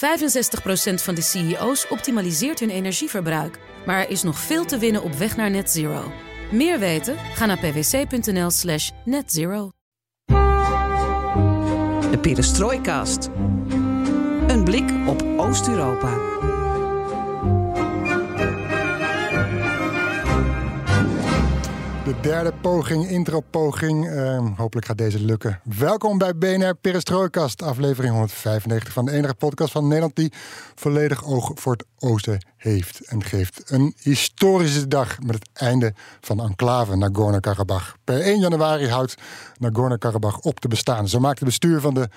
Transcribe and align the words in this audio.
van 0.94 1.14
de 1.14 1.22
CEO's 1.22 1.86
optimaliseert 1.88 2.60
hun 2.60 2.70
energieverbruik. 2.70 3.58
Maar 3.86 3.98
er 3.98 4.10
is 4.10 4.22
nog 4.22 4.38
veel 4.38 4.64
te 4.64 4.78
winnen 4.78 5.02
op 5.02 5.12
weg 5.12 5.36
naar 5.36 5.50
net 5.50 5.70
zero. 5.70 6.12
Meer 6.52 6.78
weten? 6.78 7.16
Ga 7.34 7.46
naar 7.46 7.58
pwc.nl 7.58 8.50
slash 8.50 8.90
netzero. 9.04 9.70
De 12.10 12.18
Perestrooikast. 12.20 13.28
Een 14.46 14.64
blik 14.64 14.90
op 15.06 15.22
Oost-Europa. 15.36 16.37
De 22.08 22.20
derde 22.20 22.52
poging, 22.60 23.08
intro-poging. 23.08 24.08
Ehm, 24.08 24.46
hopelijk 24.56 24.86
gaat 24.86 24.98
deze 24.98 25.24
lukken. 25.24 25.60
Welkom 25.64 26.18
bij 26.18 26.36
BNR 26.36 26.74
Perestrooikast, 26.74 27.62
aflevering 27.62 28.12
195 28.12 28.92
van 28.92 29.04
de 29.04 29.12
enige 29.12 29.34
podcast 29.34 29.72
van 29.72 29.86
Nederland 29.86 30.16
die 30.16 30.32
volledig 30.74 31.24
oog 31.24 31.50
voor 31.54 31.72
het 31.72 31.84
oosten 31.98 32.46
heeft 32.56 33.00
en 33.00 33.24
geeft. 33.24 33.70
Een 33.70 33.94
historische 34.02 34.88
dag 34.88 35.18
met 35.20 35.34
het 35.34 35.48
einde 35.52 35.94
van 36.20 36.40
enclave 36.40 36.96
Nagorno-Karabakh. 36.96 37.94
Per 38.04 38.20
1 38.20 38.38
januari 38.40 38.88
houdt 38.88 39.14
Nagorno-Karabakh 39.58 40.38
op 40.38 40.60
te 40.60 40.68
bestaan. 40.68 41.08
Zo 41.08 41.20
maakt 41.20 41.38
het 41.38 41.48
bestuur 41.48 41.80
van 41.80 41.94
de 41.94 42.08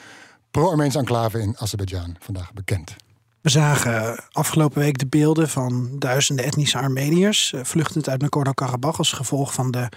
pro-Armeense 0.51 0.97
enclave 0.97 1.39
in 1.39 1.55
Azerbeidzjan 1.57 2.15
vandaag 2.19 2.53
bekend. 2.53 2.95
We 3.41 3.49
zagen 3.49 4.23
afgelopen 4.31 4.79
week 4.79 4.97
de 4.97 5.07
beelden 5.07 5.49
van 5.49 5.89
duizenden 5.99 6.45
etnische 6.45 6.77
Armeniërs 6.77 7.53
eh, 7.53 7.63
vluchtend 7.63 8.09
uit 8.09 8.21
Nagorno-Karabakh 8.21 8.97
als 8.97 9.11
gevolg 9.11 9.53
van 9.53 9.71
de 9.71 9.89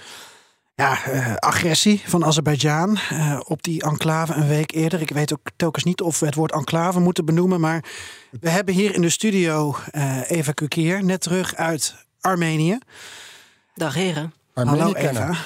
ja, 0.74 1.08
uh, 1.08 1.34
agressie 1.34 2.02
van 2.06 2.24
Azerbeidzjan 2.24 2.98
uh, 3.12 3.40
op 3.44 3.62
die 3.62 3.82
enclave 3.82 4.34
een 4.34 4.48
week 4.48 4.72
eerder. 4.72 5.00
Ik 5.00 5.10
weet 5.10 5.32
ook 5.32 5.50
telkens 5.56 5.84
niet 5.84 6.00
of 6.00 6.20
we 6.20 6.26
het 6.26 6.34
woord 6.34 6.52
enclave 6.52 7.00
moeten 7.00 7.24
benoemen, 7.24 7.60
maar 7.60 7.84
we 8.40 8.50
hebben 8.50 8.74
hier 8.74 8.94
in 8.94 9.00
de 9.00 9.08
studio 9.10 9.76
uh, 9.92 10.30
Eva 10.30 10.52
Kukier, 10.52 11.04
net 11.04 11.20
terug 11.20 11.54
uit 11.54 11.94
Armenië. 12.20 12.78
Dag 13.74 13.94
heren. 13.94 14.32
Armenië 14.54 14.78
Hallo 14.78 14.92
kennen. 14.92 15.22
Eva. 15.22 15.36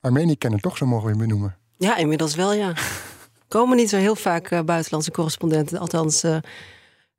Armenië 0.00 0.36
kennen, 0.36 0.60
toch? 0.60 0.76
Zo 0.76 0.86
mogen 0.86 1.06
we 1.06 1.12
je 1.12 1.18
benoemen. 1.18 1.56
Ja, 1.76 1.96
inmiddels 1.96 2.34
wel, 2.34 2.52
ja. 2.52 2.72
Komen 3.48 3.76
niet 3.76 3.88
zo 3.88 3.96
heel 3.96 4.16
vaak 4.16 4.50
uh, 4.50 4.60
buitenlandse 4.60 5.10
correspondenten, 5.10 5.78
althans 5.78 6.24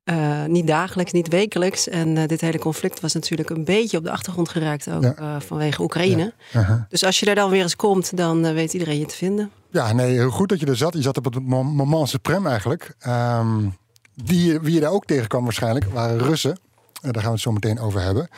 uh, 0.10 0.16
uh, 0.18 0.46
niet 0.46 0.68
dagelijks, 0.68 1.12
niet 1.12 1.28
wekelijks. 1.28 1.90
En 1.90 2.28
dit 2.28 2.42
hele 2.42 2.60
conflict 2.60 3.00
was 3.00 3.14
natuurlijk 3.14 3.50
een 3.50 3.64
beetje 3.64 3.98
op 3.98 4.04
de 4.04 4.12
achtergrond 4.12 4.50
geraakt, 4.50 4.90
ook 4.90 5.04
ja. 5.04 5.42
vanwege 5.42 5.82
Oekraïne. 5.82 6.34
Ja. 6.52 6.64
-huh. 6.64 6.82
Dus 6.90 7.04
als 7.04 7.20
je 7.20 7.26
daar 7.26 7.36
dan 7.36 7.50
weer 7.50 7.62
eens 7.62 7.76
komt, 7.76 8.18
dan 8.18 8.54
weet 8.54 8.74
iedereen 8.74 9.00
je 9.00 9.06
te 9.06 9.16
vinden. 9.16 9.52
Ja, 9.72 9.94
nee, 9.94 10.12
heel 10.12 10.30
goed 10.30 10.50
dat 10.50 10.60
je 10.60 10.66
er 10.66 10.78
zat. 10.78 10.94
Je 10.94 11.02
zat 11.02 11.18
op 11.18 11.26
het 11.26 11.48
moment 11.48 12.10
suprem 12.10 12.48
eigenlijk. 12.48 12.96
Um, 13.08 13.78
die, 14.14 14.60
wie 14.60 14.74
je 14.74 14.80
daar 14.80 14.92
ook 14.92 15.06
tegenkwam 15.06 15.44
waarschijnlijk, 15.44 15.86
waren 15.86 16.18
Russen. 16.18 16.58
Daar 17.02 17.14
gaan 17.14 17.24
we 17.24 17.32
het 17.32 17.40
zo 17.40 17.52
meteen 17.52 17.80
over 17.80 18.02
hebben. 18.02 18.30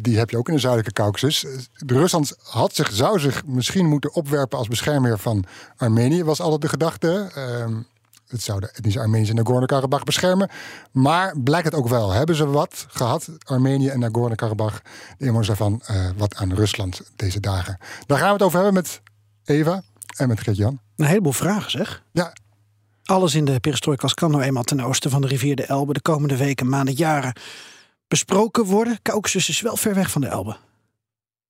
Die 0.00 0.18
heb 0.18 0.30
je 0.30 0.38
ook 0.38 0.48
in 0.48 0.54
de 0.54 0.60
zuidelijke 0.60 1.02
Caucasus. 1.02 1.46
Rusland 1.86 2.36
had 2.42 2.74
zich, 2.74 2.92
zou 2.92 3.18
zich 3.18 3.46
misschien 3.46 3.86
moeten 3.86 4.14
opwerpen 4.14 4.58
als 4.58 4.68
beschermer 4.68 5.18
van 5.18 5.44
Armenië, 5.76 6.24
was 6.24 6.40
altijd 6.40 6.60
de 6.60 6.68
gedachte. 6.68 7.30
Uh, 7.36 7.76
het 8.28 8.42
zou 8.42 8.60
de 8.60 8.70
etnische 8.70 9.00
Armeense 9.00 9.32
Nagorno-Karabakh 9.32 10.04
beschermen. 10.04 10.50
Maar 10.92 11.38
blijkt 11.38 11.66
het 11.66 11.74
ook 11.74 11.88
wel. 11.88 12.10
Hebben 12.10 12.36
ze 12.36 12.46
wat 12.46 12.86
gehad, 12.88 13.28
Armenië 13.44 13.88
en 13.88 13.98
Nagorno-Karabakh, 13.98 14.80
de 15.18 15.24
inwoners 15.24 15.46
daarvan, 15.46 15.82
uh, 15.90 16.08
wat 16.16 16.34
aan 16.34 16.54
Rusland 16.54 17.00
deze 17.16 17.40
dagen? 17.40 17.78
Daar 18.06 18.18
gaan 18.18 18.26
we 18.26 18.32
het 18.32 18.42
over 18.42 18.56
hebben 18.62 18.74
met 18.74 19.00
Eva 19.44 19.82
en 20.16 20.28
met 20.28 20.40
Gert-Jan. 20.40 20.80
Een 20.96 21.06
heleboel 21.06 21.32
vragen 21.32 21.70
zeg. 21.70 22.02
Ja, 22.12 22.32
Alles 23.04 23.34
in 23.34 23.44
de 23.44 23.60
perestrooikas 23.60 24.14
kan 24.14 24.30
nou 24.30 24.42
eenmaal 24.42 24.62
ten 24.62 24.80
oosten 24.80 25.10
van 25.10 25.20
de 25.20 25.26
rivier 25.26 25.56
de 25.56 25.66
Elbe 25.66 25.92
de 25.92 26.00
komende 26.00 26.36
weken, 26.36 26.68
maanden, 26.68 26.94
jaren 26.94 27.32
besproken 28.08 28.64
worden. 28.64 28.98
Caucasus 29.02 29.48
is 29.48 29.60
wel 29.60 29.76
ver 29.76 29.94
weg 29.94 30.10
van 30.10 30.20
de 30.20 30.26
Elbe. 30.26 30.56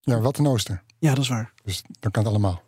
Ja, 0.00 0.20
wat 0.20 0.34
ten 0.34 0.46
oosten. 0.46 0.82
Ja, 0.98 1.10
dat 1.14 1.22
is 1.22 1.28
waar. 1.28 1.52
Dus 1.64 1.82
dan 2.00 2.10
kan 2.10 2.22
het 2.22 2.32
allemaal. 2.32 2.62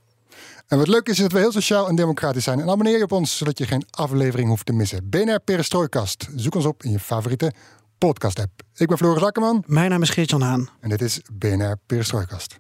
En 0.69 0.79
wat 0.79 0.89
leuk 0.89 1.09
is, 1.09 1.17
is 1.17 1.23
dat 1.23 1.33
we 1.33 1.39
heel 1.39 1.53
sociaal 1.53 1.89
en 1.89 1.95
democratisch 1.95 2.45
zijn. 2.45 2.61
En 2.61 2.71
abonneer 2.71 2.97
je 2.97 3.03
op 3.03 3.13
ons, 3.13 3.37
zodat 3.37 3.59
je 3.59 3.67
geen 3.67 3.87
aflevering 3.91 4.49
hoeft 4.49 4.67
te 4.67 4.73
missen. 4.73 5.09
BNR 5.11 5.41
Perestrooikast. 5.41 6.29
Zoek 6.37 6.55
ons 6.55 6.65
op 6.65 6.83
in 6.83 6.91
je 6.91 6.99
favoriete 6.99 7.53
podcast-app. 7.99 8.63
Ik 8.75 8.89
ben 8.89 8.97
Floris 8.97 9.23
Akkerman. 9.23 9.65
Mijn 9.67 9.91
naam 9.91 10.03
is 10.03 10.11
Geert-Jan 10.11 10.43
Haan. 10.43 10.69
En 10.81 10.89
dit 10.89 11.03
is 11.03 11.21
BNR 11.33 11.77
Perestrooikast. 11.87 12.57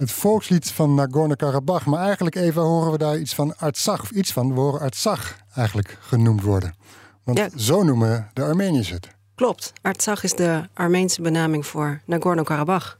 Het 0.00 0.12
volkslied 0.12 0.70
van 0.70 0.94
Nagorno-Karabakh. 0.94 1.86
Maar 1.86 2.04
eigenlijk 2.04 2.34
even 2.36 2.62
horen 2.62 2.92
we 2.92 2.98
daar 2.98 3.18
iets 3.18 3.34
van 3.34 3.56
Artsakh. 3.56 4.02
Of 4.02 4.10
iets 4.10 4.32
van, 4.32 4.54
we 4.54 4.60
horen 4.60 4.80
Artsakh 4.80 5.32
eigenlijk 5.54 5.98
genoemd 6.00 6.42
worden. 6.42 6.74
Want 7.24 7.38
Ja. 7.38 7.48
zo 7.56 7.82
noemen 7.82 8.30
de 8.32 8.42
Armeniërs 8.42 8.90
het. 8.90 9.08
Klopt. 9.34 9.72
Artsakh 9.82 10.24
is 10.24 10.34
de 10.34 10.68
Armeense 10.74 11.22
benaming 11.22 11.66
voor 11.66 12.00
Nagorno-Karabakh. 12.06 12.96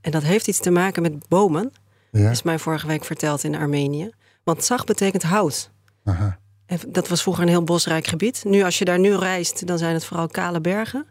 En 0.00 0.10
dat 0.10 0.22
heeft 0.22 0.48
iets 0.48 0.58
te 0.58 0.70
maken 0.70 1.02
met 1.02 1.28
bomen, 1.28 1.72
Ja. 2.10 2.30
is 2.30 2.42
mij 2.42 2.58
vorige 2.58 2.86
week 2.86 3.04
verteld 3.04 3.44
in 3.44 3.54
Armenië. 3.54 4.10
Want 4.44 4.64
zag 4.64 4.84
betekent 4.84 5.22
hout. 5.22 5.70
Aha. 6.04 6.38
En 6.66 6.78
dat 6.88 7.08
was 7.08 7.22
vroeger 7.22 7.42
een 7.42 7.48
heel 7.48 7.64
bosrijk 7.64 8.06
gebied. 8.06 8.44
Nu, 8.44 8.62
als 8.62 8.78
je 8.78 8.84
daar 8.84 8.98
nu 8.98 9.14
reist, 9.16 9.66
dan 9.66 9.78
zijn 9.78 9.94
het 9.94 10.04
vooral 10.04 10.26
kale 10.26 10.60
bergen. 10.60 11.06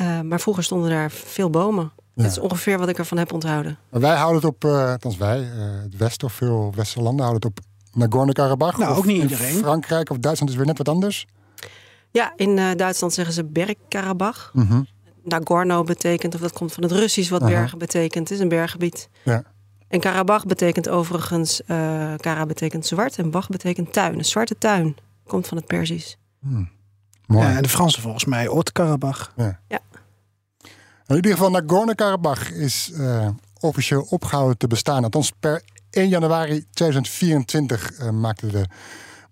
Uh, 0.00 0.20
maar 0.20 0.40
vroeger 0.40 0.64
stonden 0.64 0.90
daar 0.90 1.10
veel 1.10 1.50
bomen. 1.50 1.92
Ja. 2.18 2.24
Dat 2.24 2.32
is 2.32 2.38
ongeveer 2.38 2.78
wat 2.78 2.88
ik 2.88 2.98
ervan 2.98 3.18
heb 3.18 3.32
onthouden. 3.32 3.78
Maar 3.90 4.00
wij 4.00 4.16
houden 4.16 4.36
het 4.36 4.44
op, 4.44 4.64
uh, 4.64 4.90
althans 4.90 5.16
wij, 5.16 5.40
uh, 5.40 5.82
het 5.82 5.96
Westen 5.96 6.26
of 6.26 6.32
veel 6.32 6.72
westerse 6.74 7.02
landen 7.02 7.24
houden 7.24 7.48
het 7.48 7.58
op 7.58 7.64
Nagorno-Karabakh. 7.92 8.78
Nou, 8.78 8.90
Of 8.90 8.98
ook 8.98 9.04
niet 9.04 9.16
in 9.16 9.22
iedereen. 9.22 9.54
Frankrijk 9.54 10.10
of 10.10 10.18
Duitsland 10.18 10.50
is 10.52 10.56
weer 10.58 10.66
net 10.66 10.78
wat 10.78 10.88
anders. 10.88 11.26
Ja, 12.10 12.32
in 12.36 12.56
uh, 12.56 12.70
Duitsland 12.76 13.12
zeggen 13.12 13.34
ze 13.34 13.44
Bergkarabach. 13.44 14.50
Mhm. 14.54 14.82
Nagorno 15.24 15.82
betekent, 15.82 16.34
of 16.34 16.40
dat 16.40 16.52
komt 16.52 16.72
van 16.72 16.82
het 16.82 16.92
Russisch 16.92 17.30
wat 17.30 17.42
Aha. 17.42 17.50
bergen 17.50 17.78
betekent. 17.78 18.28
Het 18.28 18.38
is 18.38 18.42
een 18.42 18.48
berggebied. 18.48 19.08
Ja. 19.22 19.42
En 19.88 20.00
Karabach 20.00 20.46
betekent 20.46 20.88
overigens, 20.88 21.60
uh, 21.60 21.66
Kara 22.16 22.46
betekent 22.46 22.86
zwart 22.86 23.18
en 23.18 23.30
Bach 23.30 23.48
betekent 23.48 23.92
tuin. 23.92 24.18
Een 24.18 24.24
zwarte 24.24 24.58
tuin 24.58 24.96
komt 25.26 25.46
van 25.46 25.56
het 25.56 25.66
Perzisch. 25.66 26.16
Hmm. 26.40 26.70
Mooi. 27.26 27.46
Ja, 27.46 27.56
en 27.56 27.62
de 27.62 27.68
Fransen 27.68 28.02
volgens 28.02 28.24
mij 28.24 28.44
Haute-Karabakh. 28.44 29.32
Ja. 29.36 29.60
Ja. 29.68 29.78
In 31.08 31.14
ieder 31.14 31.32
geval, 31.32 31.50
Nagorno-Karabakh 31.50 32.50
is 32.50 32.90
uh, 32.94 33.28
officieel 33.60 34.06
opgehouden 34.10 34.58
te 34.58 34.66
bestaan. 34.66 35.04
Althans, 35.04 35.32
per 35.40 35.62
1 35.90 36.08
januari 36.08 36.66
2024 36.70 38.00
uh, 38.00 38.10
maakte 38.10 38.46
de 38.46 38.66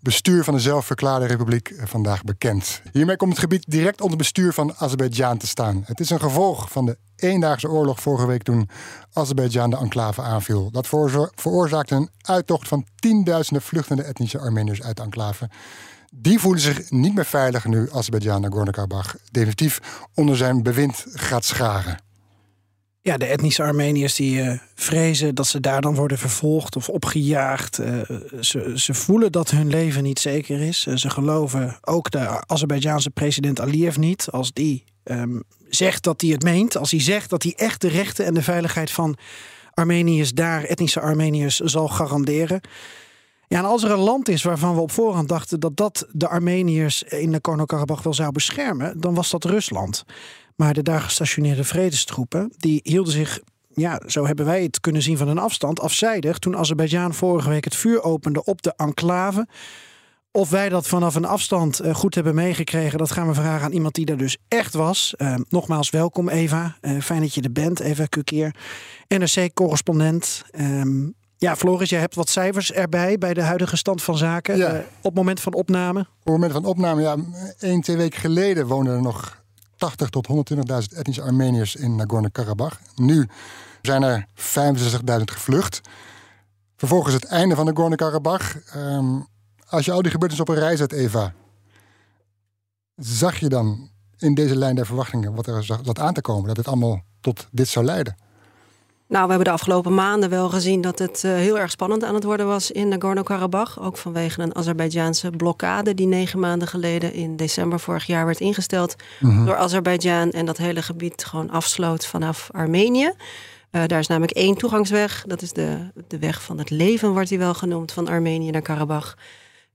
bestuur 0.00 0.44
van 0.44 0.54
de 0.54 0.60
zelfverklaarde 0.60 1.26
republiek 1.26 1.70
uh, 1.70 1.82
vandaag 1.84 2.24
bekend. 2.24 2.82
Hiermee 2.92 3.16
komt 3.16 3.30
het 3.30 3.40
gebied 3.40 3.64
direct 3.68 4.00
onder 4.00 4.18
bestuur 4.18 4.52
van 4.52 4.74
Azerbeidzjan 4.76 5.38
te 5.38 5.46
staan. 5.46 5.82
Het 5.86 6.00
is 6.00 6.10
een 6.10 6.20
gevolg 6.20 6.70
van 6.70 6.86
de 6.86 6.98
eendaagse 7.16 7.68
oorlog 7.68 8.00
vorige 8.00 8.26
week 8.26 8.42
toen 8.42 8.68
Azerbeidzjan 9.12 9.70
de 9.70 9.76
enclave 9.76 10.22
aanviel. 10.22 10.70
Dat 10.70 10.88
veroorzaakte 11.34 11.94
een 11.94 12.10
uittocht 12.20 12.68
van 12.68 12.86
tienduizenden 12.94 13.62
vluchtende 13.62 14.02
etnische 14.02 14.38
Armeniërs 14.38 14.82
uit 14.82 14.96
de 14.96 15.02
enclave. 15.02 15.48
Die 16.18 16.38
voelen 16.38 16.60
zich 16.60 16.90
niet 16.90 17.14
meer 17.14 17.26
veilig 17.26 17.64
nu 17.64 17.88
Azerbeidzjan 17.92 18.40
Nagorno-Karabakh 18.40 19.14
definitief 19.30 19.80
onder 20.14 20.36
zijn 20.36 20.62
bewind 20.62 21.04
gaat 21.12 21.44
scharen. 21.44 21.98
Ja, 23.00 23.16
de 23.16 23.24
etnische 23.24 23.62
Armeniërs 23.62 24.14
die 24.14 24.42
uh, 24.42 24.58
vrezen 24.74 25.34
dat 25.34 25.46
ze 25.46 25.60
daar 25.60 25.80
dan 25.80 25.94
worden 25.94 26.18
vervolgd 26.18 26.76
of 26.76 26.88
opgejaagd. 26.88 27.78
Uh, 27.78 28.00
ze, 28.40 28.72
ze 28.74 28.94
voelen 28.94 29.32
dat 29.32 29.50
hun 29.50 29.68
leven 29.68 30.02
niet 30.02 30.18
zeker 30.18 30.60
is. 30.60 30.86
Uh, 30.88 30.96
ze 30.96 31.10
geloven 31.10 31.78
ook 31.80 32.10
de 32.10 32.46
Azerbeidzjaanse 32.46 33.10
president 33.10 33.60
Aliyev 33.60 33.96
niet. 33.96 34.30
Als 34.30 34.52
die 34.52 34.84
um, 35.04 35.42
zegt 35.68 36.02
dat 36.02 36.20
hij 36.20 36.30
het 36.30 36.42
meent. 36.42 36.76
Als 36.76 36.90
hij 36.90 37.00
zegt 37.00 37.30
dat 37.30 37.42
hij 37.42 37.54
echt 37.56 37.80
de 37.80 37.88
rechten 37.88 38.24
en 38.24 38.34
de 38.34 38.42
veiligheid 38.42 38.90
van 38.90 39.16
Armeniërs 39.74 40.32
daar, 40.32 40.64
etnische 40.64 41.00
Armeniërs, 41.00 41.58
zal 41.58 41.88
garanderen. 41.88 42.60
Ja, 43.48 43.58
en 43.58 43.64
als 43.64 43.82
er 43.82 43.90
een 43.90 43.98
land 43.98 44.28
is 44.28 44.42
waarvan 44.42 44.74
we 44.74 44.80
op 44.80 44.90
voorhand 44.90 45.28
dachten 45.28 45.60
dat 45.60 45.76
dat 45.76 46.06
de 46.12 46.28
Armeniërs 46.28 47.02
in 47.02 47.30
Nagorno-Karabakh 47.30 48.02
wel 48.02 48.14
zou 48.14 48.32
beschermen, 48.32 49.00
dan 49.00 49.14
was 49.14 49.30
dat 49.30 49.44
Rusland. 49.44 50.04
Maar 50.56 50.74
de 50.74 50.82
daar 50.82 51.00
gestationeerde 51.00 51.64
vredestroepen 51.64 52.52
die 52.56 52.80
hielden 52.82 53.12
zich 53.12 53.40
ja, 53.74 54.00
zo 54.06 54.26
hebben 54.26 54.46
wij 54.46 54.62
het 54.62 54.80
kunnen 54.80 55.02
zien 55.02 55.16
van 55.16 55.28
een 55.28 55.38
afstand, 55.38 55.80
afzijdig, 55.80 56.38
toen 56.38 56.56
Azerbeidzjan 56.56 57.14
vorige 57.14 57.48
week 57.48 57.64
het 57.64 57.76
vuur 57.76 58.02
opende 58.02 58.44
op 58.44 58.62
de 58.62 58.72
enclave. 58.76 59.46
Of 60.30 60.50
wij 60.50 60.68
dat 60.68 60.86
vanaf 60.86 61.14
een 61.14 61.24
afstand 61.24 61.80
eh, 61.80 61.94
goed 61.94 62.14
hebben 62.14 62.34
meegekregen, 62.34 62.98
dat 62.98 63.10
gaan 63.10 63.26
we 63.26 63.34
vragen 63.34 63.64
aan 63.64 63.72
iemand 63.72 63.94
die 63.94 64.04
daar 64.04 64.16
dus 64.16 64.36
echt 64.48 64.74
was. 64.74 65.14
Uh, 65.18 65.34
nogmaals, 65.48 65.90
welkom 65.90 66.28
Eva. 66.28 66.76
Uh, 66.80 67.00
fijn 67.00 67.20
dat 67.20 67.34
je 67.34 67.40
er 67.40 67.52
bent, 67.52 67.80
Eva 67.80 68.06
Kukier, 68.06 68.54
NRC-correspondent. 69.08 70.42
Um, 70.60 71.14
ja, 71.38 71.56
Floris, 71.56 71.90
jij 71.90 72.00
hebt 72.00 72.14
wat 72.14 72.28
cijfers 72.28 72.72
erbij 72.72 73.18
bij 73.18 73.34
de 73.34 73.42
huidige 73.42 73.76
stand 73.76 74.02
van 74.02 74.16
zaken. 74.16 74.56
Ja. 74.56 74.78
op 74.78 75.02
het 75.02 75.14
moment 75.14 75.40
van 75.40 75.54
opname? 75.54 76.00
Op 76.00 76.06
het 76.22 76.32
moment 76.32 76.52
van 76.52 76.64
opname, 76.64 77.00
ja, 77.00 77.16
één, 77.58 77.80
twee 77.80 77.96
weken 77.96 78.20
geleden 78.20 78.66
woonden 78.66 78.94
er 78.94 79.02
nog 79.02 79.42
80 79.76 80.08
tot 80.08 80.28
120.000 80.28 80.96
etnische 80.96 81.22
Armeniërs 81.22 81.76
in 81.76 81.96
Nagorno-Karabakh. 81.96 82.80
Nu 82.94 83.28
zijn 83.82 84.02
er 84.02 84.26
65.000 84.34 85.22
gevlucht. 85.24 85.80
Vervolgens 86.76 87.14
het 87.14 87.24
einde 87.24 87.54
van 87.54 87.64
Nagorno-Karabakh. 87.64 88.56
Um, 88.76 89.26
als 89.68 89.84
je 89.84 89.92
al 89.92 90.02
die 90.02 90.10
gebeurtenissen 90.10 90.54
op 90.54 90.60
een 90.60 90.68
rij 90.68 90.76
zet, 90.76 90.92
Eva, 90.92 91.32
zag 92.96 93.36
je 93.36 93.48
dan 93.48 93.90
in 94.18 94.34
deze 94.34 94.56
lijn 94.56 94.74
der 94.74 94.86
verwachtingen 94.86 95.34
wat 95.34 95.46
er 95.46 95.64
zat 95.64 95.98
aan 95.98 96.14
te 96.14 96.20
komen, 96.20 96.46
dat 96.46 96.56
het 96.56 96.68
allemaal 96.68 97.02
tot 97.20 97.48
dit 97.50 97.68
zou 97.68 97.84
leiden? 97.84 98.16
Nou, 99.08 99.24
we 99.24 99.28
hebben 99.28 99.48
de 99.48 99.58
afgelopen 99.58 99.94
maanden 99.94 100.30
wel 100.30 100.48
gezien 100.48 100.80
dat 100.80 100.98
het 100.98 101.22
uh, 101.26 101.34
heel 101.34 101.58
erg 101.58 101.70
spannend 101.70 102.04
aan 102.04 102.14
het 102.14 102.24
worden 102.24 102.46
was 102.46 102.70
in 102.70 102.88
Nagorno-Karabakh. 102.88 103.82
Ook 103.82 103.96
vanwege 103.96 104.42
een 104.42 104.56
Azerbeidjaanse 104.56 105.30
blokkade 105.30 105.94
die 105.94 106.06
negen 106.06 106.38
maanden 106.38 106.68
geleden 106.68 107.12
in 107.12 107.36
december 107.36 107.80
vorig 107.80 108.06
jaar 108.06 108.26
werd 108.26 108.40
ingesteld 108.40 108.96
-hmm. 109.18 109.46
door 109.46 109.56
Azerbeidzjan. 109.56 110.30
En 110.30 110.46
dat 110.46 110.56
hele 110.56 110.82
gebied 110.82 111.24
gewoon 111.24 111.50
afsloot 111.50 112.06
vanaf 112.06 112.48
Armenië. 112.52 113.12
Uh, 113.70 113.82
daar 113.86 113.98
is 113.98 114.06
namelijk 114.06 114.36
één 114.36 114.54
toegangsweg. 114.54 115.24
Dat 115.26 115.42
is 115.42 115.52
de, 115.52 115.78
de 116.08 116.18
weg 116.18 116.42
van 116.42 116.58
het 116.58 116.70
leven, 116.70 117.12
wordt 117.12 117.28
die 117.28 117.38
wel 117.38 117.54
genoemd, 117.54 117.92
van 117.92 118.08
Armenië 118.08 118.50
naar 118.50 118.62
Karabach. 118.62 119.16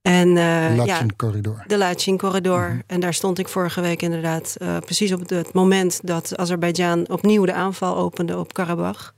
En, 0.01 0.27
uh, 0.27 0.68
de 0.68 0.75
Lachin-corridor. 0.75 1.56
Ja, 1.57 1.63
de 1.68 1.77
Lachin-corridor. 1.77 2.62
Mm 2.62 2.72
-hmm. 2.72 2.84
En 2.88 3.00
daar 3.00 3.13
stond 3.13 3.39
ik 3.39 3.48
vorige 3.48 3.81
week 3.81 4.01
inderdaad 4.01 4.56
uh, 4.62 4.77
precies 4.77 5.13
op 5.13 5.30
het 5.30 5.54
moment 5.54 6.00
dat 6.04 6.38
Azerbeidzjan 6.38 7.10
opnieuw 7.10 7.45
de 7.45 7.54
aanval 7.54 7.95
opende 7.95 8.38
op 8.38 8.54
Karabach. 8.54 9.13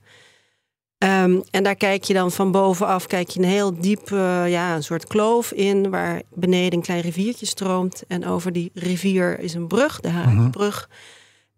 Um, 0.98 1.42
en 1.50 1.62
daar 1.62 1.74
kijk 1.74 2.04
je 2.04 2.14
dan 2.14 2.30
van 2.30 2.50
bovenaf 2.50 3.06
kijk 3.06 3.28
je 3.28 3.40
een 3.40 3.48
heel 3.48 3.80
diep, 3.80 4.10
uh, 4.10 4.50
ja, 4.50 4.74
een 4.74 4.82
soort 4.82 5.06
kloof 5.06 5.52
in, 5.52 5.90
waar 5.90 6.22
beneden 6.34 6.72
een 6.72 6.84
klein 6.84 7.00
riviertje 7.00 7.46
stroomt. 7.46 8.02
En 8.08 8.26
over 8.26 8.52
die 8.52 8.70
rivier 8.74 9.38
is 9.38 9.54
een 9.54 9.66
brug, 9.66 10.00
de 10.00 10.08
Haagbrug. 10.08 10.88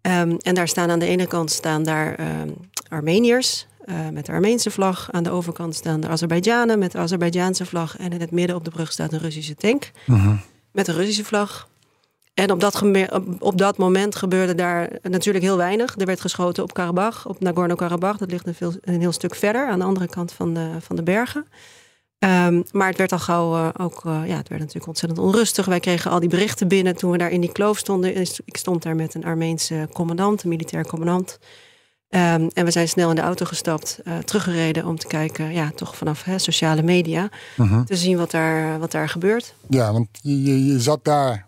Mm 0.02 0.12
-hmm. 0.12 0.30
um, 0.30 0.36
en 0.40 0.54
daar 0.54 0.68
staan 0.68 0.90
aan 0.90 0.98
de 0.98 1.06
ene 1.06 1.26
kant 1.26 1.50
staan 1.50 1.82
daar 1.82 2.40
um, 2.40 2.54
Armeniërs 2.88 3.66
uh, 3.84 4.08
met 4.08 4.26
de 4.26 4.32
Armeense 4.32 4.70
vlag. 4.70 5.08
Aan 5.12 5.22
de 5.22 5.30
overkant 5.30 5.74
staan 5.74 6.00
de 6.00 6.08
Azerbeidzjanen 6.08 6.78
met 6.78 6.92
de 6.92 6.98
Azerbeidjaanse 6.98 7.66
vlag. 7.66 7.96
En 7.96 8.12
in 8.12 8.20
het 8.20 8.30
midden 8.30 8.56
op 8.56 8.64
de 8.64 8.70
brug 8.70 8.92
staat 8.92 9.12
een 9.12 9.18
Russische 9.18 9.54
tank 9.54 9.90
-hmm. 10.04 10.40
met 10.72 10.88
een 10.88 10.94
Russische 10.94 11.24
vlag. 11.24 11.68
En 12.36 12.50
op 12.50 12.60
dat, 12.60 12.82
op 13.38 13.58
dat 13.58 13.76
moment 13.76 14.16
gebeurde 14.16 14.54
daar 14.54 14.90
natuurlijk 15.02 15.44
heel 15.44 15.56
weinig. 15.56 15.94
Er 15.98 16.06
werd 16.06 16.20
geschoten 16.20 16.62
op 16.62 16.74
Karabach, 16.74 17.28
op 17.28 17.40
Nagorno-Karabach. 17.40 18.16
Dat 18.16 18.30
ligt 18.30 18.46
een, 18.46 18.54
veel, 18.54 18.72
een, 18.80 19.00
heel 19.00 19.12
stuk 19.12 19.34
verder 19.34 19.68
aan 19.68 19.78
de 19.78 19.84
andere 19.84 20.08
kant 20.08 20.32
van 20.32 20.54
de, 20.54 20.70
van 20.80 20.96
de 20.96 21.02
bergen. 21.02 21.46
Um, 22.18 22.64
maar 22.72 22.88
het 22.88 22.98
werd 22.98 23.12
al 23.12 23.18
gauw 23.18 23.56
uh, 23.56 23.68
ook, 23.76 24.04
uh, 24.04 24.12
ja, 24.26 24.36
het 24.36 24.48
werd 24.48 24.60
natuurlijk 24.60 24.86
ontzettend 24.86 25.20
onrustig. 25.20 25.66
Wij 25.66 25.80
kregen 25.80 26.10
al 26.10 26.20
die 26.20 26.28
berichten 26.28 26.68
binnen 26.68 26.96
toen 26.96 27.10
we 27.10 27.18
daar 27.18 27.30
in 27.30 27.40
die 27.40 27.52
kloof 27.52 27.78
stonden. 27.78 28.16
Ik 28.44 28.56
stond 28.56 28.82
daar 28.82 28.96
met 28.96 29.14
een 29.14 29.24
Armeense 29.24 29.88
commandant, 29.92 30.42
een 30.42 30.48
militair 30.48 30.86
commandant. 30.86 31.38
Um, 32.08 32.48
en 32.54 32.64
we 32.64 32.70
zijn 32.70 32.88
snel 32.88 33.08
in 33.08 33.16
de 33.16 33.22
auto 33.22 33.44
gestapt, 33.44 34.00
uh, 34.04 34.18
teruggereden 34.18 34.86
om 34.86 34.98
te 34.98 35.06
kijken, 35.06 35.52
ja, 35.52 35.70
toch 35.74 35.96
vanaf 35.96 36.24
hè, 36.24 36.38
sociale 36.38 36.82
media, 36.82 37.28
-huh. 37.56 37.80
te 37.80 37.96
zien 37.96 38.16
wat 38.16 38.30
daar, 38.30 38.78
wat 38.78 38.90
daar 38.90 39.08
gebeurt. 39.08 39.54
Ja, 39.68 39.92
want 39.92 40.08
je, 40.22 40.64
je 40.66 40.80
zat 40.80 41.04
daar, 41.04 41.45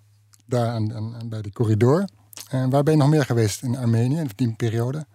daar 0.49 0.69
aan, 0.69 0.95
aan, 0.95 1.29
bij 1.29 1.43
de 1.43 1.53
corridor. 1.53 2.05
En 2.51 2.71
waar 2.71 2.83
ben 2.83 2.93
je 2.93 2.99
nog 3.01 3.09
meer 3.09 3.25
geweest 3.25 3.63
in 3.63 3.77
Armenië 3.77 4.19
in 4.19 4.31
die 4.35 4.55
periode? 4.57 5.07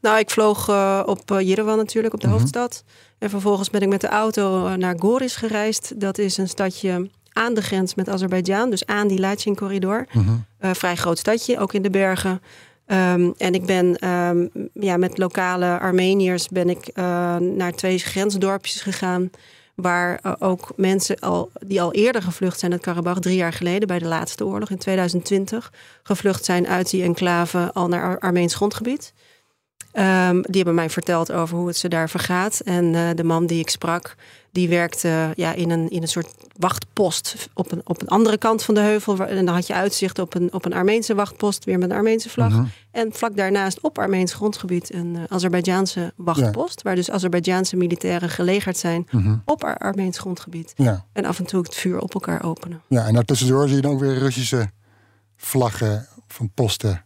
Nou, 0.00 0.18
ik 0.18 0.30
vloog 0.30 0.68
uh, 0.68 1.02
op 1.06 1.30
uh, 1.30 1.40
Yerevan 1.40 1.76
natuurlijk, 1.76 2.14
op 2.14 2.20
de 2.20 2.26
Mhm. 2.26 2.36
hoofdstad. 2.36 2.84
En 3.18 3.30
vervolgens 3.30 3.70
ben 3.70 3.80
ik 3.80 3.88
met 3.88 4.00
de 4.00 4.08
auto 4.08 4.76
naar 4.76 4.94
Goris 4.98 5.36
gereisd. 5.36 6.00
Dat 6.00 6.18
is 6.18 6.36
een 6.36 6.48
stadje 6.48 7.10
aan 7.32 7.54
de 7.54 7.62
grens 7.62 7.94
met 7.94 8.08
Azerbeidzjan, 8.08 8.70
dus 8.70 8.86
aan 8.86 9.08
die 9.08 9.20
Lachin-corridor. 9.20 10.06
Mhm. 10.12 10.30
Uh, 10.60 10.70
vrij 10.72 10.96
groot 10.96 11.18
stadje, 11.18 11.58
ook 11.58 11.72
in 11.72 11.82
de 11.82 11.90
bergen. 11.90 12.42
Um, 12.86 13.34
en 13.36 13.54
ik 13.54 13.66
ben 13.66 14.08
um, 14.08 14.50
ja, 14.72 14.96
met 14.96 15.18
lokale 15.18 15.78
Armeniërs 15.78 16.48
ben 16.48 16.68
ik 16.68 16.90
uh, 16.94 17.36
naar 17.36 17.72
twee 17.72 17.98
grensdorpjes 17.98 18.80
gegaan. 18.80 19.30
Waar 19.74 20.20
uh, 20.22 20.32
ook 20.38 20.72
mensen 20.76 21.18
al, 21.18 21.50
die 21.66 21.82
al 21.82 21.92
eerder 21.92 22.22
gevlucht 22.22 22.58
zijn 22.58 22.72
uit 22.72 22.80
Karabach, 22.80 23.18
drie 23.18 23.36
jaar 23.36 23.52
geleden 23.52 23.88
bij 23.88 23.98
de 23.98 24.04
laatste 24.04 24.46
oorlog 24.46 24.70
in 24.70 24.78
2020, 24.78 25.72
gevlucht 26.02 26.44
zijn 26.44 26.68
uit 26.68 26.90
die 26.90 27.02
enclave 27.02 27.70
al 27.72 27.88
naar 27.88 28.02
Ar 28.02 28.18
Armeens 28.18 28.54
grondgebied. 28.54 29.12
Um, 29.98 30.42
die 30.42 30.56
hebben 30.56 30.74
mij 30.74 30.90
verteld 30.90 31.32
over 31.32 31.56
hoe 31.56 31.66
het 31.66 31.76
ze 31.76 31.88
daar 31.88 32.10
vergaat. 32.10 32.60
En 32.60 32.84
uh, 32.84 33.08
de 33.14 33.24
man 33.24 33.46
die 33.46 33.58
ik 33.58 33.70
sprak, 33.70 34.14
die 34.52 34.68
werkte 34.68 35.32
ja, 35.36 35.52
in, 35.52 35.70
een, 35.70 35.90
in 35.90 36.02
een 36.02 36.08
soort 36.08 36.34
wachtpost 36.56 37.48
op 37.54 37.72
een, 37.72 37.80
op 37.84 38.00
een 38.02 38.08
andere 38.08 38.38
kant 38.38 38.62
van 38.62 38.74
de 38.74 38.80
heuvel. 38.80 39.18
En 39.26 39.44
dan 39.44 39.54
had 39.54 39.66
je 39.66 39.74
uitzicht 39.74 40.18
op 40.18 40.34
een, 40.34 40.52
op 40.52 40.64
een 40.64 40.72
Armeense 40.72 41.14
wachtpost, 41.14 41.64
weer 41.64 41.78
met 41.78 41.90
een 41.90 41.96
Armeense 41.96 42.28
vlag. 42.30 42.50
Mhm. 42.52 42.64
En 42.90 43.12
vlak 43.12 43.36
daarnaast 43.36 43.80
op 43.80 43.98
Armeens 43.98 44.34
grondgebied 44.34 44.94
een 44.94 45.14
uh, 45.14 45.22
Azerbeidjaanse 45.28 46.12
wachtpost. 46.16 46.82
Waar 46.82 46.94
dus 46.94 47.10
Azerbeidjaanse 47.10 47.76
militairen 47.76 48.30
gelegerd 48.30 48.76
zijn 48.76 49.06
Mhm. 49.10 49.36
op 49.44 49.64
Ar 49.64 49.78
Armeens 49.78 50.18
grondgebied. 50.18 50.72
Ja. 50.76 51.04
En 51.12 51.24
af 51.24 51.38
en 51.38 51.46
toe 51.46 51.62
het 51.62 51.74
vuur 51.74 51.98
op 51.98 52.14
elkaar 52.14 52.44
openen. 52.44 52.82
ja, 52.88 53.06
en 53.06 53.14
daartussendoor 53.14 53.66
zie 53.66 53.76
je 53.76 53.82
dan 53.82 53.92
ook 53.92 54.00
weer 54.00 54.18
Russische 54.18 54.70
vlaggen 55.36 56.06
van 56.28 56.50
posten. 56.54 57.04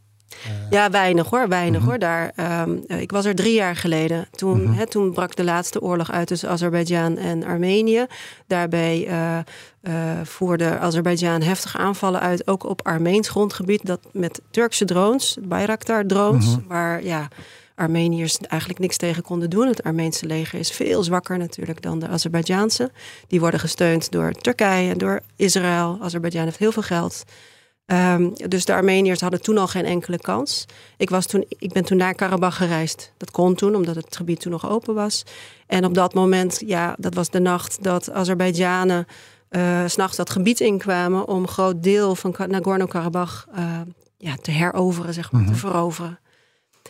Ja, 0.70 0.90
weinig 0.90 1.30
hoor, 1.30 1.48
weinig 1.48 1.80
Mhm. 1.80 1.88
hoor. 1.88 1.98
Daar, 1.98 2.32
um, 2.68 2.84
ik 2.86 3.10
was 3.10 3.24
er 3.24 3.34
drie 3.34 3.54
jaar 3.54 3.76
geleden. 3.76 4.26
Toen, 4.30 4.62
Mhm. 4.62 4.72
hè, 4.72 4.86
toen 4.86 5.12
brak 5.12 5.36
de 5.36 5.44
laatste 5.44 5.80
oorlog 5.82 6.10
uit 6.12 6.26
tussen 6.26 6.48
Azerbeidzjan 6.48 7.16
en 7.16 7.44
Armenië. 7.44 8.06
Daarbij 8.46 9.06
uh, 9.08 9.38
uh, 9.82 9.92
voerde 10.24 10.78
Azerbeidzjan 10.78 11.42
heftige 11.42 11.78
aanvallen 11.78 12.20
uit, 12.20 12.46
ook 12.48 12.64
op 12.64 12.86
Armeens 12.86 13.28
grondgebied. 13.28 13.86
Dat 13.86 14.00
met 14.12 14.40
Turkse 14.50 14.84
drones, 14.84 15.38
Bayraktar-drones, 15.42 16.46
Mhm. 16.46 16.66
waar 16.68 17.04
ja, 17.04 17.28
Armeniërs 17.74 18.38
eigenlijk 18.38 18.80
niks 18.80 18.96
tegen 18.96 19.22
konden 19.22 19.50
doen. 19.50 19.66
Het 19.68 19.82
Armeense 19.82 20.26
leger 20.26 20.58
is 20.58 20.70
veel 20.70 21.02
zwakker 21.02 21.38
natuurlijk 21.38 21.82
dan 21.82 21.98
de 21.98 22.08
Azerbeidzjaanse. 22.08 22.90
Die 23.28 23.40
worden 23.40 23.60
gesteund 23.60 24.10
door 24.10 24.32
Turkije 24.32 24.90
en 24.90 24.98
door 24.98 25.20
Israël. 25.36 25.98
Azerbeidzjan 26.02 26.44
heeft 26.44 26.58
heel 26.58 26.72
veel 26.72 26.82
geld. 26.82 27.24
Um, 27.92 28.32
dus 28.48 28.64
de 28.64 28.74
Armeniërs 28.74 29.20
hadden 29.20 29.42
toen 29.42 29.58
al 29.58 29.66
geen 29.66 29.84
enkele 29.84 30.18
kans. 30.18 30.64
Ik, 30.96 31.10
was 31.10 31.26
toen, 31.26 31.44
ik 31.48 31.72
ben 31.72 31.84
toen 31.84 31.96
naar 31.96 32.14
Karabach 32.14 32.56
gereisd. 32.56 33.12
Dat 33.16 33.30
kon 33.30 33.54
toen, 33.54 33.74
omdat 33.74 33.94
het 33.94 34.16
gebied 34.16 34.40
toen 34.40 34.52
nog 34.52 34.68
open 34.70 34.94
was. 34.94 35.22
En 35.66 35.84
op 35.84 35.94
dat 35.94 36.14
moment, 36.14 36.62
ja, 36.66 36.94
dat 36.98 37.14
was 37.14 37.30
de 37.30 37.38
nacht 37.40 37.82
dat 37.82 38.10
Azerbeidzjanen 38.10 39.06
uh, 39.50 39.82
s'nachts 39.86 40.16
dat 40.16 40.30
gebied 40.30 40.60
inkwamen 40.60 41.28
om 41.28 41.42
een 41.42 41.48
groot 41.48 41.82
deel 41.82 42.14
van 42.14 42.34
Nagorno-Karabach 42.46 43.46
uh, 43.58 43.80
ja, 44.16 44.36
te 44.42 44.50
heroveren, 44.50 45.14
zeg 45.14 45.32
maar, 45.32 45.40
Mhm. 45.42 45.50
te 45.52 45.56
veroveren. 45.58 46.18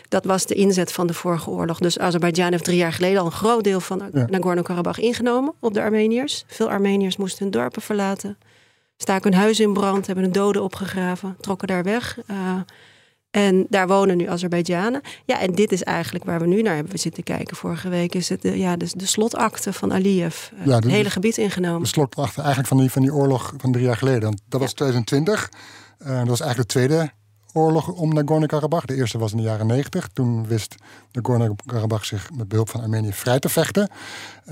Dat 0.09 0.25
was 0.25 0.47
de 0.47 0.55
inzet 0.55 0.93
van 0.93 1.07
de 1.07 1.15
vorige 1.15 1.51
oorlog. 1.51 1.79
Dus 1.79 1.99
Azerbeidzjan 1.99 2.51
heeft 2.51 2.65
drie 2.65 2.77
jaar 2.77 2.93
geleden 2.93 3.21
al 3.21 3.27
een 3.27 3.33
groot 3.33 3.65
deel 3.65 3.81
van 3.81 4.03
Ja. 4.13 4.27
Nagorno-Karabach 4.31 4.99
ingenomen 4.99 5.55
op 5.61 5.75
de 5.75 5.81
Armeniërs. 5.81 6.45
Veel 6.47 6.71
Armeniërs 6.71 7.17
moesten 7.17 7.43
hun 7.43 7.51
dorpen 7.53 7.83
verlaten 7.83 8.39
staken 8.99 9.33
hun 9.33 9.41
huis 9.41 9.61
in 9.61 9.73
brand, 9.73 10.07
hebben 10.07 10.25
hun 10.25 10.33
doden 10.33 10.63
opgegraven, 10.63 11.37
trokken 11.41 11.69
daar 11.69 11.83
weg. 11.83 12.19
Uh, 12.31 12.61
en 13.31 13.67
daar 13.69 13.87
wonen 13.87 14.17
nu 14.17 14.29
Azerbeidzjanen. 14.29 15.01
Ja, 15.25 15.41
en 15.41 15.55
dit 15.55 15.73
is 15.73 15.83
eigenlijk 15.83 16.25
waar 16.25 16.41
we 16.41 16.47
nu 16.47 16.63
naar 16.63 16.75
hebben 16.75 16.99
zitten 16.99 17.23
kijken. 17.23 17.57
Vorige 17.57 17.89
week 17.89 18.15
is 18.15 18.29
het 18.29 18.43
de, 18.43 18.59
ja, 18.59 18.77
de, 18.77 18.91
de 18.97 19.07
slotakte 19.07 19.73
van 19.73 19.93
Aliyev. 19.93 20.51
Uh, 20.53 20.67
Ja, 20.67 20.75
het 20.75 20.85
hele 20.85 21.11
gebied 21.11 21.37
ingenomen. 21.37 21.83
De 21.83 21.89
slotwacht 21.89 22.39
eigenlijk 22.39 22.69
van 22.69 22.79
die, 22.79 22.91
van 22.91 23.03
die 23.03 23.15
oorlog 23.15 23.55
van 23.57 23.73
drie 23.73 23.85
jaar 23.85 23.97
geleden. 23.97 24.23
Want 24.23 24.41
dat 24.49 24.61
was 24.61 24.73
2020. 24.73 25.49
Uh, 25.99 26.19
dat 26.19 26.29
was 26.29 26.41
eigenlijk 26.41 26.71
de 26.71 26.79
tweede 26.79 27.11
oorlog 27.53 27.89
om 27.89 28.15
Nagorno-Karabakh. 28.15 28.87
De 28.87 28.95
eerste 28.95 29.19
was 29.19 29.31
in 29.31 29.37
de 29.37 29.43
jaren 29.43 29.67
90. 29.67 30.09
Toen 30.13 30.47
wist 30.47 30.75
Nagorno-Karabakh 31.13 32.05
zich 32.05 32.31
met 32.37 32.49
behulp 32.49 32.69
van 32.69 32.81
Armenië 32.81 33.13
vrij 33.13 33.39
te 33.39 33.49
vechten. 33.49 33.91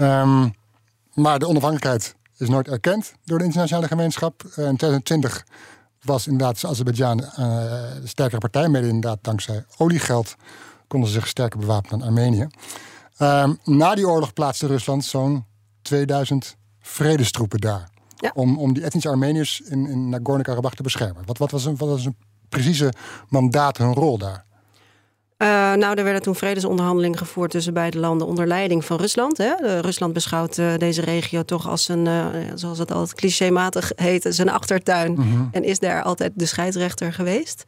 Um, 0.00 0.54
maar 1.14 1.38
de 1.38 1.46
onafhankelijkheid 1.46 2.15
is 2.38 2.48
nooit 2.48 2.68
erkend 2.68 3.12
door 3.24 3.38
de 3.38 3.44
internationale 3.44 3.86
gemeenschap. 3.86 4.42
Uh, 4.42 4.50
in 4.50 4.76
2020 4.76 5.46
was 6.02 6.26
inderdaad 6.26 6.64
Azerbeidzjan 6.64 7.20
uh, 7.20 7.36
de 7.36 8.00
sterkere 8.04 8.40
partij. 8.40 8.68
Mede 8.68 8.86
inderdaad 8.86 9.18
dankzij 9.20 9.64
oliegeld 9.76 10.36
konden 10.86 11.08
ze 11.08 11.14
zich 11.14 11.26
sterker 11.26 11.58
bewapenen 11.58 11.98
dan 11.98 12.08
Armenië. 12.08 12.46
Um, 13.18 13.58
na 13.64 13.94
die 13.94 14.08
oorlog 14.08 14.32
plaatste 14.32 14.66
Rusland 14.66 15.04
zo'n 15.04 15.44
2000 15.82 16.56
vredestroepen 16.80 17.60
daar. 17.60 17.88
Ja. 18.16 18.30
Om, 18.34 18.58
om 18.58 18.74
die 18.74 18.84
etnische 18.84 19.08
Armeniërs 19.08 19.60
in, 19.60 19.86
in 19.86 20.08
Nagorno-Karabakh 20.08 20.74
te 20.74 20.82
beschermen. 20.82 21.22
Wat, 21.26 21.38
wat, 21.38 21.50
was 21.50 21.64
een, 21.64 21.76
wat 21.76 21.88
was 21.88 22.04
een 22.04 22.16
precieze 22.48 22.92
mandaat, 23.28 23.76
hun 23.76 23.94
rol 23.94 24.18
daar? 24.18 24.45
Uh, 25.42 25.48
nou, 25.74 25.98
er 25.98 26.04
werden 26.04 26.22
toen 26.22 26.34
vredesonderhandelingen 26.34 27.18
gevoerd 27.18 27.50
tussen 27.50 27.74
beide 27.74 27.98
landen 27.98 28.26
onder 28.26 28.46
leiding 28.46 28.84
van 28.84 28.96
Rusland. 28.96 29.38
Hè. 29.38 29.80
Rusland 29.80 30.12
beschouwt 30.12 30.58
uh, 30.58 30.76
deze 30.76 31.00
regio 31.00 31.42
toch 31.42 31.68
als 31.68 31.88
een, 31.88 32.08
zoals 32.54 32.78
het 32.78 32.92
altijd 32.92 33.18
clichématig 33.18 33.92
heet, 33.96 34.26
zijn 34.28 34.48
achtertuin. 34.48 35.14
-hmm. 35.14 35.48
En 35.52 35.64
is 35.64 35.78
daar 35.78 36.02
altijd 36.02 36.32
de 36.34 36.46
scheidsrechter 36.46 37.12
geweest. 37.12 37.64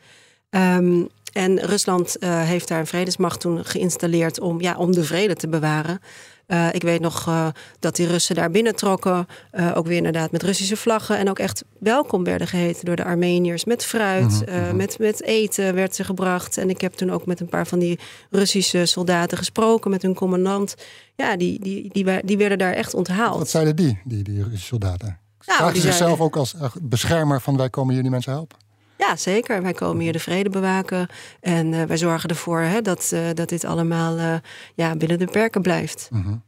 Um, 0.51 1.09
en 1.33 1.59
Rusland 1.61 2.17
heeft 2.21 2.69
daar 2.69 2.79
een 2.79 2.87
vredesmacht 2.87 3.41
toen 3.41 3.65
geïnstalleerd 3.65 4.41
om, 4.41 4.61
ja, 4.61 4.77
om 4.77 4.93
de 4.93 5.05
vrede 5.05 5.35
te 5.35 5.49
bewaren. 5.49 6.01
Uh, 6.49 6.67
ik 6.73 6.83
weet 6.83 7.01
nog 7.01 7.27
uh, 7.29 7.49
dat 7.79 7.97
die 7.97 8.07
Russen 8.07 8.35
daar 8.35 8.51
binnentrokken. 8.51 9.27
Uh, 9.53 9.73
ook 9.77 9.87
weer 9.87 9.97
inderdaad 9.97 10.31
met 10.31 10.43
Russische 10.43 10.77
vlaggen. 10.77 11.19
En 11.19 11.31
ook 11.31 11.39
echt 11.39 11.65
welkom 11.79 12.25
werden 12.25 12.47
geheten 12.47 12.85
door 12.85 12.97
de 12.97 13.05
Armeniërs. 13.05 13.65
Met 13.65 13.85
fruit, 13.85 14.43
mm 14.47 14.55
-hmm. 14.55 14.77
met, 14.77 14.99
met 14.99 15.23
eten 15.23 15.75
werd 15.75 15.95
ze 15.95 16.05
gebracht. 16.05 16.59
En 16.59 16.71
ik 16.71 16.81
heb 16.81 16.93
toen 16.93 17.11
ook 17.11 17.27
met 17.27 17.41
een 17.41 17.49
paar 17.49 17.67
van 17.67 17.79
die 17.79 17.99
Russische 18.31 18.87
soldaten 18.87 19.39
gesproken. 19.39 19.91
Met 19.91 20.03
hun 20.03 20.15
commandant. 20.15 20.75
Ja, 21.17 21.37
die, 21.37 21.61
die, 21.61 21.89
die, 21.93 22.25
die 22.25 22.39
werden 22.39 22.59
daar 22.59 22.73
echt 22.73 22.95
onthaald. 22.95 23.39
Wat 23.39 23.51
zeiden 23.51 23.77
die, 23.77 24.01
die, 24.05 24.23
die 24.23 24.43
Russische 24.43 24.67
soldaten? 24.67 25.19
Nou, 25.47 25.59
Zagen 25.59 25.77
ze 25.77 25.83
zichzelf 25.83 26.21
ook 26.21 26.37
als 26.37 26.55
beschermer 26.83 27.41
van 27.41 27.57
wij 27.57 27.71
komen 27.71 27.93
hier 27.93 28.03
die 28.03 28.11
mensen 28.11 28.33
helpen? 28.33 28.68
Ja, 28.99 29.17
zeker. 29.17 29.63
Wij 29.63 29.73
komen 29.73 30.03
hier 30.03 30.13
de 30.13 30.19
vrede 30.19 30.51
bewaken. 30.51 31.09
En 31.41 31.73
uh, 31.73 31.83
wij 31.83 31.97
zorgen 31.97 32.29
ervoor 32.29 32.61
hè, 32.61 32.83
dat, 32.83 33.11
uh, 33.15 33.21
dat 33.35 33.49
dit 33.49 33.65
allemaal 33.65 34.19
uh, 34.19 34.35
ja, 34.75 34.97
binnen 34.97 35.19
de 35.19 35.27
perken 35.27 35.63
blijft. 35.63 36.09
-hmm. 36.11 36.43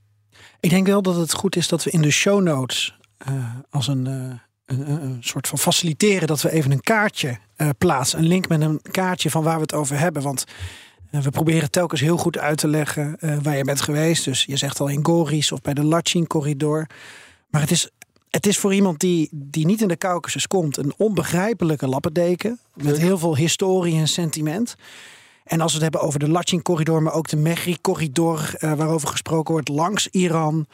Ik 0.61 0.71
denk 0.71 0.87
wel 0.87 1.03
dat 1.03 1.17
het 1.17 1.33
goed 1.33 1.57
is 1.57 1.69
dat 1.69 1.85
we 1.85 1.91
in 1.91 2.03
de 2.03 2.11
show 2.11 2.43
notes 2.43 2.99
als 3.71 3.89
een, 3.89 4.07
een, 4.07 4.91
een, 4.91 5.17
soort 5.21 5.49
van 5.49 5.59
faciliteren... 5.59 6.29
dat 6.29 6.43
we 6.43 6.51
even 6.51 6.71
een 6.71 6.81
kaartje 6.81 7.39
plaatsen. 7.79 8.19
Een 8.19 8.27
link 8.27 8.49
met 8.49 8.61
een 8.61 8.81
kaartje 8.91 9.31
van 9.31 9.43
waar 9.43 9.55
we 9.55 9.61
het 9.61 9.75
over 9.75 9.99
hebben. 9.99 10.23
Want 10.23 10.45
we 11.11 11.31
proberen 11.31 11.71
telkens 11.71 12.01
heel 12.01 12.17
goed 12.17 12.39
uit 12.39 12.59
te 12.59 12.69
leggen 12.69 13.19
waar 13.43 13.57
je 13.57 13.65
bent 13.65 13.81
geweest. 13.81 14.25
Dus 14.25 14.45
je 14.45 14.57
zegt 14.57 14.81
al 14.81 14.89
in 14.89 15.05
Goris 15.05 15.53
of 15.53 15.61
bij 15.61 15.75
de 15.75 15.85
Lachin-corridor. 15.85 16.87
Maar 17.51 17.61
het 17.61 17.71
is 17.71 17.91
het 18.31 18.47
is 18.47 18.59
voor 18.59 18.75
iemand 18.75 18.99
die, 19.01 19.29
die 19.33 19.67
niet 19.67 19.81
in 19.81 19.89
de 19.89 19.97
Caucasus 19.97 20.47
komt 20.47 20.77
een 20.77 20.93
onbegrijpelijke 20.97 21.87
lappendeken. 21.87 22.59
Met 22.75 22.99
heel 22.99 23.19
veel 23.19 23.37
historie 23.37 23.99
en 23.99 24.09
sentiment. 24.09 24.75
En 25.45 25.61
als 25.61 25.73
we 25.73 25.83
het 25.83 25.93
hebben 25.93 26.09
over 26.09 26.19
de 26.19 26.29
Lachin-corridor, 26.29 27.03
maar 27.03 27.13
ook 27.13 27.29
de 27.29 27.37
Mehri-corridor, 27.37 28.55
uh, 28.59 28.73
waarover 28.73 29.09
gesproken 29.09 29.53
wordt, 29.53 29.69
langs 29.69 30.09
Iran. 30.09 30.67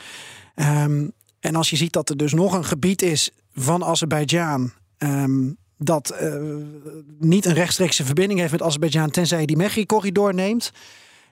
Um, 0.55 1.13
en 1.41 1.57
als 1.57 1.71
je 1.71 1.77
ziet 1.77 1.93
dat 1.93 2.09
er 2.09 2.17
dus 2.17 2.33
nog 2.33 2.53
een 2.53 2.65
gebied 2.65 3.03
is 3.03 3.31
van 3.53 3.85
Azerbeidzjan. 3.85 4.73
Um, 4.99 5.57
dat 5.79 6.15
uh, 6.23 6.35
niet 7.19 7.45
een 7.45 7.55
rechtstreekse 7.55 8.05
verbinding 8.05 8.41
heeft 8.41 8.53
met 8.53 8.63
Azerbeidzjan, 8.63 9.11
tenzij 9.11 9.41
je 9.41 9.47
die 9.47 9.57
Mehri-corridor 9.57 10.35
neemt. 10.35 10.73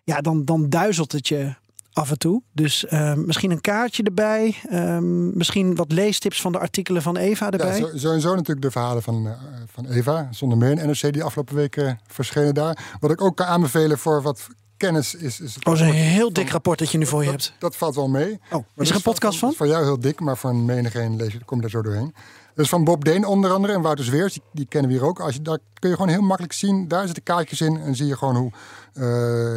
Ja, 0.04 0.20
dan, 0.20 0.44
dan 0.44 0.68
duizelt 0.68 1.12
het 1.12 1.28
je 1.28 1.54
af 1.94 2.10
en 2.10 2.18
toe. 2.18 2.42
Dus 2.52 2.84
uh, 2.90 3.14
misschien 3.14 3.50
een 3.50 3.60
kaartje 3.60 4.02
erbij. 4.02 4.56
Uh, 4.70 4.98
misschien 5.34 5.74
wat 5.74 5.92
leestips 5.92 6.40
van 6.40 6.52
de 6.52 6.58
artikelen 6.58 7.02
van 7.02 7.16
Eva 7.16 7.50
erbij. 7.50 7.78
Ja, 7.78 7.86
sowieso 7.94 8.34
natuurlijk 8.34 8.62
de 8.62 8.70
verhalen 8.70 9.02
van, 9.02 9.26
uh, 9.26 9.32
van 9.66 9.86
Eva. 9.86 10.28
Zonder 10.30 10.58
meer 10.58 10.70
een 10.70 10.86
NRC 10.86 11.12
die 11.12 11.24
afgelopen 11.24 11.54
weken 11.54 12.00
verschenen 12.06 12.54
daar. 12.54 12.96
Wat 13.00 13.10
ik 13.10 13.20
ook 13.20 13.36
kan 13.36 13.46
aanbevelen 13.46 13.98
voor 13.98 14.22
wat 14.22 14.48
kennis 14.76 15.14
is. 15.14 15.40
is 15.40 15.54
het 15.54 15.66
oh, 15.66 15.74
is 15.74 15.80
een 15.80 15.92
heel 15.92 16.32
dik 16.32 16.50
rapport 16.50 16.78
dat 16.78 16.90
je 16.90 16.98
nu 16.98 17.06
voor 17.06 17.24
je 17.24 17.30
dat, 17.30 17.44
hebt. 17.44 17.54
Dat 17.58 17.76
valt 17.76 17.94
wel 17.94 18.08
mee. 18.08 18.40
Oh, 18.50 18.64
is 18.76 18.90
er 18.90 18.96
een 18.96 19.02
podcast 19.02 19.38
van? 19.38 19.52
Voor 19.52 19.66
jou 19.66 19.84
heel 19.84 20.00
dik, 20.00 20.20
maar 20.20 20.36
voor 20.36 20.50
een 20.50 20.64
menigeen 20.64 21.16
lees 21.16 21.32
je, 21.32 21.44
kom 21.44 21.56
je 21.56 21.62
daar 21.62 21.70
zo 21.70 21.82
doorheen. 21.82 22.14
Dus 22.54 22.68
van 22.68 22.84
Bob 22.84 23.04
Deen 23.04 23.24
onder 23.26 23.50
andere 23.50 23.72
en 23.72 23.80
Wouter 23.80 24.04
Zweers, 24.04 24.32
die, 24.32 24.42
die, 24.52 24.66
kennen 24.66 24.90
we 24.90 24.96
hier 24.96 25.06
ook. 25.06 25.20
Als 25.20 25.34
je, 25.34 25.42
daar 25.42 25.58
kun 25.78 25.90
je 25.90 25.96
gewoon 25.96 26.10
heel 26.10 26.22
makkelijk 26.22 26.52
zien, 26.52 26.88
daar 26.88 27.04
zitten 27.06 27.22
kaartjes 27.22 27.60
in 27.60 27.76
en 27.76 27.96
zie 27.96 28.06
je 28.06 28.16
gewoon 28.16 28.36
hoe 28.36 28.50
uh, 28.50 29.02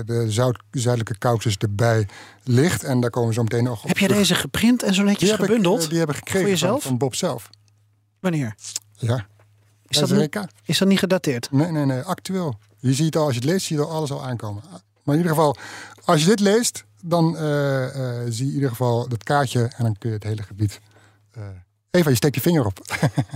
de 0.05 0.25
zuid, 0.27 0.57
zuidelijke 0.71 1.17
Caucasus 1.17 1.57
erbij 1.57 2.07
ligt. 2.43 2.83
En 2.83 2.99
daar 2.99 3.09
komen 3.09 3.29
we 3.29 3.35
zo 3.35 3.43
meteen 3.43 3.63
nog 3.63 3.81
op. 3.81 3.87
Heb 3.87 3.97
je 3.97 4.07
deze 4.07 4.35
geprint 4.35 4.83
en 4.83 4.93
zo 4.93 5.03
netjes 5.03 5.29
die 5.29 5.37
gebundeld? 5.37 5.77
Ik, 5.77 5.83
uh, 5.83 5.89
die 5.89 5.97
hebben 5.97 6.15
gekregen? 6.15 6.57
Van, 6.57 6.81
van 6.81 6.97
Bob 6.97 7.15
zelf. 7.15 7.49
Wanneer? 8.19 8.55
Ja. 8.93 9.25
Is 9.87 9.97
dat, 9.97 10.09
niet, 10.09 10.39
is 10.65 10.77
dat 10.77 10.87
niet 10.87 10.99
gedateerd? 10.99 11.51
Nee, 11.51 11.71
nee, 11.71 11.85
nee, 11.85 12.01
actueel. 12.01 12.59
Je 12.79 12.93
ziet 12.93 13.15
al, 13.15 13.25
als 13.25 13.33
je 13.33 13.39
het 13.39 13.49
leest, 13.49 13.65
zie 13.65 13.77
je 13.77 13.83
al 13.83 13.91
alles 13.91 14.11
al 14.11 14.23
aankomen. 14.23 14.63
Maar 15.03 15.15
in 15.15 15.21
ieder 15.21 15.35
geval, 15.35 15.55
als 16.05 16.21
je 16.21 16.27
dit 16.27 16.39
leest, 16.39 16.83
dan 17.01 17.33
uh, 17.33 17.39
zie 18.27 18.45
je 18.45 18.49
in 18.49 18.53
ieder 18.53 18.69
geval 18.69 19.07
dat 19.07 19.23
kaartje 19.23 19.61
en 19.61 19.83
dan 19.83 19.95
kun 19.97 20.09
je 20.09 20.15
het 20.15 20.23
hele 20.23 20.43
gebied 20.43 20.79
Eva, 21.91 22.09
je 22.09 22.15
steekt 22.15 22.35
je 22.35 22.41
vinger 22.41 22.65
op. 22.65 22.79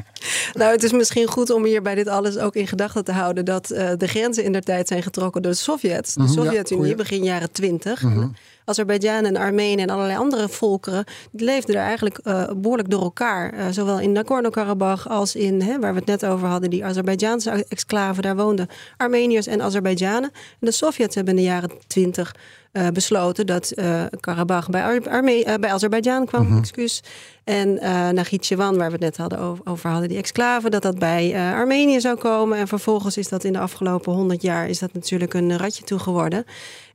nou, 0.59 0.71
het 0.71 0.83
is 0.83 0.91
misschien 0.91 1.27
goed 1.27 1.49
om 1.49 1.65
hier 1.65 1.81
bij 1.81 1.95
dit 1.95 2.07
alles 2.07 2.37
ook 2.37 2.55
in 2.55 2.67
gedachten 2.67 3.03
te 3.03 3.11
houden 3.11 3.45
dat 3.45 3.71
uh, 3.71 3.89
de 3.97 4.07
grenzen 4.07 4.43
in 4.43 4.51
der 4.51 4.61
tijd 4.61 4.87
zijn 4.87 5.03
getrokken 5.03 5.41
door 5.41 5.51
de 5.51 5.57
Sovjets. 5.57 6.13
De 6.13 6.19
mm 6.19 6.25
-hmm, 6.25 6.35
Sovjet-Unie, 6.35 6.89
ja, 6.89 6.95
begin 6.95 7.23
jaren 7.23 7.51
twintig. 7.51 8.01
Mm 8.01 8.13
-hmm. 8.13 8.33
Azerbeidzjan 8.65 9.25
en 9.25 9.37
Armenië 9.37 9.81
en 9.81 9.89
allerlei 9.89 10.17
andere 10.17 10.49
volkeren 10.49 11.05
die 11.31 11.45
leefden 11.45 11.75
er 11.75 11.81
eigenlijk 11.81 12.19
uh, 12.23 12.51
behoorlijk 12.57 12.89
door 12.89 13.01
elkaar. 13.01 13.53
Uh, 13.53 13.65
zowel 13.71 13.99
in 13.99 14.11
Nagorno-Karabakh 14.11 15.07
als 15.07 15.35
in, 15.35 15.61
hè, 15.61 15.79
waar 15.79 15.93
we 15.93 15.99
het 15.99 16.07
net 16.07 16.25
over 16.25 16.47
hadden, 16.47 16.69
die 16.69 16.85
Azerbeidzjaanse 16.85 17.65
exclave. 17.67 18.21
Daar 18.21 18.35
woonden 18.35 18.67
Armeniërs 18.97 19.47
en 19.47 19.61
Azerbeidzjanen. 19.61 20.31
En 20.33 20.57
de 20.59 20.71
Sovjets 20.71 21.15
hebben 21.15 21.37
in 21.37 21.39
de 21.39 21.47
jaren 21.47 21.71
twintig 21.87 22.35
uh, 22.73 22.87
besloten 22.87 23.45
dat 23.45 23.71
uh, 23.75 24.03
Karabach 24.19 24.69
bij, 24.69 25.01
Arme 25.09 25.45
uh, 25.45 25.53
bij 25.55 25.71
Azerbeidzjan 25.71 26.25
kwam, 26.25 26.45
-hmm. 26.45 26.57
excuus. 26.57 27.03
En 27.43 27.69
uh, 27.69 28.09
Nagichevan, 28.09 28.77
waar 28.77 28.85
we 28.87 28.91
het 28.91 29.01
net 29.01 29.17
hadden 29.17 29.39
over, 29.39 29.65
over 29.65 29.89
hadden, 29.89 30.09
die 30.09 30.17
exclave, 30.17 30.69
dat 30.69 30.81
dat 30.81 30.99
bij 30.99 31.53
Armenië 31.53 31.99
zou 31.99 32.17
komen. 32.17 32.57
En 32.57 32.67
vervolgens 32.67 33.17
is 33.17 33.29
dat 33.29 33.43
in 33.43 33.53
de 33.53 33.59
afgelopen 33.59 34.13
honderd 34.13 34.41
jaar 34.41 34.67
is 34.67 34.79
dat 34.79 34.93
natuurlijk 34.93 35.33
een 35.33 35.57
ratje 35.57 35.83
toe 35.83 35.99
geworden. 35.99 36.45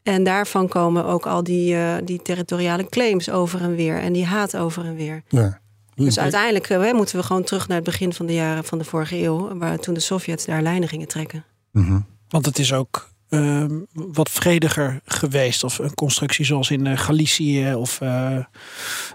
En 0.02 0.24
daarvan 0.24 0.68
komen 0.68 1.04
ook 1.04 1.26
al 1.26 1.42
die, 1.44 1.76
die 2.04 2.22
territoriale 2.22 2.88
claims 2.88 3.30
over 3.30 3.60
en 3.60 3.74
weer. 3.74 3.98
En 3.98 4.12
die 4.12 4.24
haat 4.24 4.56
over 4.56 4.84
en 4.84 4.94
weer. 4.94 5.22
Ja. 5.28 5.60
Dus 5.94 6.18
uiteindelijk 6.18 6.68
hè, 6.68 6.92
moeten 6.92 7.16
we 7.16 7.22
gewoon 7.22 7.44
terug 7.44 7.68
naar 7.68 7.76
het 7.76 7.86
begin 7.86 8.12
van 8.12 8.26
de 8.26 8.34
jaren 8.34 8.64
van 8.64 8.78
de 8.78 8.84
vorige 8.84 9.22
eeuw. 9.22 9.58
Waar 9.58 9.78
toen 9.78 9.94
de 9.94 10.00
Sovjets 10.00 10.44
daar 10.44 10.62
lijnen 10.62 10.88
gingen 10.88 11.08
trekken. 11.08 11.44
-hmm. 11.72 12.06
Want 12.28 12.46
het 12.46 12.58
is 12.58 12.72
ook 12.72 13.08
uh, 13.30 13.64
wat 13.92 14.30
vrediger 14.30 15.00
geweest. 15.04 15.64
Of 15.64 15.78
een 15.78 15.94
constructie 15.94 16.44
zoals 16.44 16.70
in 16.70 16.84
uh, 16.84 16.98
Galicië 16.98 17.74
of 17.74 18.00
uh, 18.00 18.38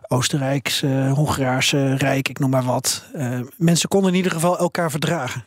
Oostenrijkse, 0.07 1.11
Hongaarse 1.15 1.95
Rijk, 1.95 2.29
ik 2.29 2.39
noem 2.39 2.49
maar 2.49 2.63
wat. 2.63 3.05
mensen 3.57 3.89
konden 3.89 4.11
in 4.11 4.17
ieder 4.17 4.31
geval 4.31 4.57
elkaar 4.57 4.91
verdragen. 4.91 5.43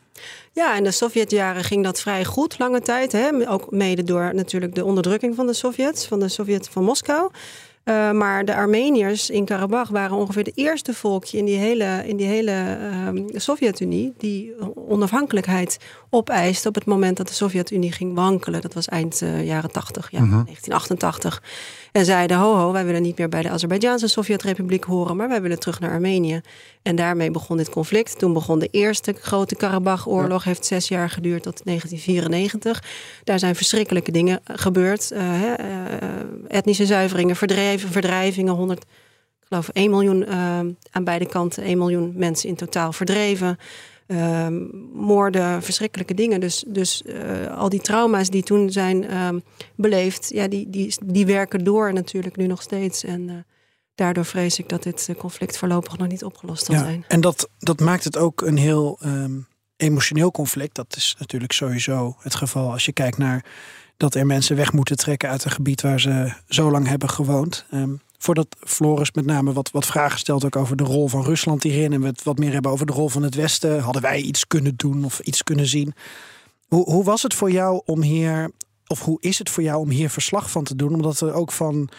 Ja, 0.51 0.75
in 0.75 0.83
de 0.83 0.91
Sovjetjaren 0.91 1.63
ging 1.63 1.83
dat 1.83 2.01
vrij 2.01 2.25
goed, 2.25 2.59
lange 2.59 2.81
tijd. 2.81 3.11
Hè? 3.11 3.49
Ook 3.49 3.71
mede 3.71 4.03
door 4.03 4.35
natuurlijk 4.35 4.75
de 4.75 4.85
onderdrukking 4.85 5.35
van 5.35 5.47
de 5.47 5.53
Sovjets, 5.53 6.07
van 6.07 6.19
de 6.19 6.27
Sovjet 6.27 6.69
van 6.69 6.83
Moskou. 6.83 7.31
Uh, 7.85 8.11
maar 8.11 8.45
de 8.45 8.55
Armeniërs 8.55 9.29
in 9.29 9.45
Karabach 9.45 9.89
waren 9.89 10.17
ongeveer 10.17 10.43
de 10.43 10.51
eerste 10.55 10.93
volkje 10.93 11.37
in 11.37 11.45
die 11.45 11.57
hele, 11.57 12.03
in 12.05 12.17
die 12.17 12.27
hele 12.27 12.77
uh, 13.13 13.39
Sovjet-Unie 13.39 14.13
die 14.17 14.53
onafhankelijkheid 14.75 15.77
opeiste 16.09 16.67
op 16.67 16.75
het 16.75 16.85
moment 16.85 17.17
dat 17.17 17.27
de 17.27 17.33
Sovjet-Unie 17.33 17.91
ging 17.91 18.15
wankelen. 18.15 18.61
Dat 18.61 18.73
was 18.73 18.87
eind 18.87 19.21
uh, 19.21 19.45
jaren 19.45 19.71
80, 19.71 20.11
ja, 20.11 20.19
mm 20.19 20.31
-hmm. 20.31 20.43
1988. 20.45 21.43
En 21.95 22.05
zeiden: 22.05 22.37
ho, 22.37 22.55
ho, 22.55 22.71
wij 22.71 22.85
willen 22.85 23.01
niet 23.01 23.17
meer 23.17 23.29
bij 23.29 23.41
de 23.41 23.49
Azerbeidzjaanse 23.49 24.07
Sovjet-Republiek 24.07 24.83
horen, 24.83 25.15
maar 25.15 25.27
wij 25.27 25.41
willen 25.41 25.59
terug 25.59 25.79
naar 25.79 25.91
Armenië. 25.91 26.41
En 26.81 26.95
daarmee 26.95 27.31
begon 27.31 27.57
dit 27.57 27.69
conflict. 27.69 28.19
Toen 28.19 28.33
begon 28.33 28.59
de 28.59 28.67
eerste 28.71 29.15
grote 29.19 29.55
Karabach-oorlog, 29.55 30.43
ja. 30.43 30.49
heeft 30.49 30.65
zes 30.65 30.87
jaar 30.87 31.09
geduurd 31.09 31.43
tot 31.43 31.61
1994. 31.63 32.83
Daar 33.23 33.39
zijn 33.39 33.55
verschrikkelijke 33.55 34.11
dingen 34.11 34.39
gebeurd: 34.43 35.11
uh, 35.13 35.41
etnische 36.47 36.85
zuiveringen, 36.85 37.35
verdrijven, 37.35 37.89
verdrijvingen, 37.89 38.53
100 38.53 38.79
ik 38.79 38.85
geloof 39.47 39.69
1 39.69 39.89
miljoen 39.89 40.21
uh, 40.21 40.59
aan 40.91 41.03
beide 41.03 41.25
kanten, 41.25 41.63
1 41.63 41.77
miljoen 41.77 42.13
mensen 42.15 42.49
in 42.49 42.55
totaal 42.55 42.93
verdreven. 42.93 43.57
Uh, 44.07 44.47
moorden, 44.93 45.63
verschrikkelijke 45.63 46.13
dingen. 46.13 46.39
Dus, 46.39 46.63
dus 46.67 47.03
uh, 47.05 47.57
al 47.57 47.69
die 47.69 47.81
trauma's 47.81 48.29
die 48.29 48.43
toen 48.43 48.71
zijn 48.71 49.03
uh, 49.03 49.29
beleefd, 49.75 50.29
ja, 50.33 50.47
die, 50.47 50.69
die, 50.69 50.95
die 51.05 51.25
werken 51.25 51.63
door 51.63 51.93
natuurlijk 51.93 52.35
nu 52.35 52.47
nog 52.47 52.61
steeds. 52.61 53.03
En 53.03 53.21
uh, 53.21 53.35
daardoor 53.95 54.25
vrees 54.25 54.59
ik 54.59 54.69
dat 54.69 54.83
dit 54.83 55.09
conflict 55.17 55.57
voorlopig 55.57 55.97
nog 55.97 56.07
niet 56.07 56.23
opgelost 56.23 56.65
zal 56.65 56.75
ja, 56.75 56.83
zijn. 56.83 57.05
En 57.07 57.21
dat, 57.21 57.49
dat 57.57 57.79
maakt 57.79 58.03
het 58.03 58.17
ook 58.17 58.41
een 58.41 58.57
heel 58.57 58.99
um, 59.05 59.47
emotioneel 59.77 60.31
conflict. 60.31 60.75
Dat 60.75 60.95
is 60.95 61.15
natuurlijk 61.19 61.51
sowieso 61.51 62.15
het 62.19 62.35
geval 62.35 62.71
als 62.71 62.85
je 62.85 62.91
kijkt 62.91 63.17
naar 63.17 63.45
dat 63.97 64.15
er 64.15 64.25
mensen 64.25 64.55
weg 64.55 64.73
moeten 64.73 64.97
trekken 64.97 65.29
uit 65.29 65.45
een 65.45 65.51
gebied 65.51 65.81
waar 65.81 65.99
ze 65.99 66.33
zo 66.47 66.71
lang 66.71 66.87
hebben 66.87 67.09
gewoond. 67.09 67.65
Um, 67.73 68.01
voordat 68.17 68.55
Floris 68.59 69.11
met 69.11 69.25
name 69.25 69.53
wat, 69.53 69.71
wat 69.71 69.85
vragen 69.85 70.19
stelt 70.19 70.45
ook 70.45 70.55
over 70.55 70.75
de 70.75 70.83
rol 70.83 71.07
van 71.07 71.23
Rusland 71.23 71.63
hierin 71.63 71.93
en 71.93 72.01
we 72.01 72.07
het 72.07 72.23
wat 72.23 72.37
meer 72.37 72.53
hebben 72.53 72.71
over 72.71 72.85
de 72.85 72.93
rol 72.93 73.09
van 73.09 73.23
het 73.23 73.35
Westen, 73.35 73.79
hadden 73.79 74.01
wij 74.01 74.21
iets 74.21 74.47
kunnen 74.47 74.75
doen 74.75 75.05
of 75.05 75.19
iets 75.19 75.43
kunnen 75.43 75.67
zien. 75.67 75.93
Hoe, 76.67 76.83
hoe 76.83 77.03
was 77.03 77.23
het 77.23 77.33
voor 77.33 77.51
jou 77.51 77.81
om 77.85 78.01
hier, 78.01 78.51
of 78.87 79.01
hoe 79.01 79.17
is 79.21 79.39
het 79.39 79.49
voor 79.49 79.63
jou 79.63 79.79
om 79.79 79.89
hier 79.89 80.09
verslag 80.09 80.51
van 80.51 80.63
te 80.63 80.75
doen? 80.75 80.93
Omdat 80.93 81.19
er 81.19 81.33
ook 81.33 81.51
van, 81.51 81.89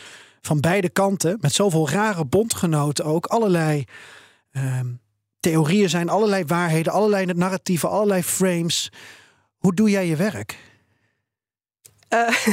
van 0.40 0.60
beide 0.60 0.88
kanten, 0.88 1.38
met 1.40 1.52
zoveel 1.52 1.88
rare 1.88 2.24
bondgenoten 2.24 3.04
ook, 3.04 3.26
allerlei 3.26 3.84
uh, 4.52 4.80
theorieën 5.40 5.90
zijn, 5.90 6.08
allerlei 6.08 6.44
waarheden, 6.44 6.92
allerlei 6.92 7.24
narratieven, 7.26 7.90
allerlei 7.90 8.22
frames. 8.22 8.92
Hoe 9.56 9.74
doe 9.74 9.90
jij 9.90 10.06
je 10.06 10.16
werk? 10.16 10.58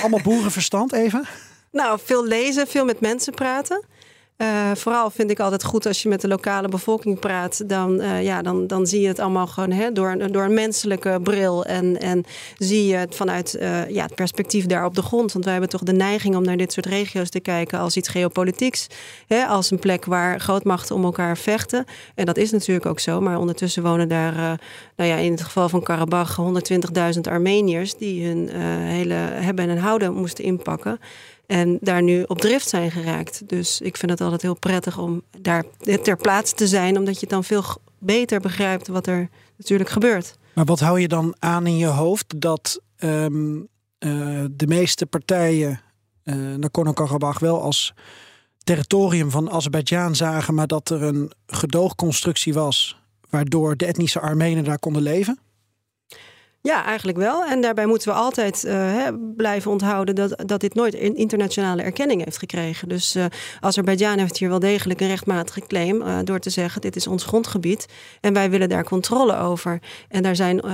Allemaal 0.01 0.21
boerenverstand 0.21 0.93
even? 0.93 1.25
Nou, 1.73 1.99
veel 2.03 2.25
lezen, 2.25 2.67
veel 2.67 2.85
met 2.85 2.99
mensen 2.99 3.33
praten. 3.33 3.83
Uh, 4.37 4.71
vooral 4.75 5.09
vind 5.09 5.31
ik 5.31 5.39
altijd 5.39 5.63
goed 5.63 5.85
als 5.85 6.03
je 6.03 6.09
met 6.09 6.21
de 6.21 6.27
lokale 6.27 6.67
bevolking 6.67 7.19
praat. 7.19 7.69
Dan, 7.69 8.01
uh, 8.01 8.23
ja, 8.23 8.41
dan, 8.41 8.67
dan 8.67 8.87
zie 8.87 9.01
je 9.01 9.07
het 9.07 9.19
allemaal 9.19 9.47
gewoon 9.47 9.71
hè, 9.71 9.91
door, 9.91 10.31
door 10.31 10.43
een 10.43 10.53
menselijke 10.53 11.19
bril. 11.23 11.65
En, 11.65 11.99
en 11.99 12.23
zie 12.57 12.85
je 12.85 12.95
het 12.95 13.15
vanuit 13.15 13.55
uh, 13.59 13.89
ja, 13.89 14.03
het 14.03 14.15
perspectief 14.15 14.65
daar 14.65 14.85
op 14.85 14.95
de 14.95 15.01
grond. 15.01 15.31
Want 15.31 15.43
wij 15.43 15.53
hebben 15.53 15.71
toch 15.71 15.83
de 15.83 15.93
neiging 15.93 16.35
om 16.35 16.43
naar 16.43 16.57
dit 16.57 16.73
soort 16.73 16.85
regio's 16.85 17.29
te 17.29 17.39
kijken 17.39 17.79
als 17.79 17.97
iets 17.97 18.09
geopolitieks. 18.09 18.87
Hè, 19.27 19.45
als 19.45 19.71
een 19.71 19.79
plek 19.79 20.05
waar 20.05 20.39
grootmachten 20.39 20.95
om 20.95 21.03
elkaar 21.03 21.37
vechten. 21.37 21.85
En 22.15 22.25
dat 22.25 22.37
is 22.37 22.51
natuurlijk 22.51 22.85
ook 22.85 22.99
zo. 22.99 23.21
Maar 23.21 23.37
ondertussen 23.37 23.83
wonen 23.83 24.09
daar, 24.09 24.59
nou 24.95 25.09
ja, 25.09 25.15
in 25.15 25.31
het 25.31 25.41
geval 25.41 25.69
van 25.69 25.83
Karabach, 25.83 26.39
120.000 27.15 27.21
Armeniërs. 27.21 27.95
die 27.95 28.27
hun 28.27 28.49
hele 28.81 29.13
hebben 29.13 29.69
en 29.69 29.77
houden 29.77 30.13
moesten 30.13 30.43
inpakken. 30.43 30.99
En 31.45 31.77
daar 31.81 32.01
nu 32.01 32.23
op 32.27 32.39
drift 32.39 32.69
zijn 32.69 32.91
geraakt. 32.91 33.49
Dus 33.49 33.81
ik 33.81 33.97
vind 33.97 34.11
het 34.11 34.21
altijd 34.21 34.41
heel 34.41 34.59
prettig 34.59 34.97
om 34.97 35.21
daar 35.41 35.63
ter 36.01 36.17
plaatse 36.17 36.55
te 36.55 36.67
zijn, 36.67 36.97
omdat 36.97 37.19
je 37.19 37.27
dan 37.27 37.43
veel 37.43 37.63
beter 37.99 38.39
begrijpt 38.39 38.87
wat 38.87 39.07
er 39.07 39.29
natuurlijk 39.57 39.89
gebeurt. 39.89 40.37
Maar 40.53 40.65
wat 40.65 40.79
hou 40.79 40.99
je 40.99 41.07
dan 41.07 41.35
aan 41.39 41.67
in 41.67 41.77
je 41.77 41.85
hoofd 41.85 42.41
dat 42.41 42.81
um, 42.99 43.57
uh, 43.99 44.43
de 44.51 44.67
meeste 44.67 45.05
partijen 45.05 45.81
uh, 46.23 46.35
Nagorno-Karabakh 46.55 47.39
wel 47.39 47.61
als 47.61 47.93
territorium 48.63 49.31
van 49.31 49.51
Azerbeidzjan 49.51 50.15
zagen, 50.15 50.53
maar 50.53 50.67
dat 50.67 50.89
er 50.89 51.03
een 51.03 51.31
gedoogconstructie 51.47 52.53
was 52.53 53.02
waardoor 53.33 53.77
de 53.77 53.85
etnische 53.85 54.19
Armenen 54.19 54.63
daar 54.63 54.79
konden 54.79 55.01
leven? 55.01 55.39
Ja, 56.61 56.85
eigenlijk 56.85 57.17
wel. 57.17 57.45
En 57.45 57.61
daarbij 57.61 57.85
moeten 57.85 58.07
we 58.07 58.13
altijd 58.13 58.63
uh, 58.65 59.07
blijven 59.35 59.71
onthouden 59.71 60.15
dat, 60.15 60.43
dat 60.45 60.61
dit 60.61 60.73
nooit 60.73 60.93
internationale 60.93 61.81
erkenning 61.81 62.23
heeft 62.23 62.37
gekregen. 62.37 62.89
Dus 62.89 63.15
uh, 63.15 63.25
Azerbeidzjan 63.59 64.17
heeft 64.17 64.37
hier 64.37 64.49
wel 64.49 64.59
degelijk 64.59 65.01
een 65.01 65.07
rechtmatige 65.07 65.61
claim 65.67 66.01
uh, 66.01 66.17
door 66.23 66.39
te 66.39 66.49
zeggen: 66.49 66.81
dit 66.81 66.95
is 66.95 67.07
ons 67.07 67.23
grondgebied 67.23 67.85
en 68.21 68.33
wij 68.33 68.49
willen 68.49 68.69
daar 68.69 68.83
controle 68.83 69.37
over. 69.37 69.79
En 70.07 70.23
daar 70.23 70.35
zijn 70.35 70.67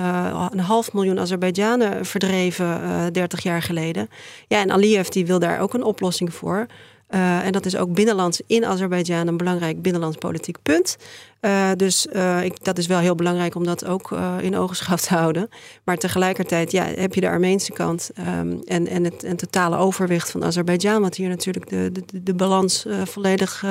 een 0.52 0.60
half 0.60 0.94
miljoen 0.94 1.20
Azerbeidzjanen 1.20 2.06
verdreven 2.06 3.14
30 3.14 3.44
jaar 3.44 3.62
geleden. 3.62 4.10
Ja, 4.48 4.62
en 4.62 4.72
Aliyev 4.72 5.08
die 5.08 5.26
wil 5.26 5.40
daar 5.40 5.60
ook 5.60 5.74
een 5.74 5.84
oplossing 5.84 6.34
voor. 6.34 6.68
Uh, 7.10 7.46
en 7.46 7.52
dat 7.52 7.66
is 7.66 7.76
ook 7.76 7.94
binnenlands 7.94 8.42
in 8.48 8.66
Azerbeidzjan 8.66 9.28
een 9.28 9.38
belangrijk 9.38 9.82
binnenlands 9.82 10.18
politiek 10.18 10.58
punt. 10.64 10.98
Uh, 11.42 11.70
dus 11.76 12.08
uh, 12.14 12.44
ik, 12.44 12.64
dat 12.64 12.78
is 12.78 12.88
wel 12.88 13.00
heel 13.00 13.16
belangrijk 13.16 13.56
om 13.56 13.64
dat 13.64 13.86
ook 13.86 14.12
in 14.40 14.58
ogenschouw 14.58 14.96
te 14.96 15.14
houden. 15.14 15.50
Maar 15.84 15.98
tegelijkertijd 15.98 16.72
ja, 16.72 16.86
heb 16.86 17.14
je 17.14 17.22
de 17.22 17.30
Armeense 17.30 17.72
kant 17.72 18.12
um, 18.20 18.62
en, 18.66 18.88
en 18.88 19.04
het 19.04 19.24
en 19.24 19.36
totale 19.36 19.78
overwicht 19.78 20.32
van 20.32 20.44
Azerbeidzjan, 20.44 21.02
wat 21.02 21.16
hier 21.16 21.30
natuurlijk 21.30 21.70
de, 21.70 21.92
de, 21.92 22.24
de 22.24 22.34
balans 22.34 22.86
volledig 23.04 23.66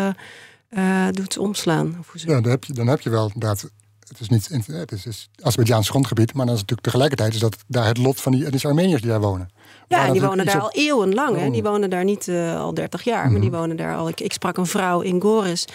doet 1.13 1.39
omslaan. 1.39 2.05
Ja, 2.13 2.41
dan 2.41 2.51
heb, 2.51 2.65
je, 2.65 2.73
dan 2.73 2.87
heb 2.87 3.01
je 3.01 3.11
wel 3.11 3.31
inderdaad 3.35 3.71
het 4.09 4.21
is 4.21 4.29
niet 4.29 4.67
het 4.67 4.93
is, 4.93 5.07
is 5.07 5.31
Azerbeidzjaans 5.41 5.89
grondgebied, 5.89 6.35
maar 6.35 6.47
dan 6.47 6.55
is 6.55 6.61
natuurlijk 6.61 6.89
tegelijkertijd 6.89 7.35
is 7.35 7.41
dat 7.41 7.57
daar 7.67 7.87
het 7.87 7.99
lot 7.99 8.21
van 8.21 8.33
die 8.33 8.45
etnische 8.45 8.69
Armeniërs 8.69 9.01
die 9.01 9.11
daar 9.11 9.21
wonen. 9.21 9.49
Ja, 9.89 10.13
die 10.13 10.21
wonen 10.21 10.47
daar 10.47 10.61
al 10.61 10.71
eeuwenlang. 10.73 11.37
Hè? 11.37 11.51
Die 11.51 11.63
wonen 11.63 11.91
daar 11.91 12.05
niet 12.05 12.27
uh, 12.27 12.61
al 12.61 12.75
30 12.75 13.03
jaar, 13.03 13.31
maar 13.31 13.41
die 13.41 13.51
mhm. 13.51 13.59
wonen 13.59 13.77
daar 13.77 13.97
al. 13.97 14.09
Ik, 14.09 14.21
ik 14.21 14.33
sprak 14.33 14.57
een 14.57 14.67
vrouw 14.67 15.01
in 15.01 15.21
Goris. 15.21 15.67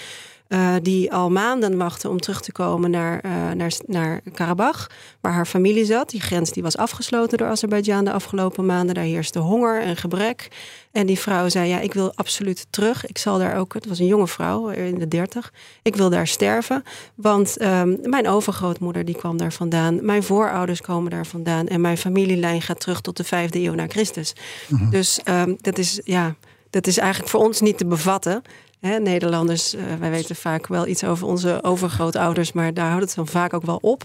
Uh, 0.54 0.76
die 0.82 1.14
al 1.14 1.30
maanden 1.30 1.78
wachtte 1.78 2.10
om 2.10 2.20
terug 2.20 2.42
te 2.42 2.52
komen 2.52 2.92
naar, 2.92 3.26
uh, 3.26 3.52
naar, 3.52 3.72
naar 3.86 4.22
Karabach, 4.34 4.90
waar 5.22 5.34
haar 5.34 5.46
familie 5.46 5.86
zat. 5.86 6.10
Die 6.10 6.22
grens 6.22 6.52
die 6.52 6.64
was 6.64 6.78
afgesloten 6.78 7.38
door 7.38 7.48
Azerbeidzjan 7.48 8.06
de 8.06 8.12
afgelopen 8.12 8.66
maanden. 8.66 8.96
Daar 8.96 9.04
heerste 9.04 9.40
honger 9.40 9.82
en 9.82 9.98
gebrek. 9.98 10.48
En 10.92 11.06
die 11.06 11.20
vrouw 11.20 11.50
zei: 11.50 11.70
Ja, 11.70 11.80
ik 11.80 11.94
wil 11.94 12.12
absoluut 12.16 12.68
terug. 12.70 13.06
Ik 13.06 13.18
zal 13.18 13.38
daar 13.38 13.58
ook, 13.58 13.74
het 13.74 13.88
was 13.88 14.00
een 14.00 14.06
jonge 14.06 14.28
vrouw 14.28 14.70
in 14.70 15.00
de 15.00 15.08
dertig. 15.08 15.54
Ik 15.82 15.96
wil 15.96 16.10
daar 16.10 16.28
sterven. 16.28 16.84
Want 17.16 17.62
um, 17.62 17.98
mijn 18.02 18.28
overgrootmoeder 18.28 19.06
die 19.06 19.16
kwam 19.16 19.38
daar 19.38 19.54
vandaan. 19.54 20.06
Mijn 20.06 20.24
voorouders 20.24 20.82
komen 20.82 21.12
daar 21.12 21.28
vandaan. 21.28 21.68
En 21.68 21.82
mijn 21.82 21.98
familielijn 21.98 22.62
gaat 22.62 22.80
terug 22.80 23.02
tot 23.02 23.18
de 23.18 23.24
vijfde 23.24 23.60
eeuw 23.60 23.74
na 23.74 23.88
Christus. 23.88 24.34
Mm 24.68 24.78
-hmm. 24.78 24.90
Dus 24.90 25.20
um, 25.26 25.58
dat 25.62 25.78
is 25.78 26.02
ja. 26.04 26.36
Dat 26.74 26.88
is 26.88 26.98
eigenlijk 26.98 27.32
voor 27.32 27.44
ons 27.44 27.62
niet 27.62 27.78
te 27.78 27.86
bevatten. 27.86 28.42
Hè, 28.80 29.00
Nederlanders, 29.00 29.76
uh, 29.76 29.82
wij 30.00 30.10
weten 30.10 30.36
vaak 30.36 30.68
wel 30.68 30.88
iets 30.88 31.04
over 31.04 31.28
onze 31.28 31.60
overgrootouders, 31.64 32.52
maar 32.52 32.74
daar 32.74 32.90
houdt 32.90 33.06
het 33.06 33.16
dan 33.16 33.28
vaak 33.28 33.54
ook 33.54 33.66
wel 33.66 33.80
op. 33.82 34.04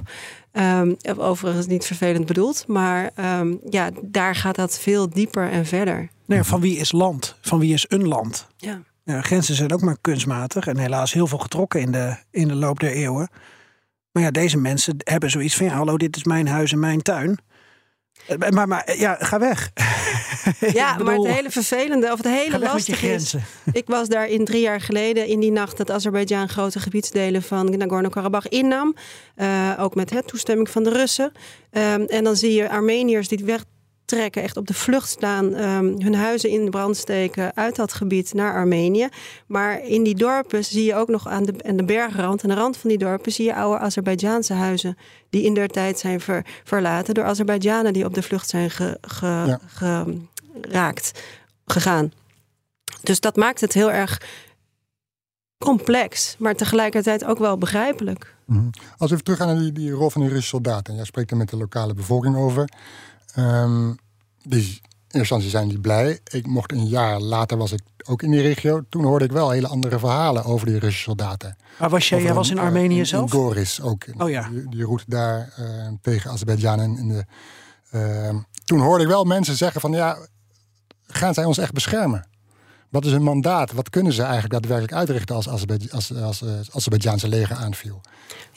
Um, 0.53 0.97
overigens 1.17 1.67
niet 1.67 1.85
vervelend 1.85 2.27
bedoeld, 2.27 2.65
maar 2.67 3.11
um, 3.41 3.61
ja, 3.69 3.91
daar 4.03 4.35
gaat 4.35 4.55
dat 4.55 4.79
veel 4.79 5.11
dieper 5.11 5.51
en 5.51 5.67
verder. 5.67 6.09
Nee, 6.27 6.43
van 6.43 6.61
wie 6.61 6.77
is 6.77 6.93
land? 6.93 7.37
Van 7.41 7.59
wie 7.59 7.73
is 7.73 7.85
een 7.89 8.09
land? 8.09 8.47
Ja. 8.57 8.83
ja. 9.05 9.21
grenzen 9.21 9.55
zijn 9.55 9.73
ook 9.73 9.81
maar 9.81 9.99
kunstmatig 10.01 10.67
en 10.67 10.79
helaas 10.79 11.13
heel 11.13 11.27
veel 11.27 11.39
getrokken 11.39 11.81
in 11.81 11.93
de, 11.93 12.17
in 12.31 12.49
de 12.49 12.55
loop 12.55 12.81
der 12.81 12.93
eeuwen. 12.93 13.29
Maar 14.13 14.23
ja, 14.23 14.31
deze 14.31 14.59
mensen 14.59 14.95
hebben 14.99 15.31
zoiets 15.31 15.57
van: 15.57 15.67
ja, 15.67 15.75
hallo, 15.75 15.97
dit 15.97 16.17
is 16.17 16.25
mijn 16.25 16.49
huis 16.49 16.73
en 16.73 16.81
mijn 16.81 17.03
tuin. 17.03 17.39
Eh, 18.29 18.51
maar, 18.51 18.69
maar 18.69 18.97
ja, 18.97 19.17
ga 19.21 19.39
weg. 19.39 19.71
Ja, 20.73 20.97
bedoel, 20.97 21.07
maar 21.07 21.15
het 21.15 21.37
hele 21.37 21.51
vervelende, 21.51 22.13
of 22.13 22.17
het 22.17 22.27
hele 22.27 22.59
lastige 22.59 23.13
is... 23.13 23.35
Ik 23.73 23.87
was 23.87 24.09
daar 24.09 24.29
in 24.29 24.45
drie 24.45 24.61
jaar 24.61 24.81
geleden 24.81 25.27
in 25.27 25.41
die 25.41 25.53
nacht... 25.53 25.77
dat 25.77 25.91
Azerbeidzjan 25.91 26.49
grote 26.49 26.81
gebiedsdelen 26.81 27.43
van 27.43 27.77
Nagorno-Karabakh 27.77 28.49
innam. 28.49 28.95
Uh, 29.37 29.73
ook 29.79 29.95
met 29.95 30.11
het 30.11 30.27
toestemming 30.27 30.71
van 30.71 30.83
de 30.83 30.91
Russen. 30.91 31.33
Um, 31.73 32.05
en 32.05 32.25
dan 32.25 32.37
zie 32.37 32.53
je 32.53 32.71
Armeniërs 32.71 33.29
die 33.29 33.45
weg 33.45 33.65
trekken, 34.09 34.43
echt 34.43 34.57
op 34.57 34.67
de 34.67 34.75
vlucht 34.75 35.09
staan, 35.09 35.45
um, 35.55 36.03
hun 36.03 36.15
huizen 36.15 36.51
in 36.51 36.71
brand 36.71 36.97
steken 36.97 37.57
uit 37.57 37.77
dat 37.77 37.93
gebied 37.93 38.35
naar 38.35 38.55
Armenië. 38.55 39.09
Maar 39.47 39.85
in 39.85 40.03
die 40.03 40.15
dorpen 40.15 40.65
zie 40.65 40.85
je 40.85 40.95
ook 40.95 41.09
nog 41.09 41.29
aan 41.29 41.45
de, 41.45 41.55
aan 41.67 41.77
de 41.77 41.85
bergrand, 41.85 42.43
aan 42.43 42.51
de 42.51 42.57
rand 42.57 42.77
van 42.77 42.91
die 42.91 42.99
dorpen, 42.99 43.33
zie 43.33 43.45
je 43.45 43.55
oude 43.55 43.79
Azerbeidzjaanse 43.79 44.53
huizen 44.53 44.99
die 45.31 45.43
in 45.43 45.55
der 45.55 45.69
tijd 45.69 45.99
zijn 45.99 46.21
ver, 46.21 46.47
verlaten 46.65 47.15
door 47.15 47.25
Azerbeidzjanen 47.25 47.93
die 47.93 48.05
op 48.05 48.15
de 48.15 48.23
vlucht 48.23 48.49
zijn 48.49 48.71
ge, 48.71 48.99
ge, 49.01 49.27
ja. 49.27 49.61
geraakt, 49.67 51.23
gegaan. 51.67 52.13
Dus 53.03 53.21
dat 53.21 53.37
maakt 53.37 53.61
het 53.61 53.73
heel 53.73 53.91
erg 53.91 54.21
complex, 55.59 56.37
maar 56.39 56.55
tegelijkertijd 56.55 57.25
ook 57.25 57.39
wel 57.39 57.59
begrijpelijk. 57.59 58.35
Mm 58.45 58.57
-hmm. 58.57 58.71
Als 58.99 59.11
we 59.11 59.15
even 59.15 59.25
teruggaan 59.25 59.47
naar 59.47 59.59
die, 59.59 59.73
die 59.73 59.91
rol 59.91 60.11
van 60.11 60.21
de 60.21 60.27
Russische 60.27 60.51
soldaten. 60.51 60.95
Jij 60.95 61.05
spreekt 61.05 61.31
er 61.31 61.37
met 61.37 61.49
de 61.49 61.57
lokale 61.57 61.95
bevolking 61.95 62.37
over. 62.37 62.69
Um, 63.39 63.99
die, 64.43 64.61
in 64.63 64.71
eerste 64.71 65.19
instantie 65.19 65.51
zijn 65.51 65.69
die 65.69 65.81
blij. 65.81 66.21
Ik 66.25 66.47
mocht 66.47 66.73
een 66.73 66.87
jaar 66.87 67.21
later 67.21 67.57
was 67.57 67.73
ik 67.73 67.81
ook 68.05 68.23
in 68.23 68.31
die 68.31 68.41
regio. 68.41 68.83
Toen 68.89 69.05
hoorde 69.05 69.25
ik 69.25 69.33
wel 69.33 69.51
hele 69.51 69.67
andere 69.67 69.99
verhalen 69.99 70.45
over 70.45 70.67
die 70.67 70.79
Russische 70.79 71.03
soldaten. 71.03 71.57
Maar 71.79 71.91
was 71.91 72.09
jij, 72.09 72.23
jij 72.23 72.35
was 72.35 72.51
in 72.51 72.59
Armenië 72.59 72.99
uh, 72.99 73.05
zelf? 73.05 73.33
In 73.33 73.39
Goris 73.39 73.81
ook. 73.81 74.05
Oh 74.19 74.31
ja. 74.31 74.49
Die, 74.49 74.69
die 74.69 74.85
route 74.85 75.05
daar 75.07 75.55
uh, 75.61 75.89
tegen 76.03 76.31
Azerbeidzjan. 76.31 76.81
En 76.81 76.99
in 76.99 77.09
de, 77.09 77.25
uh, 77.93 78.41
toen 78.65 78.81
hoorde 78.81 79.03
ik 79.03 79.11
wel 79.11 79.25
mensen 79.25 79.57
zeggen 79.57 79.81
van 79.81 79.93
ja, 79.93 80.19
gaan 81.07 81.35
zij 81.35 81.45
ons 81.45 81.59
echt 81.59 81.73
beschermen? 81.73 82.29
Wat 82.89 83.05
is 83.05 83.13
hun 83.13 83.23
mandaat? 83.23 83.73
Wat 83.73 83.91
kunnen 83.91 84.13
ze 84.13 84.23
eigenlijk 84.23 84.53
daadwerkelijk 84.53 84.93
uitrichten 84.93 85.35
als, 85.35 85.49
als, 85.49 85.65
als, 85.91 86.15
als, 86.15 86.43
als 86.43 86.71
Azerbeidzjaanse 86.73 87.29
leger 87.29 87.57
aanviel? 87.57 88.01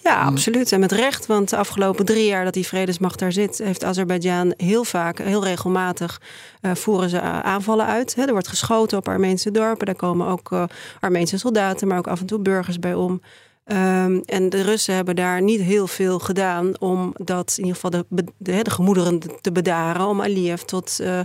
Ja, 0.03 0.21
absoluut. 0.21 0.71
En 0.71 0.79
met 0.79 0.91
recht, 0.91 1.25
want 1.25 1.49
de 1.49 1.57
afgelopen 1.57 2.05
drie 2.05 2.25
jaar 2.25 2.43
dat 2.43 2.53
die 2.53 2.67
vredesmacht 2.67 3.19
daar 3.19 3.31
zit, 3.31 3.57
heeft 3.57 3.83
Azerbeidzjan 3.83 4.53
heel 4.57 4.83
vaak, 4.83 5.17
heel 5.17 5.43
regelmatig, 5.43 6.21
uh, 6.61 6.75
voeren 6.75 7.09
ze 7.09 7.21
aanvallen 7.21 7.85
uit. 7.85 8.15
He, 8.15 8.23
er 8.23 8.31
wordt 8.31 8.47
geschoten 8.47 8.97
op 8.97 9.07
Armeense 9.07 9.51
dorpen, 9.51 9.85
daar 9.85 9.95
komen 9.95 10.27
ook 10.27 10.51
uh, 10.51 10.63
Armeense 10.99 11.37
soldaten, 11.37 11.87
maar 11.87 11.97
ook 11.97 12.07
af 12.07 12.19
en 12.19 12.25
toe 12.25 12.39
burgers 12.39 12.79
bij 12.79 12.93
om. 12.93 13.21
Um, 13.65 14.21
en 14.25 14.49
de 14.49 14.61
Russen 14.61 14.95
hebben 14.95 15.15
daar 15.15 15.41
niet 15.41 15.61
heel 15.61 15.87
veel 15.87 16.19
gedaan 16.19 16.79
om 16.79 17.13
dat 17.17 17.53
in 17.57 17.65
ieder 17.65 17.81
geval 17.81 17.89
de, 17.89 18.05
de, 18.37 18.63
de 18.63 18.69
gemoederen 18.69 19.19
te 19.41 19.51
bedaren, 19.51 20.05
om 20.05 20.21
Aliyev 20.21 20.61
tot, 20.61 20.97
uh, 21.01 21.19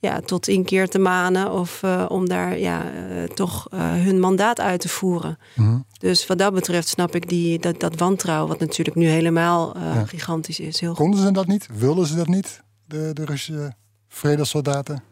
ja, 0.00 0.20
tot 0.20 0.48
inkeer 0.48 0.88
te 0.88 0.98
manen 0.98 1.52
of 1.52 1.82
uh, 1.84 2.04
om 2.08 2.28
daar 2.28 2.58
ja, 2.58 2.84
uh, 2.84 3.22
toch 3.24 3.66
hun 3.74 4.20
mandaat 4.20 4.60
uit 4.60 4.80
te 4.80 4.88
voeren. 4.88 5.38
Mm 5.54 5.66
-hmm. 5.66 5.84
Dus 5.98 6.26
wat 6.26 6.38
dat 6.38 6.54
betreft 6.54 6.88
snap 6.88 7.14
ik 7.14 7.28
die, 7.28 7.58
dat, 7.58 7.80
dat 7.80 7.98
wantrouwen, 7.98 8.48
wat 8.48 8.60
natuurlijk 8.60 8.96
nu 8.96 9.06
helemaal 9.06 9.78
ja. 9.78 10.04
gigantisch 10.04 10.60
is. 10.60 10.80
Heel 10.80 10.94
Konden 10.94 11.20
ze 11.20 11.30
dat 11.30 11.46
niet? 11.46 11.68
Wilden 11.72 12.06
ze 12.06 12.14
dat 12.16 12.26
niet, 12.26 12.62
de, 12.86 13.10
de 13.12 13.24
Russische 13.24 13.72
vredessoldaten? 14.08 15.02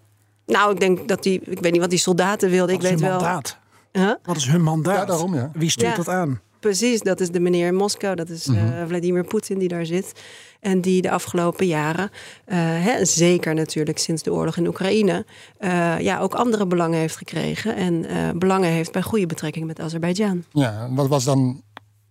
Nou, 0.46 0.72
ik 0.72 0.80
denk 0.80 1.08
dat 1.08 1.22
die, 1.22 1.40
ik 1.44 1.60
weet 1.60 1.72
niet 1.72 1.80
wat 1.80 1.90
die 1.90 1.98
soldaten 1.98 2.50
wilden. 2.50 2.74
Wat 2.74 2.84
ik 2.84 2.90
weet 2.90 3.00
wel. 3.00 3.10
Mandaat? 3.10 3.58
Huh? 3.92 4.12
Wat 4.22 4.36
is 4.36 4.46
hun 4.46 4.62
mandaat? 4.62 4.96
Ja, 4.96 5.04
daarom 5.04 5.34
ja. 5.34 5.50
Wie 5.54 5.70
stuurt 5.70 5.96
dat 5.96 6.08
aan? 6.08 6.40
Precies, 6.61 7.01
dat 7.01 7.20
is 7.20 7.31
de 7.31 7.40
meneer 7.40 7.66
in 7.66 7.75
Moskou. 7.75 8.14
Dat 8.14 8.29
is 8.29 8.46
mm 8.46 8.57
-hmm. 8.57 8.73
uh, 8.73 8.87
Vladimir 8.87 9.25
Poetin 9.25 9.59
die 9.59 9.68
daar 9.68 9.87
zit. 9.87 10.12
En 10.61 10.81
die 10.81 11.03
de 11.03 11.11
afgelopen 11.11 11.66
jaren, 11.66 12.11
uh, 12.12 12.57
hè, 12.59 13.05
zeker 13.05 13.55
natuurlijk 13.55 13.99
sinds 13.99 14.23
de 14.23 14.33
oorlog 14.33 14.57
in 14.57 14.66
Oekraïne, 14.66 15.27
uh, 15.61 16.01
ja, 16.01 16.18
ook 16.18 16.35
andere 16.35 16.66
belangen 16.66 16.99
heeft 16.99 17.16
gekregen. 17.16 17.77
En 17.77 18.38
belangen 18.38 18.70
heeft 18.70 18.92
bij 18.92 19.03
goede 19.03 19.27
betrekking 19.27 19.66
met 19.66 19.81
Azerbeidzjan. 19.81 20.44
Ja, 20.53 20.88
wat 20.90 21.09
was 21.09 21.25
dan. 21.25 21.62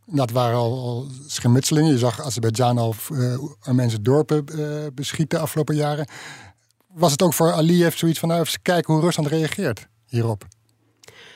Dat 0.06 0.32
waren 0.32 0.58
al, 0.58 0.72
al 0.72 1.08
schermutselingen. 1.28 1.92
Je 1.92 1.98
zag 1.98 2.22
Azerbeidzjan 2.22 2.78
al 2.78 2.96
Armeense 3.62 4.02
dorpen 4.02 4.46
beschieten 4.94 5.38
de 5.38 5.44
afgelopen 5.44 5.76
jaren. 5.76 6.08
was 6.94 7.12
het 7.12 7.22
ook 7.22 7.34
voor 7.34 7.52
Aliyev 7.52 7.96
zoiets 7.96 8.20
van... 8.20 8.30
nou, 8.30 8.42
even 8.42 8.62
kijken 8.62 8.94
hoe 8.94 9.04
Rusland 9.04 9.30
reageert 9.30 9.88
hierop. 10.06 10.46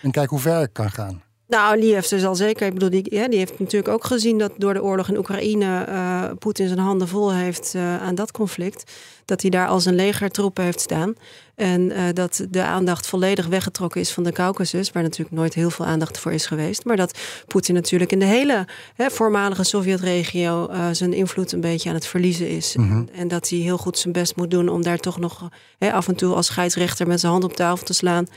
En 0.02 0.12
kijken 0.12 0.30
hoe 0.30 0.40
ver 0.40 0.60
het 0.60 0.72
kan 0.72 0.92
gaan. 0.92 1.22
Nou, 1.54 1.86
heeft 1.86 2.10
dus 2.10 2.26
al 2.26 2.36
zeker. 2.36 2.68
Ik 2.68 2.74
bedoel, 2.74 2.90
die, 2.90 3.16
ja, 3.16 3.28
die 3.28 3.40
heeft 3.40 3.60
natuurlijk 3.60 3.94
ook 3.94 4.06
gezien 4.06 4.38
dat 4.38 4.52
door 4.58 4.74
de 4.74 4.84
oorlog 4.84 5.10
in 5.10 5.18
Oekraïne 5.18 5.86
uh, 5.90 6.24
Poetin 6.40 6.68
zijn 6.68 6.80
handen 6.80 7.08
vol 7.08 7.34
heeft 7.34 7.74
uh, 7.76 8.02
aan 8.02 8.16
dat 8.16 8.32
conflict. 8.32 8.92
Dat 9.26 9.42
hij 9.42 9.50
daar 9.50 9.68
al 9.68 9.80
zijn 9.80 9.96
legertroepen 9.96 10.64
heeft 10.64 10.80
staan. 10.80 11.14
En 11.56 11.82
uh, 11.82 12.04
dat 12.14 12.46
de 12.50 12.64
aandacht 12.64 13.08
volledig 13.08 13.48
weggetrokken 13.48 14.02
is 14.02 14.12
van 14.12 14.24
de 14.24 14.32
Caucasus, 14.32 14.92
waar 14.92 15.04
natuurlijk 15.04 15.36
nooit 15.36 15.54
heel 15.54 15.70
veel 15.70 15.86
aandacht 15.86 16.20
voor 16.20 16.32
is 16.32 16.46
geweest. 16.46 16.86
Maar 16.86 16.96
dat 16.98 17.20
Poetin 17.48 17.76
natuurlijk 17.76 18.12
in 18.12 18.20
de 18.20 18.26
hele 18.26 18.68
hè, 18.96 19.10
voormalige 19.10 19.64
Sovjetregio 19.64 20.70
zijn 20.92 21.14
invloed 21.14 21.52
een 21.52 21.62
beetje 21.62 21.90
aan 21.90 21.96
het 21.96 22.08
verliezen 22.08 22.50
is. 22.50 22.76
Mhm. 22.76 22.92
en, 22.92 23.10
en, 23.16 23.28
dat 23.28 23.50
hij 23.50 23.60
heel 23.60 23.78
goed 23.78 23.98
zijn 23.98 24.14
best 24.14 24.36
moet 24.36 24.52
doen 24.52 24.70
om 24.70 24.84
daar 24.84 25.00
toch 25.00 25.20
nog 25.20 25.50
hè, 25.78 25.94
af 25.94 26.08
en 26.08 26.16
toe 26.16 26.36
als 26.36 26.46
scheidsrechter 26.46 27.08
met 27.08 27.20
zijn 27.20 27.32
hand 27.32 27.44
op 27.44 27.56
tafel 27.56 27.86
te 27.86 27.94
slaan. 27.94 28.28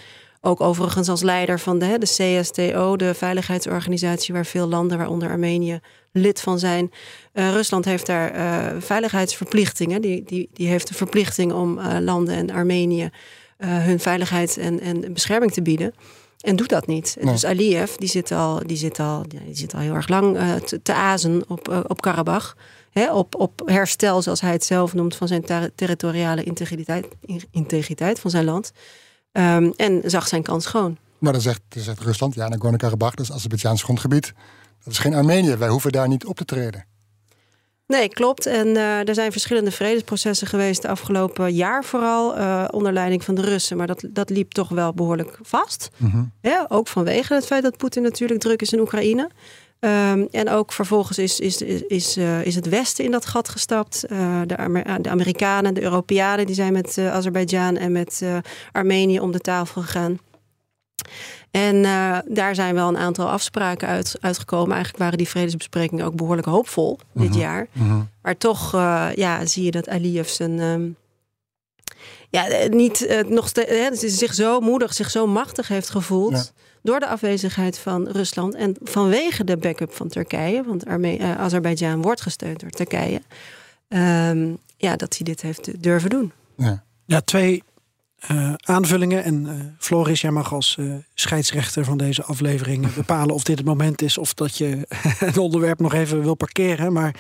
Ook 0.47 0.61
overigens 0.61 1.09
als 1.09 1.23
leider 1.23 1.61
van 1.61 1.79
de, 1.79 1.99
de 1.99 2.41
CSTO, 2.41 2.97
de 2.97 3.15
veiligheidsorganisatie 3.15 4.35
waar 4.35 4.47
veel 4.47 4.69
landen, 4.69 4.99
waaronder 4.99 5.29
Armenië, 5.29 5.81
lid 6.13 6.41
van 6.41 6.59
zijn. 6.59 6.93
Uh, 7.33 7.51
Rusland 7.51 7.85
heeft 7.85 8.07
daar 8.07 8.37
uh, 8.37 8.81
veiligheidsverplichtingen. 8.81 10.01
Die, 10.01 10.23
die, 10.25 10.49
die 10.53 10.69
heeft 10.69 10.89
de 10.89 10.95
verplichting 10.95 11.53
om 11.53 11.79
uh, 11.79 11.97
landen 12.01 12.35
en 12.35 12.51
Armenië 12.51 13.11
hun 13.65 14.01
veiligheid 14.01 14.57
en, 14.57 14.81
en 14.81 15.13
bescherming 15.13 15.53
te 15.53 15.63
bieden. 15.63 15.95
En 16.41 16.57
doet 16.57 16.69
dat 16.69 16.87
niet. 16.87 17.17
Nee. 17.21 17.33
Dus 17.33 17.45
Aliyev 17.45 17.95
die 17.95 18.09
zit 18.09 18.33
al, 18.33 18.61
die 18.67 18.77
zit 18.77 18.99
al, 18.99 19.23
die 19.29 19.57
zit 19.57 19.75
al 19.75 19.81
heel 19.81 19.95
erg 19.95 20.09
lang 20.09 20.39
te, 20.65 20.83
te 20.83 20.95
azen 20.95 21.45
op, 21.49 21.85
op 21.89 22.01
Karabach. 22.01 22.57
Hè, 22.91 23.13
op, 23.13 23.35
op 23.35 23.63
herstel, 23.65 24.23
zoals 24.23 24.41
hij 24.41 24.53
het 24.53 24.65
zelf 24.65 24.95
noemt, 24.95 25.17
van 25.17 25.29
zijn 25.29 25.45
ter 25.45 25.71
territoriale 25.75 26.43
integriteit, 26.43 27.07
integriteit 27.51 28.21
van 28.21 28.31
zijn 28.31 28.45
land. 28.45 28.73
Um, 29.39 29.73
en 29.77 30.03
zag 30.05 30.29
zijn 30.29 30.43
kans 30.43 30.65
schoon. 30.65 30.97
Maar 31.19 31.33
dan 31.33 31.43
zegt, 31.43 31.61
dan 31.69 31.83
zegt 31.83 32.01
Rusland, 32.01 32.35
ja, 32.35 32.49
Nagorno-Karabakh, 32.49 33.15
dat 33.15 33.27
is 33.27 33.33
Azerbeidzjaans 33.33 33.83
grondgebied. 33.83 34.33
Dat 34.85 34.93
is 34.93 34.99
geen 34.99 35.15
Armenië, 35.15 35.57
wij 35.57 35.69
hoeven 35.69 35.93
daar 35.93 36.09
niet 36.09 36.27
op 36.27 36.37
te 36.37 36.45
treden. 36.45 36.85
Nee, 37.87 38.09
klopt. 38.09 38.47
En 38.47 38.67
uh, 38.67 39.09
er 39.09 39.15
zijn 39.15 39.33
verschillende 39.33 39.71
vredesprocessen 39.71 40.47
geweest 40.47 40.83
de 40.83 40.89
afgelopen 40.89 41.55
jaar 41.55 41.85
vooral, 41.85 42.39
uh, 42.39 42.65
onder 42.71 42.93
leiding 42.93 43.25
van 43.25 43.35
de 43.35 43.43
Russen. 43.43 43.77
Maar 43.77 43.87
dat, 43.87 44.05
dat 44.11 44.31
liep 44.31 44.53
toch 44.53 44.69
wel 44.69 44.93
behoorlijk 44.93 45.39
vast. 45.43 45.91
Mm 45.97 46.11
-hmm. 46.11 46.33
ja, 46.41 46.67
ook 46.69 46.89
vanwege 46.89 47.35
het 47.35 47.47
feit 47.47 47.63
dat 47.63 47.77
Poetin 47.77 48.03
natuurlijk 48.03 48.41
druk 48.41 48.63
is 48.63 48.73
in 48.73 48.81
Oekraïne. 48.81 49.31
Um, 49.81 50.29
en 50.31 50.49
ook 50.49 50.73
vervolgens 50.73 51.19
is, 51.19 51.41
is, 51.41 51.61
is, 51.61 51.83
is, 51.83 52.17
uh, 52.17 52.47
is 52.47 52.55
het 52.55 52.69
Westen 52.69 53.05
in 53.05 53.11
dat 53.11 53.27
gat 53.27 53.49
gestapt. 53.49 54.05
Uh, 54.09 54.41
de, 54.47 54.57
Amer 54.57 55.03
de, 55.03 55.09
Amerikanen, 55.09 55.75
de 55.75 55.83
Europeanen, 55.83 56.47
die 56.47 56.55
zijn 56.55 56.73
met 56.73 56.97
uh, 56.97 57.13
Azerbeidzjan 57.13 57.77
en 57.77 57.93
met 57.93 58.23
Armenië 58.73 59.21
om 59.21 59.33
de 59.33 59.39
tafel 59.39 59.83
gegaan. 59.83 60.19
En 61.51 61.83
daar 62.29 62.55
zijn 62.55 62.75
wel 62.75 62.89
een 62.89 62.97
aantal 62.97 63.29
afspraken 63.29 63.89
uit, 63.89 64.17
uitgekomen. 64.21 64.73
Eigenlijk 64.73 65.03
waren 65.03 65.19
die 65.19 65.29
vredesbesprekingen 65.29 66.05
ook 66.05 66.15
behoorlijk 66.15 66.47
hoopvol 66.47 66.99
Mhm. 67.13 67.27
dit 67.27 67.35
jaar. 67.35 67.67
Mm 67.73 67.89
-hmm. 67.89 68.09
Maar 68.23 68.37
toch 68.37 68.73
ja, 69.15 69.47
zie 69.47 69.65
je 69.65 69.71
dat 69.71 69.89
Aliyev 69.89 70.29
zijn. 70.29 70.59
Um, 70.59 70.97
ja, 72.31 72.47
niet 72.69 73.25
nog 73.29 73.49
steeds, 73.49 74.01
zich 74.01 74.35
zo 74.35 74.61
moedig, 74.61 74.95
zich 74.95 75.11
zo 75.11 75.27
machtig 75.27 75.69
heeft 75.69 75.91
gevoeld. 75.91 76.33
Ja 76.33 76.65
door 76.87 77.01
de 77.01 77.07
afwezigheid 77.07 77.79
van 77.79 78.09
Rusland 78.09 78.55
en 78.55 78.77
vanwege 78.83 79.45
de 79.45 79.57
backup 79.57 79.93
van 79.93 80.09
Turkije, 80.09 80.63
want 80.63 80.87
Arme 80.87 81.19
uh, 81.19 81.39
Azerbeidzjan 81.39 82.03
wordt 82.03 82.21
gesteund 82.21 82.61
door 82.61 82.71
Turkije, 82.71 83.23
um, 83.89 84.59
ja, 84.77 84.97
dat 84.97 85.17
hij 85.17 85.25
dit 85.25 85.43
heeft 85.43 85.83
durven 85.83 86.11
doen. 86.11 86.33
Ja, 86.57 86.85
ja 87.05 87.21
twee 87.21 87.63
uh, 88.31 88.55
aanvullingen. 88.57 89.25
En 89.25 89.47
uh, 89.47 89.53
Floris, 89.79 90.21
jij 90.21 90.31
mag 90.31 90.53
als 90.53 90.79
scheidsrechter 91.15 91.85
van 91.85 91.99
deze 91.99 92.23
aflevering 92.23 92.95
bepalen 92.95 93.35
of 93.35 93.43
dit 93.43 93.59
het 93.59 93.67
moment 93.67 94.03
is 94.03 94.19
of 94.19 94.35
dat 94.35 94.57
je 94.57 94.87
het 95.27 95.39
onderwerp 95.39 95.81
nog 95.81 95.95
even 95.95 96.23
wil 96.23 96.35
parkeren. 96.35 96.93
Maar 96.93 97.15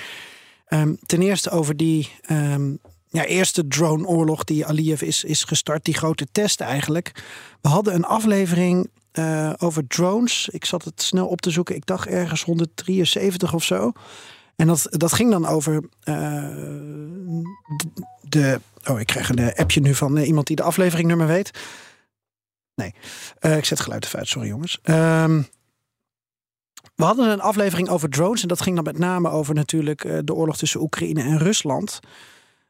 um, 0.68 0.98
ten 1.06 1.22
eerste 1.22 1.50
over 1.50 1.76
die. 1.76 2.10
Um, 2.30 2.78
ja, 3.08 3.24
eerste 3.24 3.68
drone-oorlog 3.68 4.44
die 4.44 4.66
Aliyev 4.66 5.02
is, 5.02 5.24
is 5.24 5.44
gestart, 5.44 5.84
die 5.84 5.94
grote 5.94 6.26
test 6.32 6.60
eigenlijk. 6.60 7.12
We 7.60 7.68
hadden 7.68 7.94
een 7.94 8.04
aflevering 8.04 8.90
uh, 9.18 9.52
over 9.58 9.86
drones. 9.86 10.48
Ik 10.48 10.64
zat 10.64 10.84
het 10.84 11.02
snel 11.02 11.26
op 11.26 11.40
te 11.40 11.50
zoeken. 11.50 11.74
Ik 11.74 11.86
dacht 11.86 12.06
ergens 12.06 12.42
173 12.42 13.54
of 13.54 13.64
zo. 13.64 13.92
En 14.56 14.66
dat, 14.66 14.86
dat 14.90 15.12
ging 15.12 15.30
dan 15.30 15.46
over 15.46 15.74
uh, 15.74 16.14
de. 18.20 18.60
Oh, 18.84 19.00
ik 19.00 19.06
krijg 19.06 19.28
een 19.28 19.54
appje 19.54 19.80
nu 19.80 19.94
van 19.94 20.16
iemand 20.16 20.46
die 20.46 20.56
de 20.56 20.62
afleveringnummer 20.62 21.26
weet. 21.26 21.50
Nee, 22.74 22.94
ik 23.56 23.64
zet 23.64 23.80
geluid 23.80 24.14
uit, 24.14 24.28
sorry 24.28 24.48
jongens. 24.48 24.78
Um, 24.84 25.48
we 26.94 27.04
hadden 27.04 27.30
een 27.30 27.40
aflevering 27.40 27.88
over 27.88 28.08
drones. 28.08 28.42
En 28.42 28.48
dat 28.48 28.60
ging 28.60 28.74
dan 28.74 28.84
met 28.84 28.98
name 28.98 29.30
over 29.30 29.54
natuurlijk 29.54 30.26
de 30.26 30.34
oorlog 30.34 30.56
tussen 30.56 30.80
Oekraïne 30.80 31.22
en 31.22 31.38
Rusland. 31.38 32.00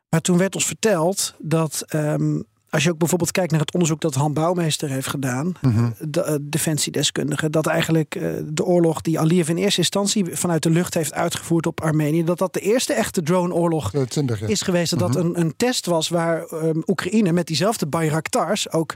Maar 0.09 0.21
toen 0.21 0.39
werd 0.39 0.55
ons 0.55 0.67
verteld 0.67 1.35
dat. 1.39 1.85
Um, 1.95 2.47
als 2.71 2.85
je 2.85 2.91
ook 2.91 2.99
bijvoorbeeld 2.99 3.31
kijkt 3.31 3.51
naar 3.51 3.61
het 3.61 3.73
onderzoek 3.73 4.01
dat 4.01 4.15
Han 4.15 4.33
Bouwmeester 4.33 4.89
heeft 4.91 5.09
gedaan, 5.09 5.55
mm 5.61 5.73
-hmm. 5.73 5.95
de 6.01 6.25
uh, 6.29 6.35
defensiedeskundige, 6.41 7.51
dat 7.51 7.67
eigenlijk 7.67 8.15
uh, 8.15 8.31
de 8.47 8.65
oorlog 8.65 9.01
die 9.01 9.21
Aliyev 9.21 9.49
in 9.49 9.57
eerste 9.57 9.81
instantie 9.81 10.37
vanuit 10.37 10.63
de 10.63 10.71
lucht 10.71 10.95
heeft 10.95 11.13
uitgevoerd 11.13 11.67
op 11.67 11.81
Armenië, 11.81 12.25
dat 12.25 12.39
dat 12.39 12.53
de 12.53 12.61
eerste 12.61 12.93
echte 12.93 13.23
drone-oorlog 13.23 13.93
ja. 13.93 14.05
is 14.47 14.63
geweest. 14.63 14.99
Dat 14.99 15.09
mm 15.09 15.15
-hmm. 15.15 15.15
dat 15.15 15.25
een, 15.25 15.41
een, 15.41 15.57
test 15.57 15.87
was 15.87 16.09
waar 16.09 16.53
um, 16.53 16.83
Oekraïne 16.87 17.33
met 17.33 17.47
diezelfde 17.47 17.87
Bayraktars 17.87 18.73
ook 18.73 18.95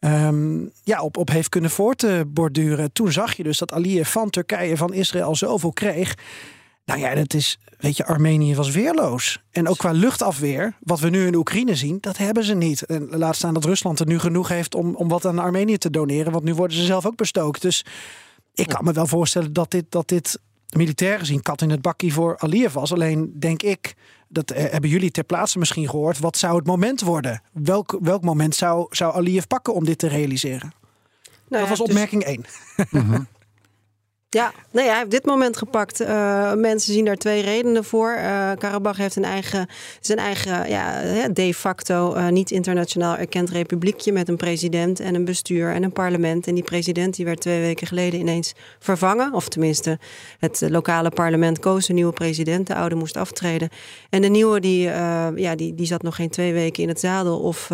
um, 0.00 0.72
ja, 0.84 1.02
op, 1.02 1.16
op 1.16 1.28
heeft 1.28 1.48
kunnen 1.48 1.70
voortborduren. 1.70 2.92
Toen 2.92 3.12
zag 3.12 3.34
je 3.34 3.42
dus 3.42 3.58
dat 3.58 3.72
Aliyev 3.72 4.10
van 4.10 4.30
Turkije, 4.30 4.76
van 4.76 4.94
Israël 4.94 5.36
zoveel 5.36 5.72
kreeg. 5.72 6.14
Nou 6.84 7.00
ja, 7.00 7.14
dat 7.14 7.34
is, 7.34 7.58
weet 7.78 7.96
je, 7.96 8.06
Armenië 8.06 8.54
was 8.54 8.70
weerloos. 8.70 9.42
En 9.50 9.68
ook 9.68 9.76
qua 9.76 9.90
luchtafweer, 9.90 10.76
wat 10.80 11.00
we 11.00 11.08
nu 11.08 11.26
in 11.26 11.34
Oekraïne 11.34 11.74
zien, 11.74 11.98
dat 12.00 12.16
hebben 12.16 12.44
ze 12.44 12.54
niet. 12.54 12.82
En 12.82 13.08
laat 13.08 13.36
staan 13.36 13.54
dat 13.54 13.64
Rusland 13.64 14.00
er 14.00 14.06
nu 14.06 14.18
genoeg 14.18 14.48
heeft 14.48 14.74
om, 14.74 14.94
om 14.94 15.08
wat 15.08 15.26
aan 15.26 15.38
Armenië 15.38 15.78
te 15.78 15.90
doneren, 15.90 16.32
want 16.32 16.44
nu 16.44 16.54
worden 16.54 16.76
ze 16.76 16.84
zelf 16.84 17.06
ook 17.06 17.16
bestookt. 17.16 17.62
Dus 17.62 17.84
ik 18.54 18.68
kan 18.68 18.84
me 18.84 18.92
wel 18.92 19.06
voorstellen 19.06 19.52
dat 19.52 19.70
dit, 19.70 19.84
dat 19.88 20.08
dit 20.08 20.38
militair 20.68 21.18
gezien 21.18 21.42
kat 21.42 21.62
in 21.62 21.70
het 21.70 21.82
bakkie 21.82 22.12
voor 22.12 22.38
Aliyev 22.38 22.74
was. 22.74 22.92
Alleen 22.92 23.34
denk 23.38 23.62
ik, 23.62 23.94
dat 24.28 24.50
eh, 24.50 24.70
hebben 24.70 24.90
jullie 24.90 25.10
ter 25.10 25.24
plaatse 25.24 25.58
misschien 25.58 25.88
gehoord, 25.88 26.18
wat 26.18 26.36
zou 26.36 26.56
het 26.56 26.66
moment 26.66 27.00
worden? 27.00 27.42
Welk, 27.52 27.98
welk 28.00 28.22
moment 28.22 28.54
zou, 28.54 28.86
zou 28.90 29.14
Aliyev 29.14 29.44
pakken 29.44 29.74
om 29.74 29.84
dit 29.84 29.98
te 29.98 30.08
realiseren? 30.08 30.72
Nou 31.48 31.60
dat 31.60 31.78
was 31.78 31.80
opmerking 31.80 32.22
1. 32.22 32.44
Mm 32.90 33.00
-hmm. 33.00 33.26
Ja, 34.34 34.52
nee, 34.70 34.86
hij 34.86 34.98
heeft 34.98 35.10
dit 35.10 35.26
moment 35.26 35.56
gepakt. 35.56 36.00
Uh, 36.00 36.52
mensen 36.54 36.92
zien 36.92 37.04
daar 37.04 37.16
twee 37.16 37.42
redenen 37.42 37.84
voor. 37.84 38.14
Uh, 38.16 38.50
Karabach 38.58 38.96
heeft 38.96 39.16
een 39.16 39.24
eigen, 39.24 39.66
zijn 40.00 40.18
eigen 40.18 40.68
ja, 40.68 41.28
de 41.28 41.54
facto 41.54 42.16
uh, 42.16 42.28
niet 42.28 42.50
internationaal 42.50 43.16
erkend 43.16 43.50
republiekje 43.50 44.12
met 44.12 44.28
een 44.28 44.36
president 44.36 45.00
en 45.00 45.14
een 45.14 45.24
bestuur 45.24 45.72
en 45.72 45.82
een 45.82 45.92
parlement. 45.92 46.46
En 46.46 46.54
die 46.54 46.64
president 46.64 47.16
die 47.16 47.24
werd 47.24 47.40
twee 47.40 47.60
weken 47.60 47.86
geleden 47.86 48.20
ineens 48.20 48.52
vervangen. 48.78 49.32
Of 49.32 49.48
tenminste, 49.48 49.98
het 50.38 50.62
lokale 50.68 51.10
parlement 51.10 51.58
koos 51.58 51.88
een 51.88 51.94
nieuwe 51.94 52.12
president. 52.12 52.66
De 52.66 52.74
oude 52.74 52.94
moest 52.94 53.16
aftreden. 53.16 53.68
En 54.10 54.22
de 54.22 54.28
nieuwe 54.28 54.60
die, 54.60 54.82
ja, 55.36 55.54
die, 55.56 55.74
die 55.74 55.86
zat 55.86 56.02
nog 56.02 56.14
geen 56.14 56.30
twee 56.30 56.52
weken 56.52 56.82
in 56.82 56.88
het 56.88 57.00
zadel 57.00 57.38
of 57.38 57.70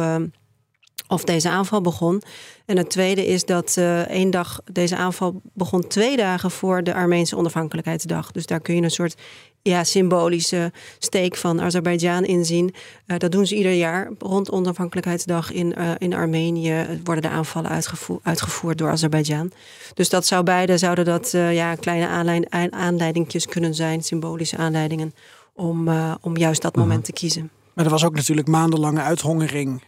of 1.09 1.25
deze 1.25 1.49
aanval 1.49 1.81
begon. 1.81 2.23
En 2.67 2.77
het 2.77 2.91
tweede 2.91 3.27
is 3.27 3.45
dat 3.45 3.77
uh, 3.79 4.01
één 4.01 4.31
dag, 4.31 4.61
deze 4.73 4.97
aanval 4.97 5.41
begon 5.53 5.87
twee 5.87 6.17
dagen 6.17 6.51
voor 6.51 6.83
de 6.85 6.95
Armeense 6.95 7.37
onafhankelijkheidsdag. 7.37 8.33
Dus 8.33 8.47
daar 8.47 8.61
kun 8.61 8.75
je 8.75 8.83
een 8.83 8.91
soort 8.91 9.17
ja, 9.63 9.85
symbolische 9.85 10.73
steek 10.99 11.37
van 11.37 11.61
Azerbeidzjan 11.61 12.25
inzien. 12.25 12.75
Uh, 13.07 13.19
dat 13.19 13.33
doen 13.33 13.47
ze 13.47 13.57
ieder 13.57 13.73
jaar. 13.73 14.11
Rond 14.19 14.51
onafhankelijkheidsdag 14.51 15.53
in, 15.53 15.75
uh, 15.79 15.91
in 15.99 16.15
Armenië 16.15 17.01
worden 17.05 17.23
de 17.23 17.37
aanvallen 17.37 17.71
uitgevoerd, 17.71 18.21
uitgevoerd 18.23 18.79
door 18.79 18.91
Azerbeidzjan. 18.91 19.53
Dus 19.95 20.09
dat 20.09 20.27
zou 20.27 20.43
beide 20.43 20.79
zouden 20.79 21.05
dat 21.05 21.31
ja, 21.31 21.75
kleine 21.75 22.07
aanleid, 22.07 22.47
aanleidingjes 22.71 23.47
kunnen 23.47 23.75
zijn, 23.75 24.03
symbolische 24.03 24.57
aanleidingen, 24.57 25.15
om, 25.55 25.89
om 26.21 26.37
juist 26.37 26.63
dat 26.63 26.77
moment 26.77 27.05
te 27.05 27.13
kiezen. 27.13 27.51
Maar 27.75 27.85
er 27.85 27.91
was 27.91 28.05
ook 28.05 28.15
natuurlijk 28.15 28.49
maandenlange 28.49 29.01
uithongering 29.01 29.83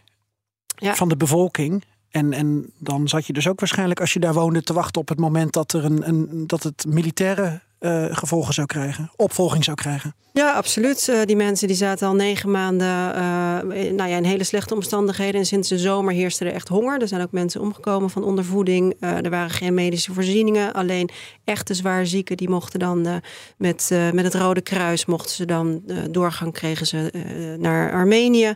van 0.81 1.09
de 1.09 1.17
bevolking. 1.17 1.85
En, 2.11 2.33
en 2.33 2.73
dan 2.79 3.09
zat 3.09 3.27
je 3.27 3.33
dus 3.33 3.49
ook 3.49 3.61
waarschijnlijk, 3.61 4.01
als 4.01 4.13
je 4.13 4.21
daar 4.21 4.35
woonde, 4.35 4.63
te 4.63 4.73
wachten 4.73 5.01
op 5.01 5.09
het 5.09 5.19
moment 5.19 5.53
dat, 5.53 5.73
er 5.73 5.85
een, 5.85 6.09
een, 6.09 6.47
dat 6.47 6.63
het 6.63 6.85
militaire 6.89 7.61
uh, 7.81 8.05
gevolgen 8.11 8.55
zou 8.55 8.67
krijgen, 8.67 9.11
opvolging 9.17 9.65
zou 9.65 9.77
krijgen. 9.77 10.15
Ja, 10.33 10.53
absoluut. 10.53 11.09
Uh, 11.11 11.21
die 11.25 11.37
mensen 11.37 11.69
die 11.69 11.77
zaten 11.77 12.09
al 12.09 12.15
negen 12.15 12.51
maanden 12.51 12.89
uh, 12.89 13.59
in, 13.87 13.95
nou 13.95 14.11
ja, 14.11 14.17
in 14.17 14.25
hele 14.25 14.45
slechte 14.45 14.75
omstandigheden. 14.75 15.41
En 15.41 15.47
sinds 15.47 15.69
de 15.69 15.79
zomer 15.79 16.13
heerste 16.13 16.45
er 16.45 16.53
echt 16.53 16.69
honger. 16.69 17.01
Er 17.01 17.09
zijn 17.09 17.23
ook 17.23 17.33
mensen 17.33 17.61
omgekomen 17.61 18.11
van 18.11 18.25
ondervoeding. 18.25 18.97
Er 19.01 19.31
waren 19.31 19.51
geen 19.51 19.75
medische 19.75 20.13
voorzieningen. 20.13 20.73
Alleen 20.73 21.11
echte 21.45 21.75
zwaar 21.75 22.07
zieken 22.07 22.37
die 22.37 22.49
mochten 22.49 22.79
dan 22.79 23.23
met, 23.57 23.91
met 24.13 24.25
het 24.25 24.35
Rode 24.35 24.61
Kruis 24.61 25.07
mochten 25.07 25.35
ze 25.35 25.45
dan 25.45 25.83
doorgang 26.11 26.53
kregen 26.53 26.87
ze 26.87 27.11
naar 27.59 27.93
Armenië. 27.93 28.55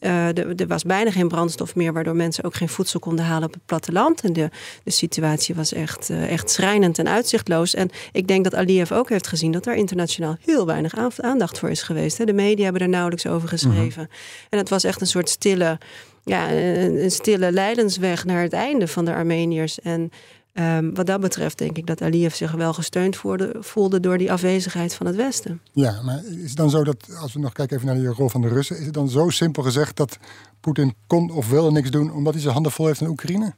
er 0.00 0.66
was 0.66 0.82
bijna 0.82 1.10
geen 1.10 1.28
brandstof 1.28 1.74
meer, 1.74 1.92
waardoor 1.92 2.16
mensen 2.16 2.44
ook 2.44 2.54
geen 2.54 2.68
voedsel 2.68 3.00
konden 3.00 3.24
halen 3.24 3.48
op 3.48 3.54
het 3.54 3.66
platteland. 3.66 4.20
En 4.20 4.32
de, 4.32 4.50
de 4.84 4.90
situatie 4.90 5.54
was 5.54 5.72
echt, 5.72 6.10
echt 6.10 6.50
schrijnend 6.50 6.98
en 6.98 7.08
uitzichtloos. 7.08 7.74
En 7.74 7.90
ik 8.12 8.28
denk 8.28 8.44
dat 8.44 8.54
Aliyev 8.64 8.92
ook 8.92 9.08
heeft 9.08 9.26
gezien 9.26 9.52
dat 9.52 9.64
daar 9.64 9.76
internationaal 9.76 10.36
heel 10.40 10.66
weinig 10.66 10.94
aan 10.94 11.10
aandacht 11.20 11.58
voor 11.58 11.70
is 11.70 11.82
geweest. 11.82 12.26
De 12.26 12.32
media 12.32 12.64
hebben 12.64 12.82
er 12.82 12.88
nauwelijks 12.88 13.26
over 13.26 13.48
geschreven. 13.48 14.02
Mhm. 14.02 14.12
En 14.50 14.58
het 14.58 14.68
was 14.68 14.84
echt 14.84 15.00
een 15.00 15.06
soort 15.06 15.28
stille, 15.28 15.78
ja, 16.24 16.52
een, 16.52 17.10
stille 17.10 17.52
leidensweg 17.52 18.24
naar 18.24 18.42
het 18.42 18.52
einde 18.52 18.88
van 18.88 19.04
de 19.04 19.14
Armeniërs. 19.14 19.80
En 19.80 20.10
ehm, 20.52 20.94
wat 20.94 21.06
dat 21.06 21.20
betreft 21.20 21.58
denk 21.58 21.76
ik 21.76 21.86
dat 21.86 22.02
Aliyev 22.02 22.34
zich 22.34 22.52
wel 22.52 22.72
gesteund 22.72 23.16
voelde, 23.16 23.56
voelde 23.60 24.00
door 24.00 24.18
die 24.18 24.32
afwezigheid 24.32 24.94
van 24.94 25.06
het 25.06 25.16
Westen. 25.16 25.60
Ja, 25.72 26.02
maar 26.02 26.24
is 26.24 26.48
het 26.48 26.56
dan 26.56 26.70
zo 26.70 26.84
dat, 26.84 27.16
als 27.20 27.32
we 27.32 27.38
nog 27.38 27.52
kijken 27.52 27.76
even 27.76 27.88
naar 27.88 27.98
de 28.02 28.08
rol 28.08 28.28
van 28.28 28.40
de 28.40 28.48
Russen, 28.48 28.78
is 28.78 28.84
het 28.84 28.94
dan 28.94 29.08
zo 29.08 29.28
simpel 29.28 29.62
gezegd 29.62 29.96
dat 29.96 30.18
Poetin 30.60 30.94
kon 31.06 31.30
of 31.30 31.48
wilde 31.48 31.70
niks 31.70 31.90
doen 31.90 32.12
omdat 32.12 32.32
hij 32.32 32.42
zijn 32.42 32.54
handen 32.54 32.72
vol 32.72 32.86
heeft 32.86 33.00
in 33.00 33.08
Oekraïne? 33.08 33.54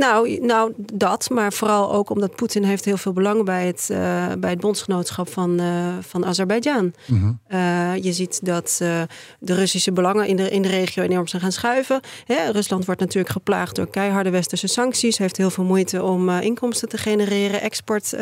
Nou, 0.00 0.38
nou, 0.40 0.72
dat, 0.92 1.30
maar 1.30 1.52
vooral 1.52 1.92
ook 1.92 2.10
omdat 2.10 2.36
Poetin 2.36 2.64
heeft 2.64 2.84
heel 2.84 2.96
veel 2.96 3.12
belang 3.12 3.44
bij 3.44 3.66
het, 3.66 3.88
uh, 3.90 3.98
bij 4.38 4.50
het 4.50 4.60
bondsgenootschap 4.60 5.28
van, 5.32 5.60
uh, 5.60 5.94
van 6.00 6.24
Azerbeidzjan. 6.24 6.92
Mm 7.06 7.38
je 8.00 8.12
ziet 8.12 8.44
dat 8.44 8.76
de 9.38 9.54
Russische 9.54 9.92
belangen 9.92 10.26
in 10.26 10.36
de, 10.36 10.50
in 10.50 10.62
de 10.62 10.68
regio 10.68 11.02
enorm 11.02 11.26
zijn 11.26 11.42
gaan 11.42 11.52
schuiven. 11.52 12.00
Hè, 12.24 12.50
Rusland 12.50 12.84
wordt 12.84 13.00
natuurlijk 13.00 13.32
geplaagd 13.32 13.76
door 13.76 13.90
keiharde 13.90 14.30
westerse 14.30 14.66
sancties, 14.66 15.18
heeft 15.18 15.36
heel 15.36 15.50
veel 15.50 15.64
moeite 15.64 16.02
om 16.02 16.30
inkomsten 16.30 16.88
te 16.88 16.98
genereren, 16.98 17.60
export 17.60 18.12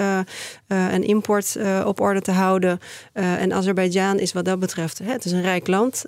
en 0.66 1.04
import 1.04 1.56
op 1.84 2.00
orde 2.00 2.20
te 2.20 2.30
houden. 2.30 2.78
en 3.12 3.52
Azerbeidzjan 3.52 4.18
is 4.18 4.32
wat 4.32 4.44
dat 4.44 4.58
betreft, 4.58 4.98
hè, 4.98 5.12
het 5.12 5.24
is 5.24 5.32
een 5.32 5.42
rijk 5.42 5.66
land, 5.66 6.04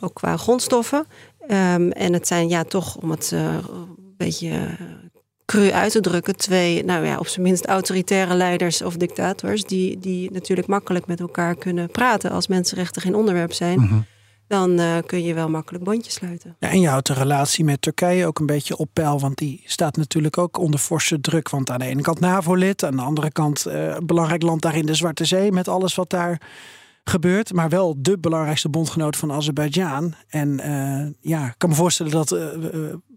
ook 0.00 0.14
qua 0.14 0.36
grondstoffen. 0.36 1.06
Um, 1.48 1.90
en 1.90 2.12
het 2.12 2.26
zijn 2.26 2.48
ja 2.48 2.64
toch, 2.64 2.96
om 2.96 3.10
het 3.10 3.30
uh, 3.34 3.54
een 3.54 4.14
beetje 4.16 4.48
uh, 4.48 4.70
cru 5.44 5.70
uit 5.70 5.92
te 5.92 6.00
drukken, 6.00 6.36
twee, 6.36 6.84
nou 6.84 7.06
ja, 7.06 7.18
op 7.18 7.26
zijn 7.26 7.42
minst 7.42 7.66
autoritaire 7.66 8.34
leiders 8.34 8.82
of 8.82 8.96
dictators, 8.96 9.64
die, 9.64 9.98
die 9.98 10.30
natuurlijk 10.30 10.68
makkelijk 10.68 11.06
met 11.06 11.20
elkaar 11.20 11.54
kunnen 11.54 11.90
praten 11.90 12.30
als 12.30 12.46
mensenrechten 12.46 13.02
geen 13.02 13.14
onderwerp 13.14 13.52
zijn. 13.52 13.78
Mm 13.78 13.88
-hmm. 13.88 14.04
Dan 14.46 14.80
uh, 14.80 14.96
kun 15.06 15.22
je 15.22 15.34
wel 15.34 15.48
makkelijk 15.48 15.84
bondjes 15.84 16.14
sluiten. 16.14 16.56
Ja, 16.58 16.68
en 16.68 16.80
je 16.80 16.88
houdt 16.88 17.06
de 17.06 17.12
relatie 17.12 17.64
met 17.64 17.82
Turkije 17.82 18.26
ook 18.26 18.38
een 18.38 18.46
beetje 18.46 18.76
op 18.76 18.88
peil. 18.92 19.20
Want 19.20 19.38
die 19.38 19.62
staat 19.64 19.96
natuurlijk 19.96 20.38
ook 20.38 20.58
onder 20.58 20.80
forse 20.80 21.20
druk. 21.20 21.48
Want 21.48 21.70
aan 21.70 21.78
de 21.78 21.84
ene 21.84 22.02
kant 22.02 22.20
NAVO-lid, 22.20 22.84
aan 22.84 22.96
de 22.96 23.02
andere 23.02 23.30
kant 23.30 23.66
belangrijk 24.04 24.42
land 24.42 24.62
daar 24.62 24.76
in 24.76 24.86
de 24.86 24.94
Zwarte 24.94 25.24
Zee. 25.24 25.52
Met 25.52 25.68
alles 25.68 25.94
wat 25.94 26.10
daar 26.10 26.40
gebeurt, 27.04 27.52
maar 27.52 27.68
wel 27.68 27.94
de 27.98 28.18
belangrijkste 28.18 28.68
bondgenoot 28.68 29.16
van 29.16 29.32
Azerbeidzjan. 29.32 30.14
En 30.28 30.48
uh, 30.48 31.06
ja, 31.20 31.46
ik 31.46 31.54
kan 31.58 31.68
me 31.68 31.74
voorstellen 31.74 32.12
dat 32.12 32.32
uh, 32.32 32.44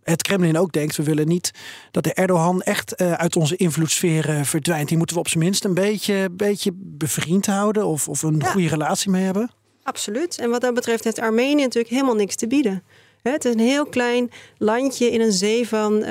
het 0.04 0.22
Kremlin 0.22 0.58
ook 0.58 0.72
denkt: 0.72 0.96
we 0.96 1.04
willen 1.04 1.28
niet 1.28 1.52
dat 1.92 2.04
de 2.04 2.14
Erdogan 2.14 2.62
echt 2.62 3.02
uh, 3.02 3.14
uit 3.14 3.36
onze 3.36 3.56
invloedssfeer 3.56 4.46
verdwijnt. 4.46 4.88
Die 4.88 4.98
moeten 4.98 5.16
we 5.16 5.22
op 5.22 5.28
zijn 5.28 5.44
minst 5.44 5.66
een 5.66 5.74
beetje, 5.74 6.30
beetje 6.32 6.72
bevriend 6.76 7.46
houden 7.46 7.86
of, 7.86 8.10
of 8.10 8.24
een 8.24 8.40
ja. 8.40 8.52
goede 8.52 8.68
relatie 8.68 9.10
mee 9.10 9.24
hebben. 9.24 9.52
Absoluut. 9.84 10.38
En 10.38 10.50
wat 10.50 10.62
dat 10.62 10.74
betreft 10.74 11.04
heeft 11.04 11.20
Armenië 11.20 11.62
natuurlijk 11.62 11.94
helemaal 11.94 12.16
niks 12.16 12.36
te 12.36 12.48
bieden. 12.48 12.84
Het 13.22 13.46
is 13.46 13.54
een 13.54 13.60
heel 13.60 13.86
klein 13.86 14.32
landje 14.58 15.12
in 15.12 15.22
een 15.22 15.32
zee 15.32 15.68
van 15.68 16.06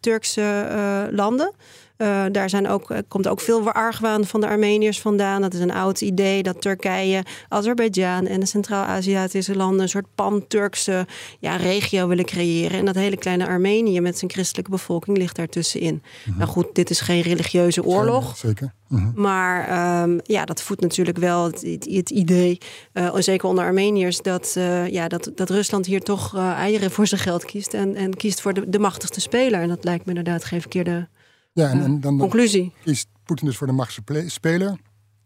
Turkse 0.00 1.08
landen. 1.10 1.54
Uh, 1.98 2.24
daar 2.32 2.50
zijn 2.50 2.68
ook, 2.68 2.90
eh, 2.90 2.98
komt 3.08 3.28
ook 3.28 3.40
veel 3.40 3.72
argwaan 3.72 4.24
van 4.24 4.40
de 4.40 4.46
Armeniërs 4.46 5.00
vandaan. 5.00 5.42
Dat 5.42 5.54
is 5.54 5.60
een 5.60 5.72
oud 5.72 6.00
idee 6.00 6.42
dat 6.42 6.60
Turkije, 6.60 7.24
Azerbeidzjan 7.48 8.26
en 8.26 8.40
de 8.40 8.46
Centraal-Aziatische 8.46 9.56
landen 9.56 9.80
een 9.80 9.88
soort 9.88 10.14
pan-Turkse 10.14 11.06
ja, 11.40 11.56
regio 11.56 12.08
willen 12.08 12.24
creëren. 12.24 12.78
En 12.78 12.84
dat 12.84 12.94
hele 12.94 13.16
kleine 13.16 13.46
Armenië 13.46 14.00
met 14.00 14.18
zijn 14.18 14.30
christelijke 14.30 14.70
bevolking 14.70 15.16
ligt 15.16 15.36
daartussenin. 15.36 16.02
Mm 16.24 16.34
Nou 16.36 16.50
goed, 16.50 16.74
dit 16.74 16.90
is 16.90 17.00
geen 17.00 17.20
religieuze 17.20 17.84
oorlog. 17.84 18.36
Zeker. 18.36 18.72
Mm 18.88 19.12
Maar 19.14 20.02
um, 20.02 20.20
ja, 20.24 20.44
dat 20.44 20.62
voedt 20.62 20.80
natuurlijk 20.80 21.18
wel 21.18 21.44
het, 21.44 21.62
het 21.80 22.10
idee, 22.10 22.58
uh, 22.92 23.14
zeker 23.14 23.48
onder 23.48 23.64
Armeniërs, 23.64 24.22
dat, 24.22 24.54
uh, 24.58 24.88
ja, 24.88 25.08
dat, 25.08 25.30
dat 25.34 25.50
Rusland 25.50 25.86
hier 25.86 26.00
toch 26.00 26.36
eieren 26.36 26.90
voor 26.90 27.06
zijn 27.06 27.20
geld 27.20 27.44
kiest. 27.44 27.74
En, 27.74 27.94
en 27.96 28.16
kiest 28.16 28.40
voor 28.40 28.54
de, 28.54 28.68
de 28.68 28.78
machtigste 28.78 29.20
speler. 29.20 29.60
En 29.60 29.68
dat 29.68 29.84
lijkt 29.84 30.04
me 30.04 30.14
inderdaad 30.14 30.44
geen 30.44 30.60
verkeerde 30.60 31.08
ja, 31.54 31.70
en, 31.70 31.82
en 31.82 32.00
dan, 32.00 32.18
Conclusie. 32.18 32.72
kiest 32.84 33.08
Poetin 33.24 33.46
dus 33.46 33.56
voor 33.56 33.66
de 33.66 33.72
machtige 33.72 34.24
speler. 34.26 34.76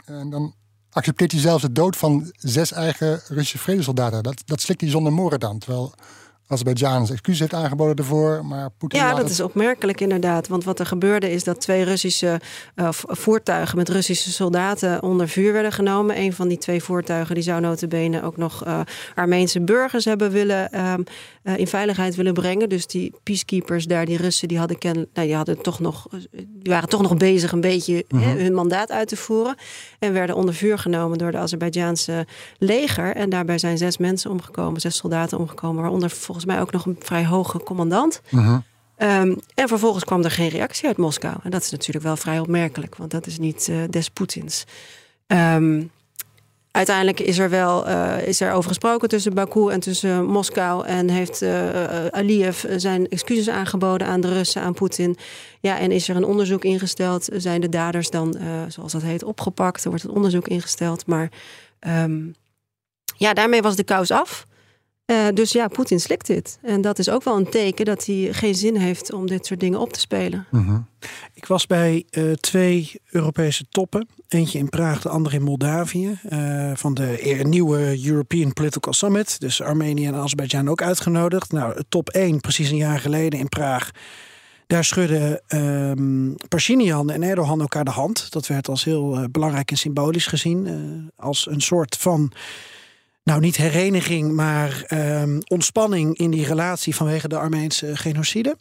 En 0.04 0.30
dan 0.30 0.54
accepteert 0.90 1.32
hij 1.32 1.40
zelfs 1.40 1.62
de 1.62 1.72
dood 1.72 1.96
van 1.96 2.32
zes 2.36 2.72
eigen 2.72 3.20
Russische 3.28 3.58
vredesoldaten. 3.58 4.22
Dat, 4.22 4.42
dat 4.44 4.60
slikt 4.60 4.80
hij 4.80 4.90
zonder 4.90 5.12
moren 5.12 5.40
dan. 5.40 5.58
Terwijl 5.58 5.94
Azerbeidzjan 6.48 7.08
excuus 7.10 7.38
heeft 7.38 7.54
aangeboden 7.54 7.96
ervoor. 7.96 8.44
Maar 8.44 8.70
Poetin 8.70 8.98
ja, 8.98 9.14
dat 9.14 9.30
is 9.30 9.40
opmerkelijk 9.40 10.00
inderdaad. 10.00 10.48
Want 10.48 10.64
wat 10.64 10.78
er 10.80 10.86
gebeurde 10.86 11.30
is 11.30 11.44
dat 11.44 11.60
twee 11.60 11.84
Russische 11.84 12.40
uh, 12.76 12.88
voertuigen 12.92 13.76
met 13.76 13.88
Russische 13.88 14.32
soldaten 14.32 15.02
onder 15.02 15.28
vuur 15.28 15.52
werden 15.52 15.72
genomen. 15.72 16.18
Een 16.18 16.32
van 16.32 16.48
die 16.48 16.58
twee 16.58 16.82
voertuigen 16.82 17.34
die 17.34 17.44
zou 17.44 17.60
notabene 17.60 18.22
ook 18.22 18.36
nog 18.36 18.66
uh, 18.66 18.80
Armeense 19.14 19.60
burgers 19.60 20.04
hebben 20.04 20.30
willen 20.30 20.68
uh, 20.74 20.94
in 21.56 21.66
veiligheid 21.66 22.14
willen 22.14 22.34
brengen. 22.34 22.68
Dus 22.68 22.86
die 22.86 23.14
peacekeepers 23.22 23.86
daar, 23.86 24.06
die 24.06 24.16
Russen, 24.16 24.48
die 24.48 24.58
hadden, 24.58 24.78
ken, 24.78 25.08
nou, 25.12 25.26
die 25.26 25.36
hadden 25.36 25.62
toch 25.62 25.80
nog, 25.80 26.06
die 26.30 26.72
waren 26.72 26.88
toch 26.88 27.02
nog 27.02 27.16
bezig 27.16 27.52
een 27.52 27.60
beetje 27.60 28.04
mm 28.08 28.22
-hmm. 28.22 28.36
hun 28.36 28.54
mandaat 28.54 28.90
uit 28.90 29.08
te 29.08 29.16
voeren. 29.16 29.54
En 29.98 30.12
werden 30.12 30.36
onder 30.36 30.54
vuur 30.54 30.78
genomen 30.78 31.18
door 31.18 31.30
de 31.30 31.38
Azerbeidzjaanse 31.38 32.26
leger. 32.58 33.16
En 33.16 33.30
daarbij 33.30 33.58
zijn 33.58 33.78
zes 33.78 33.98
mensen 33.98 34.30
omgekomen, 34.30 34.80
zes 34.80 34.96
soldaten 34.96 35.38
omgekomen, 35.38 35.80
waaronder 35.82 36.10
volgens 36.10 36.46
mij 36.46 36.60
ook 36.60 36.72
nog 36.72 36.86
een 36.86 36.96
vrij 36.98 37.26
hoge 37.26 37.58
commandant. 37.58 38.20
Uh-huh. 38.30 38.58
Um, 39.00 39.38
en 39.54 39.68
vervolgens 39.68 40.04
kwam 40.04 40.24
er 40.24 40.30
geen 40.30 40.48
reactie 40.48 40.86
uit 40.86 40.96
Moskou. 40.96 41.36
En 41.42 41.50
dat 41.50 41.62
is 41.62 41.70
natuurlijk 41.70 42.04
wel 42.04 42.16
vrij 42.16 42.38
opmerkelijk, 42.38 42.96
want 42.96 43.10
dat 43.10 43.26
is 43.26 43.38
niet 43.38 43.68
uh, 43.70 43.76
des 43.90 44.10
Poetins. 44.10 44.64
Um, 45.26 45.90
uiteindelijk 46.70 47.20
is 47.20 47.38
er 47.38 47.50
wel 47.50 47.88
uh, 47.88 48.26
is 48.26 48.40
er 48.40 48.52
over 48.52 48.68
gesproken 48.68 49.08
tussen 49.08 49.34
Baku 49.34 49.70
en 49.70 49.80
tussen 49.80 50.24
Moskou. 50.24 50.86
En 50.86 51.10
heeft 51.10 51.42
uh, 51.42 52.06
Aliyev 52.06 52.64
zijn 52.76 53.08
excuses 53.08 53.48
aangeboden 53.48 54.06
aan 54.06 54.20
de 54.20 54.32
Russen, 54.32 54.62
aan 54.62 54.74
Poetin. 54.74 55.16
Ja, 55.60 55.78
en 55.78 55.90
is 55.92 56.08
er 56.08 56.16
een 56.16 56.24
onderzoek 56.24 56.64
ingesteld? 56.64 57.28
Zijn 57.32 57.60
de 57.60 57.68
daders 57.68 58.10
dan, 58.10 58.38
zoals 58.68 58.92
dat 58.92 59.02
heet, 59.02 59.22
opgepakt? 59.22 59.84
Er 59.84 59.90
wordt 59.90 60.04
een 60.04 60.10
onderzoek 60.10 60.48
ingesteld. 60.48 61.06
Maar 61.06 61.30
um, 61.86 62.34
ja, 63.16 63.34
daarmee 63.34 63.62
was 63.62 63.76
de 63.76 63.84
kous 63.84 64.10
af. 64.10 64.46
Uh, 65.10 65.26
dus 65.34 65.52
ja, 65.52 65.68
Poetin 65.68 66.00
slikt 66.00 66.26
dit. 66.26 66.58
En 66.62 66.80
dat 66.80 66.98
is 66.98 67.08
ook 67.08 67.24
wel 67.24 67.36
een 67.36 67.50
teken 67.50 67.84
dat 67.84 68.06
hij 68.06 68.28
geen 68.32 68.54
zin 68.54 68.76
heeft 68.76 69.12
om 69.12 69.26
dit 69.26 69.46
soort 69.46 69.60
dingen 69.60 69.80
op 69.80 69.92
te 69.92 70.00
spelen. 70.00 70.46
Uh-huh. 70.52 70.78
Ik 71.34 71.46
was 71.46 71.66
bij 71.66 72.04
uh, 72.10 72.32
twee 72.32 73.00
Europese 73.10 73.64
toppen. 73.70 74.08
Eentje 74.28 74.58
in 74.58 74.68
Praag, 74.68 75.02
de 75.02 75.08
andere 75.08 75.36
in 75.36 75.42
Moldavië. 75.42 76.18
Uh, 76.30 76.70
van 76.74 76.94
de 76.94 77.40
nieuwe 77.42 78.06
European 78.06 78.52
Political 78.52 78.92
Summit. 78.92 79.40
Dus 79.40 79.62
Armenië 79.62 80.06
en 80.06 80.14
Azerbeidzjan 80.14 80.68
ook 80.68 80.82
uitgenodigd. 80.82 81.52
Nou, 81.52 81.82
top 81.88 82.08
1, 82.08 82.40
precies 82.40 82.70
een 82.70 82.76
jaar 82.76 83.00
geleden 83.00 83.38
in 83.38 83.48
Praag. 83.48 83.90
Daar 84.66 84.84
schudden 84.84 85.42
um, 85.48 86.34
Pashinyan 86.48 87.10
en 87.10 87.22
Erdogan 87.22 87.60
elkaar 87.60 87.84
de 87.84 87.90
hand. 87.90 88.32
Dat 88.32 88.46
werd 88.46 88.68
als 88.68 88.84
heel 88.84 89.28
belangrijk 89.30 89.70
en 89.70 89.78
symbolisch 89.78 90.26
gezien. 90.26 91.10
als 91.16 91.46
een 91.50 91.60
soort 91.60 91.96
van 91.96 92.32
nou 93.28 93.40
niet 93.40 93.56
hereniging, 93.56 94.32
maar 94.32 94.86
um, 95.22 95.38
ontspanning 95.46 96.16
in 96.16 96.30
die 96.30 96.46
relatie 96.46 96.94
vanwege 96.94 97.28
de 97.28 97.38
Armeense 97.38 97.96
genocide. 97.96 98.56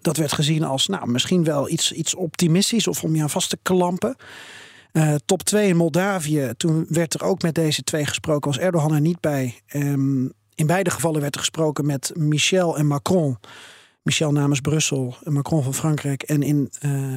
Dat 0.00 0.16
werd 0.16 0.32
gezien 0.32 0.64
als 0.64 0.86
nou, 0.86 1.10
misschien 1.10 1.44
wel 1.44 1.68
iets, 1.68 1.92
iets 1.92 2.14
optimistisch 2.14 2.88
of 2.88 3.04
om 3.04 3.14
je 3.14 3.22
aan 3.22 3.30
vast 3.30 3.50
te 3.50 3.58
klampen. 3.62 4.16
Uh, 4.92 5.14
top 5.24 5.42
2 5.42 5.68
in 5.68 5.76
Moldavië, 5.76 6.52
toen 6.56 6.86
werd 6.88 7.14
er 7.14 7.22
ook 7.22 7.42
met 7.42 7.54
deze 7.54 7.82
twee 7.82 8.06
gesproken, 8.06 8.50
was 8.50 8.60
Erdogan 8.60 8.94
er 8.94 9.00
niet 9.00 9.20
bij. 9.20 9.60
Um, 9.72 10.32
in 10.54 10.66
beide 10.66 10.90
gevallen 10.90 11.20
werd 11.20 11.34
er 11.34 11.40
gesproken 11.40 11.86
met 11.86 12.12
Michel 12.14 12.78
en 12.78 12.86
Macron. 12.86 13.38
Michel 14.02 14.32
namens 14.32 14.60
Brussel, 14.60 15.16
Macron 15.24 15.62
van 15.62 15.74
Frankrijk. 15.74 16.22
En 16.22 16.42
in, 16.42 16.72
uh, 16.84 17.14